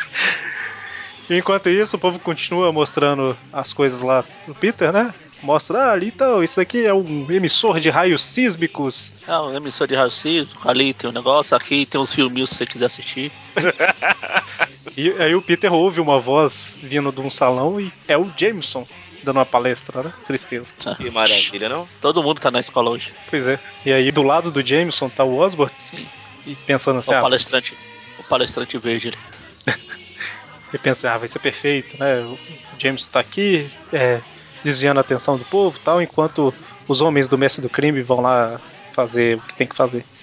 Enquanto 1.29 1.69
isso, 1.69 1.95
o 1.95 1.99
povo 1.99 2.19
continua 2.19 2.71
mostrando 2.71 3.37
as 3.51 3.73
coisas 3.73 4.01
lá 4.01 4.23
pro 4.45 4.55
Peter, 4.55 4.91
né? 4.91 5.13
Mostra, 5.41 5.83
ah, 5.83 5.91
ali 5.91 6.07
então, 6.07 6.43
isso 6.43 6.57
daqui 6.57 6.85
é 6.85 6.93
um 6.93 7.29
emissor 7.29 7.79
de 7.79 7.89
raios 7.89 8.23
sísmicos. 8.23 9.13
É 9.27 9.37
um 9.37 9.55
emissor 9.55 9.87
de 9.87 9.95
raio-x, 9.95 10.47
ali 10.65 10.93
tem 10.93 11.09
um 11.09 11.13
negócio, 11.13 11.55
aqui 11.55 11.85
tem 11.85 12.01
uns 12.01 12.13
filminhos 12.13 12.49
se 12.49 12.55
você 12.55 12.65
quiser 12.65 12.85
assistir. 12.85 13.31
E 14.97 15.11
aí 15.21 15.35
o 15.35 15.43
Peter 15.43 15.71
ouve 15.71 16.01
uma 16.01 16.19
voz 16.19 16.75
vindo 16.81 17.11
de 17.11 17.21
um 17.21 17.29
salão 17.29 17.79
e 17.79 17.93
é 18.07 18.17
o 18.17 18.33
Jameson 18.35 18.87
dando 19.23 19.37
uma 19.37 19.45
palestra, 19.45 20.01
né? 20.01 20.13
Tristeza. 20.25 20.65
Que 20.97 21.11
maravilha, 21.11 21.69
não? 21.69 21.87
Todo 22.01 22.23
mundo 22.23 22.41
tá 22.41 22.49
na 22.49 22.59
escola 22.59 22.89
hoje. 22.89 23.13
Pois 23.29 23.47
é. 23.47 23.59
E 23.85 23.93
aí 23.93 24.11
do 24.11 24.23
lado 24.23 24.51
do 24.51 24.65
Jameson 24.65 25.07
tá 25.07 25.23
o 25.23 25.37
Osborn 25.37 25.71
Sim. 25.77 26.07
e 26.47 26.55
pensando 26.55 26.97
assim, 26.97 27.11
o 27.11 27.17
ah, 27.17 27.21
palestrante. 27.21 27.77
O 28.17 28.23
palestrante 28.23 28.75
verde 28.79 29.09
ali. 29.09 29.77
e 30.73 30.77
pensa, 30.79 31.13
ah, 31.13 31.17
vai 31.19 31.27
ser 31.27 31.39
perfeito, 31.39 31.95
né? 31.99 32.21
O 32.21 32.39
Jameson 32.79 33.11
tá 33.11 33.19
aqui, 33.19 33.69
é, 33.93 34.19
desviando 34.67 34.97
a 34.97 35.01
atenção 35.01 35.37
do 35.37 35.45
povo 35.45 35.77
e 35.77 35.79
tal, 35.79 36.01
enquanto 36.01 36.53
os 36.87 36.99
homens 36.99 37.29
do 37.29 37.37
mestre 37.37 37.61
do 37.61 37.69
crime 37.69 38.01
vão 38.01 38.19
lá 38.19 38.59
fazer 38.91 39.37
o 39.37 39.41
que 39.41 39.53
tem 39.53 39.67
que 39.67 39.75
fazer. 39.75 40.05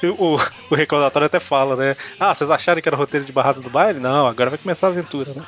O, 0.00 0.36
o 0.70 0.76
recordatório 0.76 1.26
até 1.26 1.40
fala, 1.40 1.74
né? 1.74 1.96
Ah, 2.20 2.32
vocês 2.32 2.48
acharam 2.48 2.80
que 2.80 2.88
era 2.88 2.96
roteiro 2.96 3.26
de 3.26 3.32
Barrados 3.32 3.64
do 3.64 3.68
Baile? 3.68 3.98
Não, 3.98 4.28
agora 4.28 4.48
vai 4.48 4.56
começar 4.56 4.86
a 4.86 4.90
aventura, 4.90 5.34
né? 5.34 5.42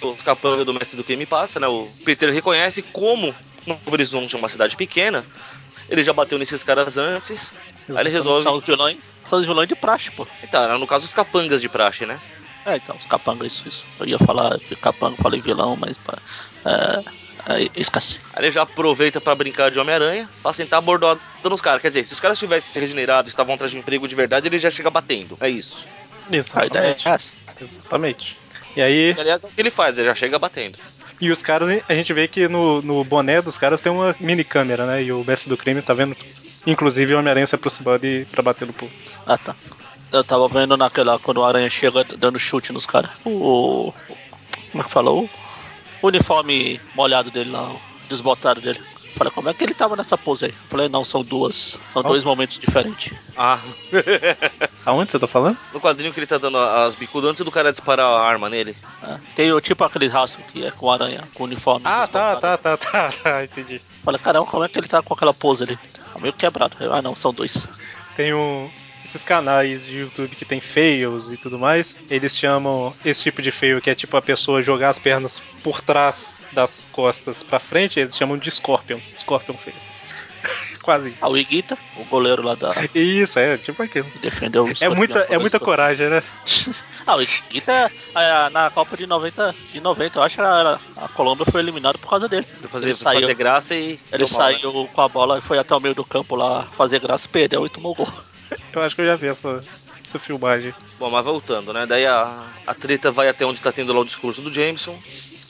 O 0.00 0.14
capanga 0.18 0.64
do 0.64 0.72
mestre 0.72 0.96
do 0.96 1.02
crime 1.02 1.26
passa, 1.26 1.58
né? 1.58 1.66
O 1.66 1.88
Peter 2.04 2.32
reconhece 2.32 2.80
como 2.80 3.34
Novo 3.66 3.80
Horizonte 3.90 4.36
é 4.36 4.38
uma 4.38 4.48
cidade 4.48 4.76
pequena. 4.76 5.26
Ele 5.88 6.00
já 6.00 6.12
bateu 6.12 6.38
nesses 6.38 6.62
caras 6.62 6.96
antes. 6.96 7.52
Aí 7.88 8.02
ele 8.02 8.10
resolve. 8.10 8.44
São 8.44 8.54
os 8.54 8.64
vilões. 8.64 8.98
São 9.28 9.40
os 9.40 9.44
vilões 9.44 9.68
de 9.68 9.74
praxe, 9.74 10.12
pô. 10.12 10.28
Tá, 10.48 10.78
no 10.78 10.86
caso, 10.86 11.04
os 11.04 11.12
capangas 11.12 11.60
de 11.60 11.68
praxe, 11.68 12.06
né? 12.06 12.20
É, 12.64 12.76
então, 12.76 12.96
os 12.96 13.06
capangas, 13.06 13.52
isso, 13.52 13.68
isso. 13.68 13.84
Eu 13.98 14.06
ia 14.06 14.18
falar 14.18 14.58
de 14.58 14.76
capanga, 14.76 15.16
falei 15.16 15.40
vilão, 15.40 15.76
mas. 15.76 15.98
É, 16.64 17.25
esqueci. 17.76 18.20
Aí 18.34 18.44
ele 18.44 18.50
já 18.50 18.62
aproveita 18.62 19.20
pra 19.20 19.34
brincar 19.34 19.70
de 19.70 19.78
Homem-Aranha, 19.78 20.28
pra 20.42 20.52
sentar 20.52 20.80
bordado 20.80 21.20
nos 21.44 21.60
caras. 21.60 21.80
Quer 21.80 21.88
dizer, 21.88 22.04
se 22.04 22.12
os 22.12 22.20
caras 22.20 22.38
tivessem 22.38 22.72
se 22.72 22.80
regenerado 22.80 23.28
e 23.28 23.30
estavam 23.30 23.54
atrás 23.54 23.70
de 23.70 23.76
um 23.76 23.80
emprego 23.80 24.06
de 24.08 24.14
verdade, 24.14 24.48
ele 24.48 24.58
já 24.58 24.70
chega 24.70 24.90
batendo. 24.90 25.36
É 25.40 25.48
isso. 25.48 25.86
A 26.56 26.66
ideia 26.66 26.86
é 26.86 26.90
Exatamente. 26.94 27.08
essa. 27.08 27.32
Exatamente. 27.60 28.36
E 28.76 28.82
aí, 28.82 29.14
E, 29.16 29.20
aliás, 29.20 29.44
é 29.44 29.46
o 29.46 29.50
que 29.50 29.60
ele 29.60 29.70
faz, 29.70 29.96
ele 29.98 30.06
já 30.08 30.14
chega 30.14 30.38
batendo. 30.38 30.78
e 31.20 31.30
os 31.30 31.40
caras, 31.42 31.68
a 31.88 31.94
gente 31.94 32.12
vê 32.12 32.26
que 32.28 32.46
no, 32.48 32.80
no 32.80 33.02
boné 33.04 33.40
dos 33.40 33.56
caras 33.56 33.80
tem 33.80 33.90
uma 33.92 34.14
mini 34.20 34.42
câmera, 34.44 34.84
né? 34.86 35.02
E 35.04 35.12
o 35.12 35.24
mestre 35.24 35.48
do 35.48 35.56
crime 35.56 35.80
tá 35.80 35.94
vendo, 35.94 36.16
inclusive, 36.66 37.14
o 37.14 37.18
Homem-Aranha 37.18 37.46
se 37.46 37.54
aproximando 37.54 38.04
e, 38.06 38.24
pra 38.26 38.42
bater 38.42 38.66
no 38.66 38.72
povo. 38.74 38.92
Ah, 39.24 39.38
tá. 39.38 39.54
Eu 40.12 40.22
tava 40.22 40.46
vendo 40.48 40.76
naquela, 40.76 41.18
quando 41.18 41.38
o 41.38 41.44
Aranha 41.44 41.70
chega 41.70 42.04
dando 42.04 42.38
chute 42.38 42.72
nos 42.72 42.86
caras. 42.86 43.10
O. 43.24 43.92
Como 44.72 44.82
é 44.82 44.86
que 44.86 44.92
falou? 44.92 45.24
O 45.24 45.30
uniforme 46.02 46.80
molhado 46.94 47.30
dele 47.30 47.50
lá, 47.50 47.70
o 47.70 47.80
desbotado 48.08 48.60
dele. 48.60 48.80
Falei, 49.16 49.32
como 49.32 49.48
é 49.48 49.54
que 49.54 49.64
ele 49.64 49.72
tava 49.72 49.96
nessa 49.96 50.18
pose 50.18 50.44
aí? 50.44 50.54
Falei, 50.68 50.90
não, 50.90 51.02
são 51.02 51.22
duas. 51.24 51.78
São 51.90 52.02
Oh. 52.04 52.08
dois 52.08 52.22
momentos 52.22 52.58
diferentes. 52.58 53.10
Ah, 53.34 53.58
Aonde 54.84 55.10
você 55.12 55.18
tá 55.18 55.26
falando? 55.26 55.56
no 55.72 55.80
quadrinho 55.80 56.12
que 56.12 56.18
ele 56.20 56.26
tá 56.26 56.36
dando 56.36 56.58
as 56.58 56.94
bicudas 56.94 57.30
antes 57.30 57.42
do 57.42 57.50
cara 57.50 57.70
disparar 57.72 58.04
a 58.06 58.20
arma 58.22 58.50
nele. 58.50 58.76
É. 59.02 59.18
Tem 59.34 59.50
o 59.52 59.60
tipo 59.60 59.82
aqueles 59.84 60.12
rastros 60.12 60.44
que 60.52 60.66
é 60.66 60.70
com 60.70 60.92
aranha, 60.92 61.24
com 61.32 61.44
uniforme. 61.44 61.80
Ah, 61.86 62.06
tá, 62.06 62.36
tá, 62.36 62.58
tá, 62.58 62.76
tá, 62.76 63.10
tá, 63.10 63.44
entendi. 63.44 63.80
Falei, 64.04 64.20
caramba, 64.20 64.46
como 64.46 64.64
é 64.64 64.68
que 64.68 64.78
ele 64.78 64.86
tá 64.88 65.00
com 65.02 65.14
aquela 65.14 65.32
pose 65.32 65.64
ali? 65.64 65.76
Tá 66.12 66.20
meio 66.20 66.34
quebrado. 66.34 66.76
Eu, 66.78 66.92
Ah, 66.92 67.00
não, 67.00 67.16
são 67.16 67.32
dois. 67.32 67.66
Tem 68.14 68.34
um, 68.34 68.70
esses 69.06 69.22
canais 69.22 69.86
de 69.86 70.00
YouTube 70.00 70.34
que 70.34 70.44
tem 70.44 70.60
fails 70.60 71.30
e 71.30 71.36
tudo 71.36 71.58
mais, 71.58 71.96
eles 72.10 72.36
chamam 72.36 72.92
esse 73.04 73.22
tipo 73.22 73.40
de 73.40 73.52
fail, 73.52 73.80
que 73.80 73.88
é 73.88 73.94
tipo 73.94 74.16
a 74.16 74.22
pessoa 74.22 74.60
jogar 74.60 74.90
as 74.90 74.98
pernas 74.98 75.42
por 75.62 75.80
trás 75.80 76.44
das 76.52 76.88
costas 76.90 77.42
pra 77.44 77.60
frente, 77.60 78.00
eles 78.00 78.16
chamam 78.16 78.36
de 78.36 78.50
Scorpion. 78.50 78.98
Scorpion 79.16 79.56
fails. 79.56 79.88
Quase 80.82 81.10
isso. 81.10 81.24
Ah, 81.24 81.28
o 81.28 81.36
Iguita, 81.36 81.78
o 81.96 82.04
goleiro 82.04 82.42
lá 82.42 82.54
da. 82.54 82.72
Isso, 82.94 83.38
é, 83.38 83.56
tipo 83.56 83.82
aquilo. 83.82 84.10
defendeu 84.20 84.64
o 84.64 84.72
É 84.80 84.88
muita, 84.88 85.20
é 85.30 85.38
muita 85.38 85.58
coragem, 85.58 86.08
né? 86.08 86.22
Ah, 87.08 87.14
o 87.14 87.22
Iguita, 87.22 87.92
é, 88.16 88.50
na 88.50 88.68
Copa 88.68 88.96
de 88.96 89.06
90, 89.06 89.54
de 89.72 89.80
90 89.80 90.18
eu 90.18 90.22
acho 90.24 90.34
que 90.34 90.40
a, 90.40 90.80
a 90.96 91.08
Colômbia 91.10 91.46
foi 91.46 91.60
eliminada 91.60 91.96
por 91.96 92.10
causa 92.10 92.28
dele. 92.28 92.44
Pra 92.58 92.68
fazer, 92.68 92.86
Ele 92.86 92.94
saiu. 92.94 93.20
fazer 93.20 93.34
graça 93.34 93.76
e. 93.76 94.00
Ele 94.10 94.24
mal, 94.28 94.50
né? 94.50 94.58
saiu 94.58 94.88
com 94.92 95.00
a 95.00 95.08
bola, 95.08 95.40
foi 95.40 95.56
até 95.56 95.72
o 95.72 95.78
meio 95.78 95.94
do 95.94 96.04
campo 96.04 96.34
lá 96.34 96.66
fazer 96.76 96.98
graça, 96.98 97.28
perdeu 97.28 97.64
e 97.64 97.70
tomou 97.70 97.94
gol. 97.94 98.12
Eu 98.72 98.82
acho 98.82 98.94
que 98.94 99.02
eu 99.02 99.06
já 99.06 99.16
vi 99.16 99.26
essa, 99.28 99.60
essa 100.04 100.18
filmagem. 100.18 100.74
Bom, 100.98 101.10
mas 101.10 101.24
voltando, 101.24 101.72
né? 101.72 101.86
Daí 101.86 102.06
a, 102.06 102.46
a 102.66 102.74
treta 102.74 103.10
vai 103.10 103.28
até 103.28 103.44
onde 103.44 103.60
tá 103.60 103.72
tendo 103.72 103.92
lá 103.92 104.00
o 104.00 104.04
discurso 104.04 104.40
do 104.40 104.52
Jameson. 104.52 104.98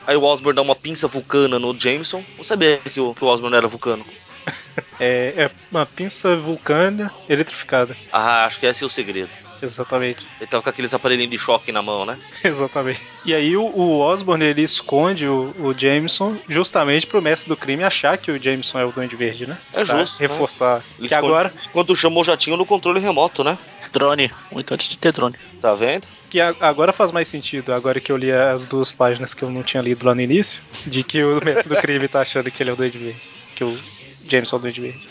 Aí 0.06 0.16
o 0.16 0.22
Osborn 0.22 0.54
dá 0.54 0.62
uma 0.62 0.76
pinça 0.76 1.08
vulcana 1.08 1.58
no 1.58 1.78
Jameson. 1.78 2.24
Não 2.36 2.44
sabia 2.44 2.78
que 2.78 3.00
o, 3.00 3.14
que 3.14 3.24
o 3.24 3.26
Osborn 3.26 3.56
era 3.56 3.68
vulcano. 3.68 4.04
É, 4.98 5.34
é 5.36 5.50
uma 5.70 5.84
pinça 5.84 6.36
vulcânia 6.36 7.12
eletrificada. 7.28 7.94
Ah, 8.10 8.46
acho 8.46 8.58
que 8.58 8.66
esse 8.66 8.82
é 8.82 8.86
o 8.86 8.90
segredo. 8.90 9.30
Exatamente. 9.62 10.26
Ele 10.40 10.46
tava 10.48 10.62
com 10.62 10.70
aqueles 10.70 10.92
aparelhinhos 10.94 11.30
de 11.30 11.38
choque 11.38 11.70
na 11.72 11.82
mão, 11.82 12.04
né? 12.04 12.18
Exatamente. 12.44 13.02
E 13.24 13.34
aí 13.34 13.56
o, 13.56 13.62
o 13.64 13.98
Osborn 14.00 14.44
ele 14.44 14.62
esconde 14.62 15.26
o, 15.26 15.54
o 15.58 15.74
Jameson 15.76 16.36
justamente 16.48 17.06
pro 17.06 17.22
mestre 17.22 17.48
do 17.48 17.56
crime 17.56 17.82
achar 17.84 18.16
que 18.18 18.30
o 18.30 18.42
Jameson 18.42 18.78
é 18.80 18.84
o 18.84 18.92
Duende 18.92 19.16
Verde, 19.16 19.46
né? 19.46 19.58
É 19.72 19.84
Pra 19.84 19.98
justo, 19.98 20.20
né? 20.20 20.28
Reforçar. 20.28 20.82
Ele 20.98 21.08
que 21.08 21.14
esconde- 21.14 21.26
agora, 21.32 21.52
Enquanto 21.68 21.96
chamou 21.96 22.20
o 22.22 22.24
jatinho 22.24 22.56
no 22.56 22.66
controle 22.66 23.00
remoto, 23.00 23.42
né? 23.44 23.58
Drone, 23.92 24.30
muito 24.52 24.74
antes 24.74 24.88
de 24.88 24.98
ter 24.98 25.12
drone. 25.12 25.36
Tá 25.60 25.74
vendo? 25.74 26.06
que 26.28 26.40
a- 26.40 26.54
agora 26.60 26.92
faz 26.92 27.12
mais 27.12 27.28
sentido, 27.28 27.72
agora 27.72 28.00
que 28.00 28.10
eu 28.10 28.16
li 28.16 28.32
as 28.32 28.66
duas 28.66 28.90
páginas 28.90 29.32
que 29.32 29.44
eu 29.44 29.48
não 29.50 29.62
tinha 29.62 29.80
lido 29.80 30.04
lá 30.04 30.12
no 30.12 30.20
início, 30.20 30.60
de 30.84 31.04
que 31.04 31.22
o 31.22 31.40
mestre 31.42 31.68
do 31.72 31.80
crime 31.80 32.08
tá 32.08 32.20
achando 32.20 32.50
que 32.50 32.60
ele 32.62 32.70
é 32.70 32.72
o 32.72 32.76
Duende 32.76 32.98
Verde. 32.98 33.30
Que 33.54 33.62
o 33.62 33.78
Jameson 34.28 34.56
é 34.56 34.58
o 34.58 34.62
Duende 34.62 34.80
Verde. 34.80 35.08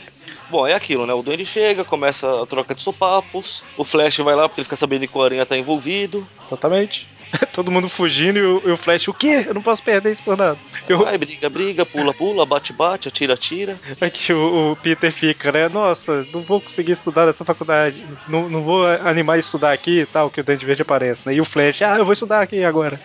Bom, 0.56 0.65
é 0.65 0.74
aquilo, 0.74 1.06
né? 1.06 1.13
O 1.13 1.22
Duende 1.22 1.46
chega, 1.46 1.84
começa 1.84 2.41
a 2.41 2.46
troca 2.46 2.74
de 2.74 2.82
sopapos. 2.82 3.62
O 3.76 3.84
Flash 3.84 4.20
vai 4.20 4.36
lá 4.36 4.48
porque 4.48 4.62
ele 4.62 4.63
fica 4.63 4.78
sabendo 4.78 5.06
que 5.06 5.18
o 5.18 5.22
Aranha 5.22 5.46
tá 5.46 5.58
envolvido. 5.58 6.26
Exatamente. 6.41 7.10
Todo 7.52 7.74
mundo 7.74 7.89
fugindo 7.89 8.39
e 8.65 8.72
o, 8.72 8.78
Flash, 8.78 9.10
o 9.10 9.13
quê? 9.13 9.44
Eu 9.46 9.54
não 9.54 9.62
posso 9.62 9.84
perder 9.84 10.13
isso 10.13 10.24
por 10.24 10.38
nada. 10.38 10.58
Eu, 10.88 11.00
Vai, 11.00 11.18
briga, 11.18 11.50
briga, 11.50 11.86
pula, 11.86 12.13
pula, 12.13 12.46
bate, 12.46 12.72
bate, 12.72 13.10
atira, 13.10 13.34
atira. 13.34 13.78
Aqui 14.00 14.32
o, 14.32 14.72
o 14.72 14.76
Peter 14.78 15.12
fica, 15.12 15.52
né? 15.52 15.68
Nossa, 15.68 16.26
não 16.34 16.39
vou 16.39 16.62
conseguir 16.62 16.94
estudar 16.94 17.26
nessa 17.26 17.44
faculdade. 17.44 18.02
Não, 18.26 18.48
não 18.48 18.63
vou 18.63 18.88
animar 18.88 19.34
a 19.34 19.39
estudar 19.39 19.74
aqui 19.74 20.04
e 20.04 20.06
tal, 20.06 20.30
que 20.30 20.39
o 20.39 20.44
Dente 20.44 20.65
Verde 20.65 20.84
aparece, 20.84 21.28
né? 21.28 21.36
E 21.36 21.41
o 21.41 21.46
Flash, 21.46 21.82
ah, 21.82 21.98
eu 21.98 22.06
vou 22.06 22.13
estudar 22.13 22.39
aqui 22.39 22.63
agora. 22.63 22.98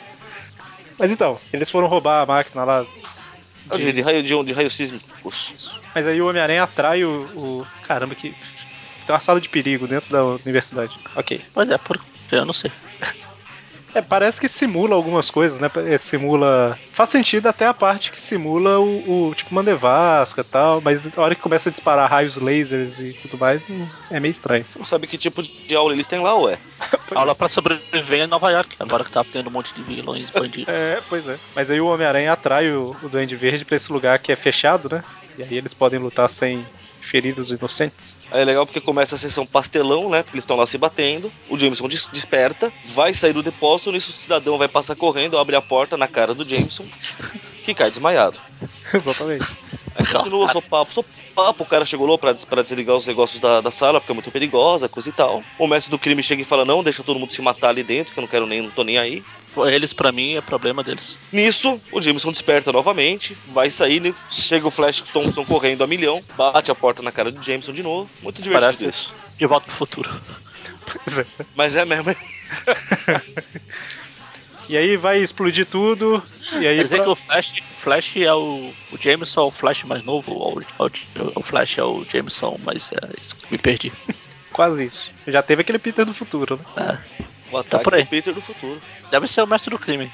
Mas 0.96 1.10
então, 1.10 1.40
eles 1.52 1.68
foram 1.68 1.88
roubar 1.88 2.22
a 2.22 2.26
máquina 2.26 2.62
lá. 2.62 2.86
É 3.70 3.76
De, 3.78 3.92
de 3.92 4.00
raio, 4.00 4.22
de, 4.22 4.44
de 4.44 4.52
raio 4.52 4.70
sísmicos. 4.70 5.78
Mas 5.94 6.06
aí 6.06 6.20
o 6.20 6.28
Homem-Aranha 6.28 6.62
atrai 6.62 7.04
o, 7.04 7.10
o- 7.36 7.66
Caramba, 7.82 8.14
que. 8.14 8.30
Tem 9.06 9.14
uma 9.14 9.20
sala 9.20 9.40
de 9.40 9.48
perigo 9.48 9.86
dentro 9.88 10.10
da 10.12 10.24
universidade. 10.24 10.98
Ok. 11.16 11.40
Pois 11.52 11.68
é, 11.68 11.78
por 11.78 12.00
eu 12.32 12.44
não 12.44 12.52
sei. 12.54 12.70
É, 13.92 14.00
parece 14.00 14.40
que 14.40 14.48
simula 14.48 14.94
algumas 14.94 15.30
coisas, 15.30 15.58
né? 15.58 15.68
É, 15.86 15.98
Simula. 15.98 16.78
Faz 16.92 17.10
sentido 17.10 17.48
até 17.48 17.66
a 17.66 17.74
parte 17.74 18.12
que 18.12 18.20
simula 18.20 18.78
o, 18.78 19.28
o 19.30 19.34
tipo 19.34 19.52
Mandevasca 19.54 20.42
e 20.42 20.44
tal, 20.44 20.80
mas 20.80 21.06
a 21.16 21.20
hora 21.20 21.34
que 21.34 21.40
começa 21.40 21.68
a 21.68 21.72
disparar 21.72 22.08
raios 22.08 22.36
lasers 22.36 23.00
e 23.00 23.14
tudo 23.14 23.36
mais, 23.36 23.66
não- 23.66 23.90
é 24.08 24.20
meio 24.20 24.30
estranho. 24.30 24.64
Não 24.76 24.84
sabe 24.84 25.08
que 25.08 25.18
tipo 25.18 25.42
de 25.42 25.74
aula 25.74 25.92
eles 25.92 26.06
têm 26.06 26.20
lá, 26.20 26.36
ué. 26.38 26.60
Aula 27.16 27.34
pra 27.34 27.48
sobreviver 27.48 28.20
em 28.20 28.26
Nova 28.28 28.50
York, 28.50 28.76
agora 28.78 29.04
que 29.04 29.10
tá 29.10 29.24
tendo 29.24 29.48
um 29.48 29.52
monte 29.52 29.74
de 29.74 29.82
vilões 29.82 30.30
bandidos. 30.30 30.72
É, 30.72 31.00
pois 31.08 31.26
é. 31.26 31.40
Mas 31.54 31.70
aí 31.70 31.80
o 31.80 31.86
Homem-Aranha 31.88 32.32
atrai 32.32 32.70
o, 32.72 32.96
o 33.00 33.08
Duende 33.08 33.34
Verde 33.36 33.64
pra 33.64 33.74
esse 33.76 33.92
lugar 33.92 34.18
que 34.20 34.30
é 34.30 34.36
fechado, 34.36 34.88
né? 34.88 35.04
E 35.36 35.42
aí 35.42 35.54
eles 35.56 35.74
podem 35.74 35.98
lutar 35.98 36.28
sem 36.30 36.70
ferir 37.00 37.38
os 37.38 37.50
inocentes. 37.50 38.16
Aí 38.30 38.42
é 38.42 38.44
legal 38.44 38.66
porque 38.66 38.80
começa 38.80 39.14
a 39.14 39.18
sessão 39.18 39.44
pastelão, 39.46 40.08
né? 40.10 40.22
Porque 40.22 40.36
eles 40.36 40.44
estão 40.44 40.56
lá 40.56 40.66
se 40.66 40.78
batendo. 40.78 41.32
O 41.48 41.56
Jameson 41.58 41.88
des- 41.88 42.08
desperta, 42.12 42.72
vai 42.84 43.12
sair 43.14 43.32
do 43.32 43.42
depósito. 43.42 43.90
Nisso 43.92 44.10
o 44.10 44.14
cidadão 44.14 44.58
vai 44.58 44.68
passar 44.68 44.94
correndo, 44.96 45.38
abre 45.38 45.56
a 45.56 45.62
porta 45.62 45.96
na 45.96 46.06
cara 46.06 46.34
do 46.34 46.48
Jameson, 46.48 46.84
que 47.64 47.74
cai 47.74 47.90
desmaiado. 47.90 48.38
Exatamente. 48.92 49.46
Aí 49.94 50.06
continua, 50.06 50.48
sou 50.52 50.62
papo, 50.62 50.92
sou 50.94 51.04
papo. 51.34 51.62
O 51.64 51.66
cara 51.66 51.84
chegou 51.84 52.06
lá 52.06 52.16
pra, 52.16 52.32
des- 52.32 52.44
pra 52.44 52.62
desligar 52.62 52.96
os 52.96 53.06
negócios 53.06 53.40
da, 53.40 53.60
da 53.60 53.70
sala, 53.70 54.00
porque 54.00 54.12
é 54.12 54.14
muito 54.14 54.30
perigosa, 54.30 54.88
coisa 54.88 55.08
e 55.08 55.12
tal. 55.12 55.42
O 55.58 55.66
mestre 55.66 55.90
do 55.90 55.98
crime 55.98 56.22
chega 56.22 56.42
e 56.42 56.44
fala: 56.44 56.64
Não, 56.64 56.82
deixa 56.82 57.02
todo 57.02 57.18
mundo 57.18 57.32
se 57.32 57.42
matar 57.42 57.70
ali 57.70 57.82
dentro, 57.82 58.12
que 58.12 58.18
eu 58.18 58.22
não 58.22 58.28
quero 58.28 58.46
nem, 58.46 58.62
não 58.62 58.70
tô 58.70 58.84
nem 58.84 58.98
aí. 58.98 59.22
Eles, 59.66 59.92
pra 59.92 60.12
mim, 60.12 60.36
é 60.36 60.40
problema 60.40 60.80
deles. 60.84 61.18
Nisso, 61.32 61.80
o 61.90 62.00
Jameson 62.00 62.30
desperta 62.30 62.70
novamente, 62.70 63.36
vai 63.48 63.68
sair, 63.68 64.14
chega 64.28 64.68
o 64.68 64.70
Flash 64.70 65.00
Thompson 65.12 65.44
correndo 65.44 65.82
a 65.82 65.88
milhão, 65.88 66.22
bate 66.36 66.70
a 66.70 66.74
porta 66.74 67.02
na 67.02 67.10
cara 67.10 67.32
do 67.32 67.42
Jameson 67.42 67.72
de 67.72 67.82
novo. 67.82 68.08
Muito 68.22 68.40
divertido 68.40 68.60
Parece 68.78 68.86
isso. 68.86 69.12
De 69.36 69.46
volta 69.46 69.66
pro 69.66 69.74
futuro. 69.74 70.08
Pois 71.04 71.18
é. 71.18 71.26
Mas 71.56 71.74
é 71.74 71.84
mesmo. 71.84 72.14
E 74.70 74.76
aí 74.76 74.96
vai 74.96 75.18
explodir 75.18 75.66
tudo. 75.66 76.22
E 76.52 76.66
aí 76.66 76.76
Quer 76.76 76.82
dizer 76.84 76.96
pra- 76.96 77.04
que 77.06 77.10
o 77.10 77.14
Flash, 77.16 77.52
o 77.58 77.76
Flash 77.76 78.16
é 78.18 78.32
o. 78.34 78.72
O 78.92 78.96
Jameson 78.98 79.40
é 79.40 79.44
o 79.44 79.50
Flash 79.50 79.84
mais 79.84 80.04
novo, 80.04 80.32
ou 80.32 80.60
o, 80.78 80.92
o 81.34 81.42
Flash 81.42 81.78
é 81.78 81.82
o 81.82 82.04
Jameson, 82.10 82.56
mas 82.62 82.90
é, 82.92 82.98
me 83.50 83.58
perdi. 83.58 83.92
quase 84.52 84.84
isso. 84.86 85.12
Já 85.26 85.42
teve 85.42 85.62
aquele 85.62 85.78
Peter 85.78 86.04
do 86.04 86.14
futuro, 86.14 86.60
né? 86.76 86.98
É, 87.20 87.24
O 87.52 87.58
ataque 87.58 87.82
por 87.84 87.94
aí. 87.94 88.04
do 88.04 88.08
Peter 88.08 88.32
do 88.32 88.40
futuro. 88.40 88.80
deve 89.10 89.26
ser 89.26 89.42
o 89.42 89.46
mestre 89.46 89.70
do 89.70 89.78
crime. 89.78 90.10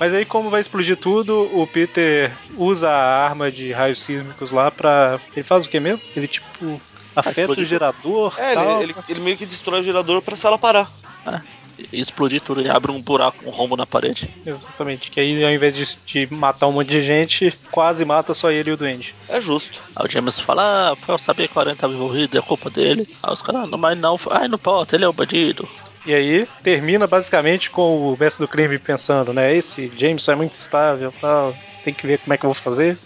Mas 0.00 0.12
aí, 0.12 0.24
como 0.24 0.50
vai 0.50 0.60
explodir 0.60 0.96
tudo, 0.96 1.48
o 1.56 1.64
Peter 1.68 2.32
usa 2.56 2.90
a 2.90 3.24
arma 3.24 3.50
de 3.52 3.70
raios 3.70 4.02
sísmicos 4.02 4.50
lá 4.50 4.70
pra. 4.70 5.20
Ele 5.36 5.44
faz 5.44 5.66
o 5.66 5.68
que 5.68 5.78
mesmo? 5.78 6.00
Ele 6.16 6.26
tipo. 6.26 6.80
Afeta 7.14 7.52
o 7.52 7.64
gerador. 7.64 8.34
É, 8.36 8.54
tal, 8.54 8.82
ele, 8.82 8.90
ele, 8.92 8.94
ele 9.08 9.20
meio 9.20 9.36
que 9.36 9.46
destrói 9.46 9.78
o 9.80 9.84
gerador 9.84 10.20
pra 10.20 10.34
sala 10.34 10.58
parar. 10.58 10.90
E 11.24 11.63
explodir 11.92 12.40
tudo 12.40 12.60
e 12.60 12.68
abre 12.68 12.90
um 12.90 13.00
buraco, 13.00 13.46
um 13.46 13.50
rombo 13.50 13.76
na 13.76 13.86
parede. 13.86 14.28
Exatamente. 14.44 15.10
Que 15.10 15.20
aí, 15.20 15.44
ao 15.44 15.50
invés 15.50 15.74
de, 15.74 15.98
de 16.06 16.34
matar 16.34 16.68
um 16.68 16.72
monte 16.72 16.88
de 16.88 17.02
gente, 17.02 17.52
quase 17.70 18.04
mata 18.04 18.34
só 18.34 18.50
ele 18.50 18.70
e 18.70 18.72
o 18.72 18.76
Duende. 18.76 19.14
É 19.28 19.40
justo. 19.40 19.82
Aí 19.94 20.06
o 20.06 20.10
Jameson 20.10 20.42
fala, 20.42 20.92
ah, 20.92 20.96
foi 20.96 21.14
eu 21.14 21.18
saber 21.18 21.48
que 21.48 21.56
o 21.56 21.60
Aranha 21.60 21.76
tava 21.76 21.92
envolvido, 21.92 22.38
é 22.38 22.42
culpa 22.42 22.70
dele. 22.70 23.08
Aí 23.22 23.32
os 23.32 23.42
caras, 23.42 23.68
não, 23.68 23.78
mas 23.78 23.98
não, 23.98 24.18
ai, 24.30 24.48
não 24.48 24.58
pode, 24.58 24.94
ele 24.94 25.04
é 25.04 25.08
o 25.08 25.12
bandido. 25.12 25.68
E 26.06 26.14
aí 26.14 26.46
termina 26.62 27.06
basicamente 27.06 27.70
com 27.70 28.12
o 28.12 28.16
mestre 28.18 28.44
do 28.44 28.48
crime 28.48 28.78
pensando, 28.78 29.32
né? 29.32 29.54
Esse 29.54 29.90
Jameson 29.96 30.32
é 30.32 30.36
muito 30.36 30.52
estável, 30.52 31.12
tal, 31.18 31.54
tem 31.82 31.94
que 31.94 32.06
ver 32.06 32.18
como 32.18 32.34
é 32.34 32.36
que 32.36 32.44
eu 32.44 32.50
vou 32.50 32.54
fazer. 32.54 32.98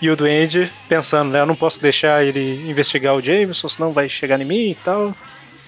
E 0.00 0.10
o 0.10 0.16
Duende 0.16 0.70
pensando, 0.88 1.30
né? 1.30 1.40
Eu 1.40 1.46
não 1.46 1.56
posso 1.56 1.80
deixar 1.80 2.22
ele 2.22 2.68
investigar 2.68 3.14
o 3.14 3.22
Jameson, 3.22 3.68
senão 3.68 3.92
vai 3.92 4.08
chegar 4.08 4.38
em 4.38 4.44
mim 4.44 4.70
e 4.70 4.74
tal. 4.74 5.14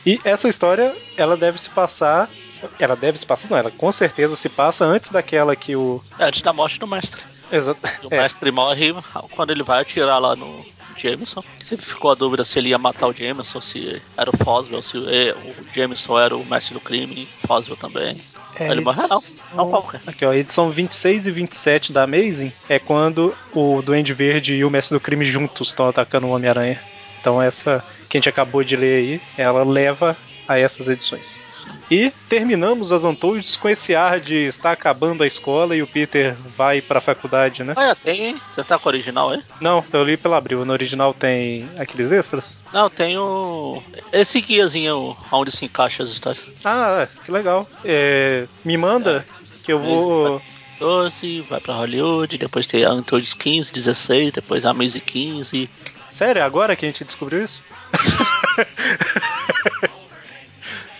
E 0.09 0.18
essa 0.24 0.48
história, 0.48 0.94
ela 1.16 1.36
deve 1.36 1.61
se 1.61 1.68
passar. 1.70 2.30
Ela 2.78 2.96
deve 2.96 3.18
se 3.18 3.26
passar, 3.26 3.48
não, 3.50 3.56
ela 3.56 3.70
com 3.70 3.92
certeza 3.92 4.34
se 4.34 4.48
passa 4.48 4.84
antes 4.84 5.11
daquela 5.11 5.54
que 5.54 5.76
o. 5.76 6.02
É, 6.18 6.24
antes 6.24 6.42
da 6.42 6.52
morte 6.52 6.78
do 6.78 6.86
mestre. 6.86 7.20
Exato. 7.52 7.80
O 8.04 8.09
É, 8.12 8.18
mestre 8.18 8.50
morre 8.50 8.94
quando 9.30 9.50
ele 9.50 9.62
vai 9.62 9.82
atirar 9.82 10.18
lá 10.18 10.34
no 10.34 10.64
Jameson. 10.96 11.42
Sempre 11.62 11.86
ficou 11.86 12.11
a 12.11 12.14
dúvida 12.14 12.42
se 12.44 12.59
ele 12.59 12.70
ia 12.70 12.78
matar 12.78 13.06
o 13.06 13.12
Jameson, 13.12 13.61
se 13.61 14.02
era 14.16 14.30
o 14.30 14.36
Foswell, 14.44 14.82
se 14.82 14.96
é, 14.96 15.32
o 15.34 15.54
Jameson 15.74 16.18
era 16.18 16.36
o 16.36 16.44
mestre 16.44 16.74
do 16.74 16.80
crime, 16.80 17.28
Foswell 17.46 17.76
também. 17.76 18.20
é, 18.59 18.70
ele 18.70 18.80
morre, 18.80 19.00
ah, 19.02 19.06
não, 19.09 19.18
edição- 19.18 19.44
não 19.54 19.70
qualquer. 19.70 20.00
Aqui, 20.06 20.24
ó, 20.24 20.32
edição 20.32 20.70
26 20.70 21.26
e 21.28 21.30
27 21.30 21.92
da 21.92 22.02
Amazing 22.02 22.52
é 22.68 22.78
quando 22.80 23.34
o 23.54 23.80
Duende 23.82 24.12
Verde 24.12 24.54
e 24.56 24.64
o 24.64 24.70
Mestre 24.70 24.96
do 24.98 25.00
Crime 25.00 25.24
juntos 25.24 25.68
estão 25.68 25.88
atacando 25.88 26.26
o 26.26 26.30
Homem-Aranha. 26.30 26.82
Então 27.20 27.40
essa 27.40 27.84
que 28.08 28.16
a 28.16 28.18
gente 28.18 28.28
acabou 28.28 28.62
de 28.62 28.76
ler 28.76 28.96
aí, 28.96 29.20
ela 29.36 29.64
leva 29.64 30.16
a 30.48 30.58
essas 30.58 30.88
edições. 30.88 31.44
E 31.90 32.10
terminamos 32.28 32.90
as 32.90 33.04
Antoides 33.04 33.54
com 33.54 33.68
esse 33.68 33.94
ar 33.94 34.18
de 34.18 34.36
está 34.46 34.72
acabando 34.72 35.22
a 35.22 35.26
escola 35.26 35.76
e 35.76 35.82
o 35.82 35.86
Peter 35.86 36.34
vai 36.56 36.80
pra 36.80 37.02
faculdade, 37.02 37.62
né? 37.62 37.74
Ah, 37.76 37.94
tem. 37.94 38.40
Você 38.54 38.64
tá 38.64 38.78
com 38.78 38.88
o 38.88 38.92
original 38.92 39.30
aí? 39.30 39.42
Não, 39.60 39.84
eu 39.92 40.02
li 40.04 40.16
pela 40.16 40.38
Abril. 40.38 40.64
No 40.64 40.72
original 40.72 41.12
tem 41.12 41.68
aqueles 41.78 42.10
extras? 42.10 42.62
Não, 42.72 42.88
tem 42.88 43.18
o. 43.18 43.82
Esse 44.10 44.40
guiazinho 44.40 45.14
onde 45.30 45.50
se 45.50 45.66
encaixa 45.66 46.02
as 46.02 46.10
histórias. 46.10 46.46
Ah, 46.64 47.02
é, 47.02 47.24
que 47.24 47.30
legal. 47.30 47.68
É, 47.84 48.46
me 48.64 48.76
manda 48.78 49.26
que 49.62 49.72
eu 49.72 49.78
vou. 49.78 50.40
12, 50.78 51.40
vai 51.42 51.60
pra 51.60 51.74
Hollywood, 51.74 52.38
depois 52.38 52.64
tem 52.64 52.84
a 52.84 52.90
Antoides 52.90 53.34
15, 53.34 53.72
16, 53.72 54.30
depois 54.32 54.64
a 54.64 54.72
Maze 54.72 55.00
15. 55.00 55.68
Sério, 56.09 56.40
é 56.40 56.42
agora 56.42 56.74
que 56.74 56.84
a 56.84 56.88
gente 56.88 57.04
descobriu 57.04 57.44
isso? 57.44 57.62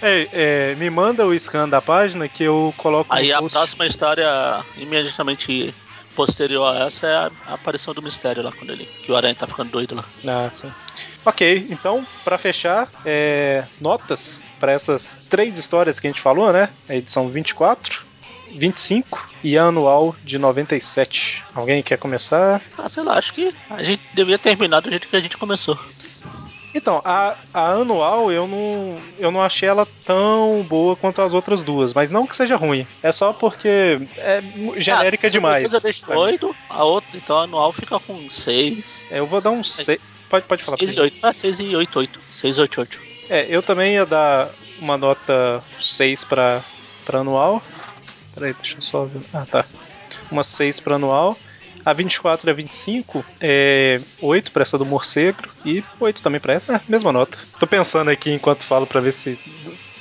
É, 0.01 0.29
é, 0.33 0.75
me 0.77 0.89
manda 0.91 1.27
o 1.27 1.35
scan 1.35 1.69
da 1.69 1.83
página 1.83 2.29
que 2.29 2.45
eu 2.45 2.73
coloco 2.77 3.13
Aí 3.13 3.33
a 3.33 3.43
próxima 3.43 3.85
história, 3.85 4.65
imediatamente 4.77 5.75
posterior 6.15 6.75
a 6.75 6.87
essa, 6.87 7.07
é 7.07 7.17
a, 7.17 7.55
aparição 7.55 7.95
do 7.95 8.03
mistério 8.03 8.43
lá, 8.43 8.53
quando 8.53 8.71
ele. 8.71 8.89
Que 9.05 9.13
o 9.13 9.17
Aranha 9.17 9.35
tá 9.35 9.47
ficando 9.47 9.71
doido 9.71 9.95
lá. 9.95 10.05
Ah, 10.27 10.51
sim. 10.53 10.73
Ok, 11.25 11.67
então, 11.71 12.07
pra 12.25 12.39
fechar, 12.39 12.89
é, 13.05 13.65
notas 13.81 14.45
para 14.59 14.73
essas 14.73 15.17
três 15.29 15.59
histórias 15.59 16.01
que 16.01 16.07
a 16.07 16.11
gente 16.11 16.21
falou, 16.21 16.53
né? 16.53 16.71
A 16.89 16.95
edição 16.95 17.29
24, 17.29 18.05
25 18.53 19.29
e 19.43 19.57
a 19.59 19.65
anual 19.65 20.15
de 20.23 20.39
97. 20.39 21.45
Alguém 21.55 21.83
quer 21.83 21.99
começar? 21.99 22.61
Ah, 22.77 22.89
sei 22.89 23.03
lá, 23.03 23.15
acho 23.19 23.33
que 23.35 23.55
a 23.71 23.83
gente 23.83 24.03
devia 24.15 24.39
terminar 24.39 24.81
do 24.81 24.91
jeito 24.91 25.09
que 25.09 25.17
a 25.17 25.21
gente 25.21 25.37
começou. 25.37 25.79
Então, 26.75 27.01
a, 27.05 27.35
a 27.53 27.73
anual 27.73 28.31
eu 28.31 28.47
não, 28.47 28.99
eu 29.19 29.31
não 29.31 29.43
achei 29.43 29.69
ela 29.69 29.87
tão 30.05 30.65
boa 30.69 30.95
quanto 30.95 31.23
as 31.23 31.33
outras 31.33 31.65
duas, 31.65 31.95
mas 31.95 32.11
não 32.11 32.27
que 32.27 32.37
seja 32.37 32.57
ruim. 32.57 32.87
É 33.03 33.11
só 33.11 33.33
porque 33.33 33.99
é 34.19 34.41
mu- 34.41 34.79
genérica 34.79 35.27
Ah, 35.27 35.31
demais. 35.31 35.65
Uma 35.65 35.71
coisa 35.71 35.81
deixa 35.83 36.07
pra 36.07 36.15
mim. 36.15 36.21
8, 36.23 36.57
a 36.69 36.85
outra, 36.85 37.11
então 37.17 37.39
a 37.39 37.45
anual 37.45 37.73
fica 37.73 37.99
com 37.99 38.31
6. 38.31 39.05
É, 39.11 39.19
eu 39.19 39.27
vou 39.27 39.41
dar 39.41 39.51
um 39.51 39.65
6. 39.65 39.99
Pode, 40.29 40.45
pode 40.47 40.63
falar. 40.63 40.77
6 40.77 40.91
e 40.91 40.95
Pedro. 40.95 41.05
8. 41.05 41.17
Ah, 41.23 41.33
6 41.33 41.59
e 41.61 41.75
8, 41.75 41.99
8. 41.99 42.21
6, 42.33 42.59
8, 42.59 42.81
8. 42.81 43.01
É, 43.31 43.47
eu 43.49 43.63
também 43.63 43.95
ia 43.95 44.05
dar 44.07 44.51
uma 44.79 44.99
nota 44.99 45.65
6 45.81 46.25
pra, 46.25 46.63
pra 47.05 47.21
anual. 47.21 47.63
Peraí, 48.39 48.55
deixa 48.55 48.77
eu 48.77 48.81
só 48.83 49.05
ver. 49.05 49.21
Ah, 49.33 49.45
tá. 49.45 49.65
Uma 50.31 50.45
6 50.45 50.81
pra 50.81 50.95
anual. 50.95 51.37
A 51.85 51.93
24 51.93 52.49
e 52.49 52.51
a 52.51 52.55
25 52.55 53.25
é 53.41 54.01
8 54.21 54.53
pra 54.53 54.63
essa 54.63 54.77
do 54.77 54.85
morcego 54.85 55.39
e 55.65 55.83
8 55.99 56.21
também 56.21 56.41
pra 56.41 56.53
essa, 56.53 56.77
é, 56.77 56.81
mesma 56.87 57.13
nota. 57.13 57.39
Tô 57.59 57.67
pensando 57.67 58.11
aqui 58.11 58.31
enquanto 58.31 58.63
falo 58.65 58.87
pra 58.87 59.01
ver 59.01 59.13
se 59.13 59.39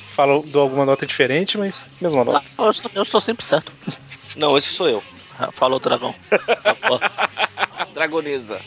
falo 0.04 0.42
dou 0.42 0.62
alguma 0.64 0.86
nota 0.86 1.06
diferente, 1.06 1.58
mas 1.58 1.88
mesma 2.02 2.26
nota. 2.26 2.44
Ah, 2.58 2.64
eu, 2.64 2.72
estou, 2.72 2.92
eu 2.94 3.04
estou 3.04 3.22
sempre 3.22 3.46
certo. 3.46 3.72
Não, 4.36 4.58
esse 4.58 4.68
sou 4.70 4.90
eu. 4.90 5.04
Ah, 5.40 5.52
Falou, 5.52 5.80
dragão. 5.80 6.14
Dragonesa. 7.94 8.60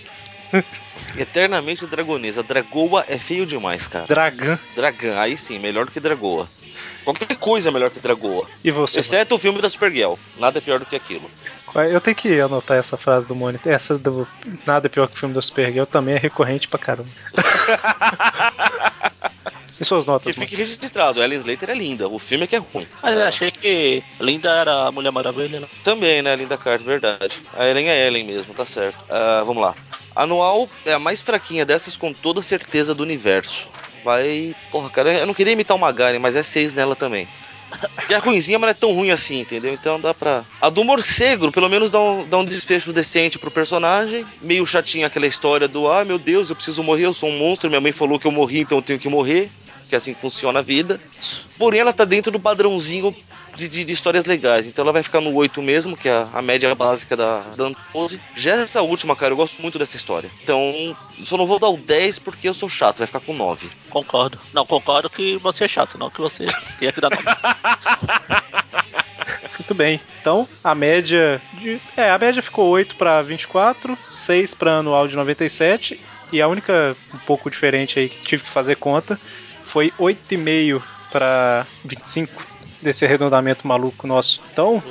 Eternamente 1.17 1.87
Dragonesa. 1.87 2.43
Dragoa 2.43 3.05
é 3.09 3.19
feio 3.19 3.47
demais, 3.47 3.87
cara. 3.87 4.07
Dragão. 4.07 4.59
Dragão, 4.75 5.19
aí 5.19 5.37
sim, 5.37 5.59
melhor 5.59 5.87
do 5.87 5.93
que 5.93 6.01
Dragoa. 6.01 6.49
Qualquer 7.05 7.37
coisa 7.37 7.69
é 7.69 7.73
melhor 7.73 7.91
que 7.91 8.01
Dragoa. 8.01 8.47
E 8.63 8.71
você? 8.71 9.01
Exceto 9.01 9.35
o 9.35 9.39
filme 9.39 9.61
da 9.61 9.69
Supergirl. 9.69 10.15
Nada 10.39 10.59
é 10.59 10.61
pior 10.61 10.79
do 10.79 10.87
que 10.87 10.97
aquilo. 10.97 11.31
Eu 11.91 12.01
tenho 12.01 12.17
que 12.17 12.41
anotar 12.41 12.77
essa 12.77 12.97
frase 12.97 13.27
do 13.27 13.35
Monitor. 13.35 13.73
Essa 13.73 13.97
do 13.97 14.27
Nada 14.67 14.87
é 14.87 14.91
pior 14.91 15.07
que 15.09 15.15
o 15.15 15.19
filme 15.19 15.35
da 15.35 15.43
Supergirl 15.43 15.85
também 15.85 16.15
é 16.15 16.19
recorrente 16.19 16.69
pra 16.69 16.79
caramba. 16.79 17.09
e 19.81 19.85
suas 19.85 20.05
Que 20.05 20.11
notas, 20.11 20.37
mano? 20.37 20.49
fique 20.49 20.57
registrado, 20.61 21.22
Ellen 21.22 21.39
Slater 21.39 21.70
é 21.70 21.74
linda. 21.74 22.09
O 22.09 22.18
filme 22.18 22.45
é 22.45 22.47
que 22.47 22.57
é 22.57 22.59
ruim. 22.59 22.87
Mas 23.03 23.16
eu 23.16 23.24
achei 23.24 23.51
que 23.51 24.03
Linda 24.20 24.51
era 24.51 24.87
a 24.89 24.93
Mulher 24.93 25.11
Maravilha. 25.11 25.61
Né? 25.61 25.66
Também, 25.83 26.20
né, 26.20 26.37
Linda 26.37 26.59
Carter, 26.59 26.87
verdade. 26.87 27.43
A 27.57 27.66
Ellen 27.66 27.89
é 27.89 28.07
Ellen 28.07 28.24
mesmo, 28.24 28.53
tá 28.53 28.66
certo. 28.66 28.99
Ah, 29.09 29.43
vamos 29.47 29.62
lá. 29.62 29.74
Anual 30.14 30.68
é 30.85 30.93
a 30.93 30.99
mais 30.99 31.20
fraquinha 31.20 31.64
dessas 31.64 31.97
com 31.97 32.12
toda 32.12 32.43
certeza 32.43 32.95
do 32.95 33.03
universo. 33.03 33.68
Vai. 34.05 34.55
Porra, 34.70 34.91
cara, 34.91 35.12
eu 35.12 35.26
não 35.26 35.35
queria 35.35 35.53
imitar 35.53 35.76
o 35.76 35.81
Magari, 35.81 36.18
mas 36.18 36.37
é 36.37 36.43
6 36.43 36.74
nela 36.74 36.95
também. 36.95 37.26
Que 38.07 38.14
é 38.14 38.18
ruimzinha, 38.18 38.59
mas 38.59 38.66
não 38.66 38.70
é 38.70 38.74
tão 38.74 38.93
ruim 38.93 39.11
assim, 39.11 39.41
entendeu? 39.41 39.72
Então 39.72 40.01
dá 40.01 40.12
pra. 40.12 40.45
A 40.61 40.68
do 40.68 40.83
morcego, 40.83 41.53
pelo 41.53 41.68
menos 41.68 41.93
dá 41.93 42.01
um, 42.01 42.26
dá 42.26 42.39
um 42.39 42.45
desfecho 42.45 42.93
decente 42.93 43.39
pro 43.39 43.51
personagem. 43.51 44.26
Meio 44.43 44.66
chatinha 44.66 45.07
aquela 45.07 45.26
história 45.26 45.68
do 45.68 45.89
ah, 45.89 46.05
meu 46.05 46.18
Deus, 46.18 46.51
eu 46.51 46.57
preciso 46.57 46.83
morrer, 46.83 47.07
eu 47.07 47.14
sou 47.14 47.28
um 47.28 47.39
monstro, 47.39 47.68
minha 47.70 47.81
mãe 47.81 47.93
falou 47.93 48.18
que 48.18 48.26
eu 48.26 48.33
morri, 48.33 48.61
então 48.61 48.78
eu 48.78 48.83
tenho 48.83 48.99
que 48.99 49.09
morrer. 49.09 49.51
Que 49.91 49.97
é 49.97 49.99
assim 49.99 50.14
que 50.14 50.20
funciona 50.20 50.61
a 50.61 50.62
vida. 50.62 50.99
Porém, 51.59 51.80
ela 51.80 51.93
tá 51.93 52.05
dentro 52.07 52.30
do 52.32 52.38
padrãozinho 52.41 53.12
de, 53.57 53.68
de- 53.68 53.84
de 53.84 53.93
histórias 53.93 54.24
legais. 54.24 54.68
Então 54.68 54.84
ela 54.84 54.93
vai 54.93 55.03
ficar 55.03 55.20
no 55.20 55.34
8 55.34 55.61
mesmo, 55.61 55.97
que 55.97 56.09
é 56.09 56.12
a, 56.12 56.28
a 56.34 56.41
média 56.41 56.72
básica 56.76 57.16
da, 57.16 57.41
da 57.57 57.64
Antose. 57.64 58.20
Já 58.36 58.53
essa 58.53 58.80
última, 58.82 59.16
cara, 59.16 59.32
eu 59.32 59.36
gosto 59.36 59.61
muito 59.61 59.78
dessa 59.80 59.97
história. 59.97 60.30
Então, 60.45 60.97
só 61.24 61.36
não 61.36 61.45
vou 61.47 61.59
dar 61.59 61.68
o 61.68 61.76
10 61.76 62.20
porque 62.20 62.49
eu 62.49 62.55
sou 62.55 62.68
chato, 62.68 62.99
vai 62.99 63.07
ficar 63.09 63.18
com 63.20 63.34
9. 63.34 63.68
Concordo. 63.91 64.38
Não, 64.55 64.64
concordo 64.64 65.11
que 65.11 65.36
você 65.38 65.64
é 65.64 65.68
chato, 65.68 65.99
não 65.99 66.09
que 66.09 66.20
você 66.20 66.47
tenha 66.78 66.93
que 66.93 67.01
dar 67.01 67.11
nome. 67.11 67.24
Muito 69.59 69.74
bem. 69.74 70.01
Então, 70.20 70.49
a 70.64 70.74
média 70.74 71.41
de. 71.55 71.80
É, 71.97 72.11
a 72.11 72.18
média 72.18 72.41
ficou 72.43 72.68
8 72.68 72.97
para 72.97 73.20
24, 73.22 73.99
6 74.09 74.55
para 74.55 74.78
anual 74.78 75.07
de 75.07 75.16
97. 75.16 76.01
E 76.32 76.41
a 76.41 76.47
única 76.47 76.97
um 77.12 77.18
pouco 77.18 77.51
diferente 77.51 77.99
aí 77.99 78.09
que 78.09 78.20
tive 78.20 78.45
que 78.45 78.49
fazer 78.49 78.76
conta 78.76 79.20
foi 79.63 79.93
8,5 79.99 80.83
para 81.11 81.67
25 81.85 82.47
desse 82.81 83.05
arredondamento 83.05 83.67
maluco 83.67 84.07
nosso. 84.07 84.43
Então, 84.53 84.83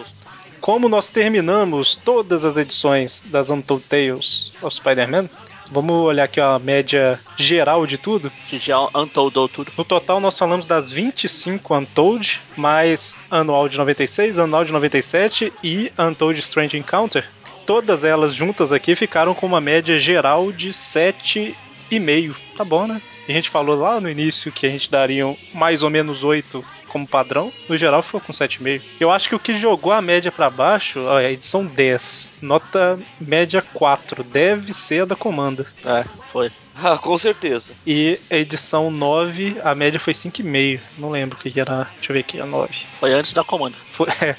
como 0.60 0.90
nós 0.90 1.08
terminamos 1.08 1.96
todas 1.96 2.46
as 2.46 2.58
edições 2.58 3.26
das 3.28 3.50
Untold 3.50 3.84
Tales 3.88 4.52
of 4.62 4.76
Spider-Man, 4.76 5.30
vamos 5.72 5.96
olhar 5.96 6.26
aqui 6.26 6.40
a 6.40 6.60
média 6.60 7.20
geral 7.38 7.86
de 7.86 7.98
tudo. 7.98 8.32
Já 8.52 8.80
untoldou 8.96 9.48
tudo. 9.48 9.72
No 9.78 9.86
total, 9.86 10.20
nós 10.20 10.38
falamos 10.38 10.66
das 10.66 10.92
25 10.92 11.76
Untold, 11.76 12.42
mais 12.56 13.18
anual 13.32 13.70
de 13.70 13.78
96, 13.78 14.40
anual 14.40 14.66
de 14.66 14.74
97 14.74 15.54
e 15.64 15.92
Untold 15.98 16.40
Strange 16.40 16.78
Encounter. 16.78 17.28
Todas 17.66 18.04
elas 18.04 18.34
juntas 18.34 18.74
aqui 18.74 18.96
ficaram 18.96 19.34
com 19.34 19.46
uma 19.46 19.62
média 19.62 19.98
geral 20.00 20.52
de 20.52 20.70
7,5. 20.70 22.36
Tá 22.58 22.66
bom, 22.66 22.88
né? 22.88 23.02
A 23.30 23.32
gente 23.32 23.50
falou 23.50 23.80
lá 23.80 24.02
no 24.02 24.10
início 24.10 24.52
que 24.52 24.66
a 24.66 24.70
gente 24.72 24.90
daria 24.90 25.24
mais 25.54 25.84
ou 25.84 25.90
menos 25.90 26.24
8 26.24 26.66
como 26.88 27.08
padrão. 27.08 27.54
No 27.70 27.78
geral 27.78 28.02
ficou 28.02 28.20
com 28.20 28.34
7,5. 28.34 28.82
Eu 29.00 29.12
acho 29.12 29.30
que 29.30 29.36
o 29.36 29.40
que 29.40 29.54
jogou 29.54 29.92
a 29.92 30.02
média 30.02 30.32
para 30.32 30.50
baixo, 30.50 31.00
ó, 31.02 31.20
é 31.20 31.28
a 31.28 31.32
edição 31.32 31.64
10, 31.64 32.28
nota 32.42 33.00
média 33.22 33.62
4, 33.62 34.24
deve 34.24 34.74
ser 34.74 35.04
a 35.04 35.06
da 35.06 35.16
Comanda. 35.16 35.66
É, 35.86 36.04
foi. 36.32 36.52
Ah, 36.82 36.98
com 36.98 37.18
certeza. 37.18 37.74
E 37.86 38.18
a 38.32 38.38
edição 38.38 38.90
9, 38.90 39.58
a 39.66 39.76
média 39.76 40.00
foi 40.00 40.14
5,5. 40.14 40.80
Não 40.98 41.10
lembro 41.10 41.38
o 41.38 41.42
que 41.42 41.60
era. 41.60 41.90
Deixa 41.96 42.12
eu 42.12 42.14
ver 42.14 42.22
aqui, 42.22 42.40
a 42.40 42.46
9. 42.46 42.74
Foi 43.02 43.12
antes 43.12 43.34
da 43.34 43.44
comanda. 43.44 43.76
Foi, 43.92 44.08
é. 44.24 44.38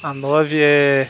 A 0.00 0.14
9 0.14 0.56
é. 0.56 1.08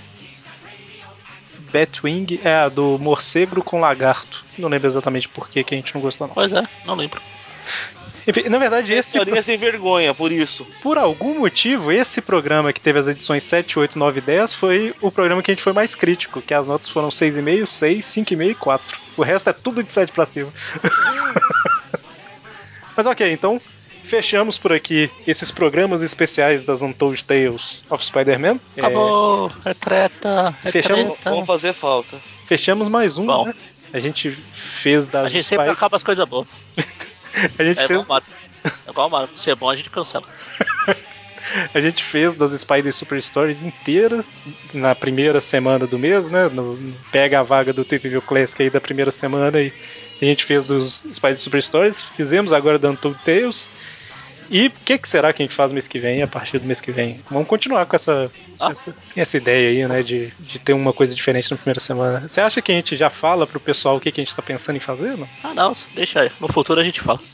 Batwing 1.72 2.40
é 2.44 2.54
a 2.54 2.68
do 2.68 2.98
morcego 2.98 3.62
com 3.62 3.80
lagarto. 3.80 4.44
Não 4.56 4.68
lembro 4.68 4.88
exatamente 4.88 5.28
por 5.28 5.48
que, 5.48 5.64
que 5.64 5.74
a 5.74 5.78
gente 5.78 5.94
não 5.94 6.00
gostou, 6.00 6.26
não. 6.26 6.34
Pois 6.34 6.52
é, 6.52 6.66
não 6.84 6.94
lembro. 6.94 7.20
Enfim, 8.26 8.48
na 8.50 8.58
verdade, 8.58 8.92
esse. 8.92 9.16
Historinha 9.16 9.42
sem 9.42 9.56
vergonha, 9.56 10.12
por 10.12 10.30
isso. 10.30 10.66
Por 10.82 10.98
algum 10.98 11.38
motivo, 11.38 11.90
esse 11.90 12.20
programa 12.20 12.74
que 12.74 12.80
teve 12.80 12.98
as 12.98 13.08
edições 13.08 13.42
7, 13.42 13.78
8, 13.78 13.98
9 13.98 14.18
e 14.18 14.22
10 14.22 14.54
foi 14.54 14.94
o 15.00 15.10
programa 15.10 15.42
que 15.42 15.50
a 15.50 15.54
gente 15.54 15.64
foi 15.64 15.72
mais 15.72 15.94
crítico, 15.94 16.42
que 16.42 16.52
as 16.52 16.66
notas 16.66 16.90
foram 16.90 17.08
6,5, 17.08 17.64
6, 17.64 18.04
5,5 18.04 18.50
e 18.50 18.54
4. 18.54 19.00
O 19.16 19.22
resto 19.22 19.48
é 19.48 19.52
tudo 19.54 19.82
de 19.82 19.90
7 19.90 20.12
pra 20.12 20.26
cima. 20.26 20.52
Mas 22.94 23.06
ok, 23.06 23.32
então 23.32 23.58
fechamos 24.09 24.59
por 24.59 24.72
aqui 24.72 25.11
esses 25.26 25.50
programas 25.50 26.02
especiais 26.02 26.64
das 26.64 26.82
Untold 26.82 27.22
Tales 27.24 27.82
of 27.90 28.04
Spider-Man. 28.04 28.59
Acabou, 28.76 29.52
é 29.64 29.74
treta, 29.74 30.56
é 30.64 30.70
Fechamos- 30.70 31.06
treta. 31.14 31.30
Vão 31.30 31.44
fazer 31.44 31.72
falta. 31.72 32.20
fechamos 32.46 32.88
mais 32.88 33.18
um, 33.18 33.26
Bom. 33.26 33.46
né? 33.46 33.54
A 33.92 34.00
gente 34.00 34.30
fez 34.30 35.06
das 35.06 35.26
A 35.26 35.28
gente 35.28 35.44
sempre 35.44 35.64
Spy- 35.66 35.72
acaba 35.72 35.96
as 35.96 36.02
coisas 36.02 36.28
boas. 36.28 36.46
a 37.59 37.64
gente 37.64 37.78
É 37.80 37.86
fez 37.86 38.02
igual 38.02 38.04
o 38.04 38.09
Mario. 38.09 38.26
É 38.86 38.90
igual 38.90 39.09
o. 39.34 39.38
Se 39.38 39.50
é 39.50 39.54
bom, 39.54 39.70
a 39.70 39.76
gente 39.76 39.90
cancela. 39.90 40.24
A 41.72 41.80
gente 41.80 42.04
fez 42.04 42.34
das 42.34 42.52
Spider 42.52 42.92
Super 42.92 43.22
Stories 43.22 43.62
inteiras 43.62 44.34
na 44.74 44.94
primeira 44.94 45.40
semana 45.40 45.86
do 45.86 45.98
mês, 45.98 46.28
né? 46.28 46.46
No- 46.50 46.78
pega 47.11 47.40
a 47.40 47.42
vaga 47.42 47.72
do 47.72 47.86
Tweep 47.86 48.06
View 48.06 48.20
Classic 48.20 48.62
aí 48.62 48.68
da 48.68 48.82
primeira 48.82 49.11
semana 49.11 49.59
e 49.59 49.72
a 50.20 50.24
gente 50.26 50.44
fez 50.44 50.62
dos 50.66 51.06
Spider 51.11 51.38
Super 51.38 51.62
Stories. 51.62 52.02
Fizemos 52.02 52.52
agora 52.52 52.78
da 52.78 52.90
Untold 52.90 53.18
Tales. 53.24 53.72
E 54.51 54.68
o 54.68 54.70
que, 54.70 54.96
que 54.96 55.09
será 55.09 55.32
que 55.32 55.42
a 55.42 55.44
gente 55.46 55.55
faz 55.55 55.72
mês 55.72 55.86
que 55.86 55.99
vem, 55.99 56.22
a 56.22 56.26
partir 56.26 56.59
do 56.59 56.64
mês 56.66 56.80
que 56.80 56.90
vem? 56.90 57.20
Vamos 57.30 57.46
continuar 57.49 57.84
com 57.86 57.94
essa, 57.96 58.32
Ah. 58.59 58.70
essa, 58.70 58.96
essa 59.14 59.36
ideia 59.36 59.68
aí, 59.68 59.86
né? 59.88 60.03
De, 60.03 60.32
de 60.40 60.59
ter 60.59 60.72
uma 60.72 60.92
coisa 60.92 61.14
diferente 61.14 61.51
na 61.51 61.57
primeira 61.59 61.80
semana. 61.80 62.26
Você 62.28 62.40
acha 62.40 62.62
que 62.62 62.72
a 62.72 62.74
gente 62.74 62.96
já 62.96 63.11
fala 63.11 63.46
pro 63.46 63.61
pessoal 63.61 63.96
o 63.96 64.01
que, 64.01 64.11
que 64.11 64.20
a 64.20 64.24
gente 64.24 64.34
tá 64.34 64.40
pensando 64.42 64.76
em 64.76 64.80
fazer? 64.80 65.16
Não? 65.18 65.28
Ah, 65.44 65.53
não, 65.55 65.76
deixa 65.94 66.20
aí. 66.22 66.30
No 66.40 66.49
futuro 66.49 66.80
a 66.80 66.84
gente 66.84 67.01
fala. 67.01 67.20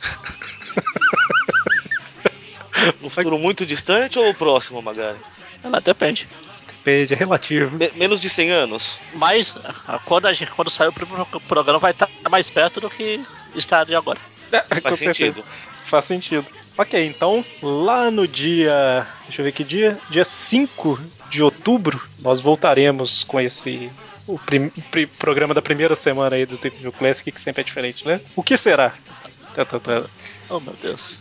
No 3.00 3.08
futuro 3.08 3.38
muito 3.38 3.64
distante 3.64 4.18
ou 4.18 4.34
próximo, 4.34 4.82
Magari? 4.82 5.16
Ela 5.62 5.80
depende. 5.80 6.28
Depende, 6.66 7.14
é 7.14 7.16
relativo. 7.16 7.76
Me- 7.76 7.90
menos 7.94 8.20
de 8.20 8.28
100 8.28 8.50
anos? 8.50 8.98
Mas 9.14 9.56
ah, 9.88 9.98
quando, 10.04 10.26
a 10.26 10.32
gente, 10.32 10.50
quando 10.50 10.70
sair 10.70 10.88
o 10.88 10.92
primeiro 10.92 11.24
programa 11.48 11.78
vai 11.78 11.92
estar 11.92 12.10
mais 12.30 12.50
perto 12.50 12.80
do 12.80 12.90
que 12.90 13.24
está 13.54 13.84
de 13.84 13.94
agora. 13.94 14.18
Com 14.50 14.80
Faz 14.80 14.98
certeza. 14.98 15.14
sentido. 15.14 15.44
Faz 15.84 16.04
sentido. 16.06 16.46
Ok, 16.76 17.06
então 17.06 17.44
lá 17.62 18.10
no 18.10 18.26
dia. 18.26 19.06
Deixa 19.24 19.40
eu 19.42 19.44
ver 19.44 19.52
que 19.52 19.62
dia? 19.64 19.98
Dia 20.10 20.24
5 20.24 20.98
de 21.30 21.42
outubro, 21.42 22.00
nós 22.20 22.40
voltaremos 22.40 23.22
com 23.24 23.40
esse. 23.40 23.90
O 24.26 24.38
prim- 24.38 24.70
pri- 24.90 25.06
programa 25.06 25.52
da 25.52 25.60
primeira 25.60 25.94
semana 25.94 26.34
aí 26.36 26.46
do 26.46 26.56
Tempo 26.56 26.78
View 26.80 26.90
Classic, 26.92 27.30
que 27.30 27.40
sempre 27.40 27.60
é 27.60 27.64
diferente, 27.64 28.06
né? 28.06 28.20
O 28.34 28.42
que 28.42 28.56
será? 28.56 28.94
Tá, 29.54 29.64
tá, 29.64 29.78
tá. 29.78 30.04
Oh 30.48 30.58
meu 30.58 30.74
Deus. 30.82 31.18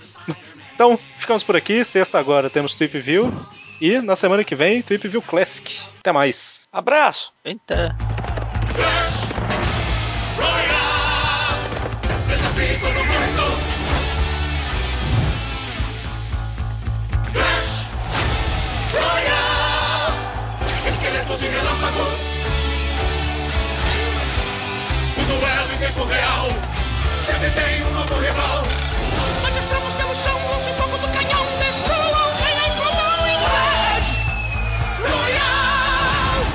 Então, 0.74 0.98
ficamos 1.20 1.44
por 1.44 1.56
aqui. 1.56 1.84
Sexta 1.86 2.18
agora 2.18 2.50
temos 2.50 2.74
Tweep 2.76 2.98
View. 3.00 3.46
E 3.82 4.00
na 4.00 4.16
semana 4.16 4.44
que 4.44 4.56
vem, 4.56 4.82
Tweep 4.82 5.08
View 5.08 5.22
Classic. 5.22 5.82
Até 6.00 6.12
mais. 6.14 6.62
Abraço! 6.72 7.34
Eita. 7.44 7.96
Tempo 25.94 26.06
real. 26.06 26.46
Sempre 27.22 27.52
tem 27.52 27.84
um 27.86 27.92
novo 27.92 28.16
rival. 28.16 28.64
Pelo 29.98 30.16
chão, 30.16 30.38
e 30.60 30.74
fogo 30.78 30.98
do 30.98 31.08
canhão. 31.14 31.44
Destruam, 31.60 32.36
vem 32.38 32.60
a 32.60 32.68
explosão 32.68 33.20
Royale. 35.00 36.48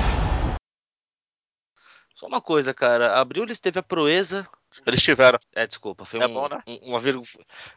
Só 2.15 2.27
uma 2.27 2.41
coisa, 2.41 2.73
cara. 2.73 3.19
Abril 3.19 3.43
eles 3.43 3.59
teve 3.59 3.79
a 3.79 3.83
proeza. 3.83 4.47
Eles 4.85 5.01
tiveram. 5.01 5.39
É, 5.55 5.65
desculpa, 5.65 6.05
foi 6.05 6.19
É 6.21 6.27
um, 6.27 6.33
bom, 6.33 6.47
né? 6.49 6.61
um- 6.67 6.99
vergo- 6.99 7.23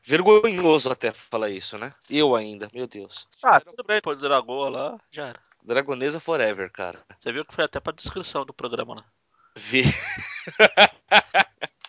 vergonhoso 0.05 0.91
até 0.91 1.13
falar 1.13 1.49
isso, 1.51 1.79
né? 1.79 1.95
Eu 2.11 2.35
ainda, 2.37 2.69
meu 2.73 2.87
Deus. 2.87 3.27
Ah, 3.43 3.61
tudo 3.61 3.83
bem. 3.85 4.01
Pô, 4.01 4.15
Dragoa 4.15 4.69
lá, 4.69 4.99
já 5.11 5.29
era. 5.29 5.41
Dragonesa 5.65 6.19
Forever, 6.21 6.71
cara. 6.73 6.99
Você 7.21 7.33
viu 7.33 7.45
que 7.45 7.55
foi 7.55 7.65
até 7.65 7.79
pra 7.81 7.93
descrição 7.93 8.45
do 8.45 8.53
programa 8.53 8.95
lá. 8.97 9.05
Vi. 9.57 9.85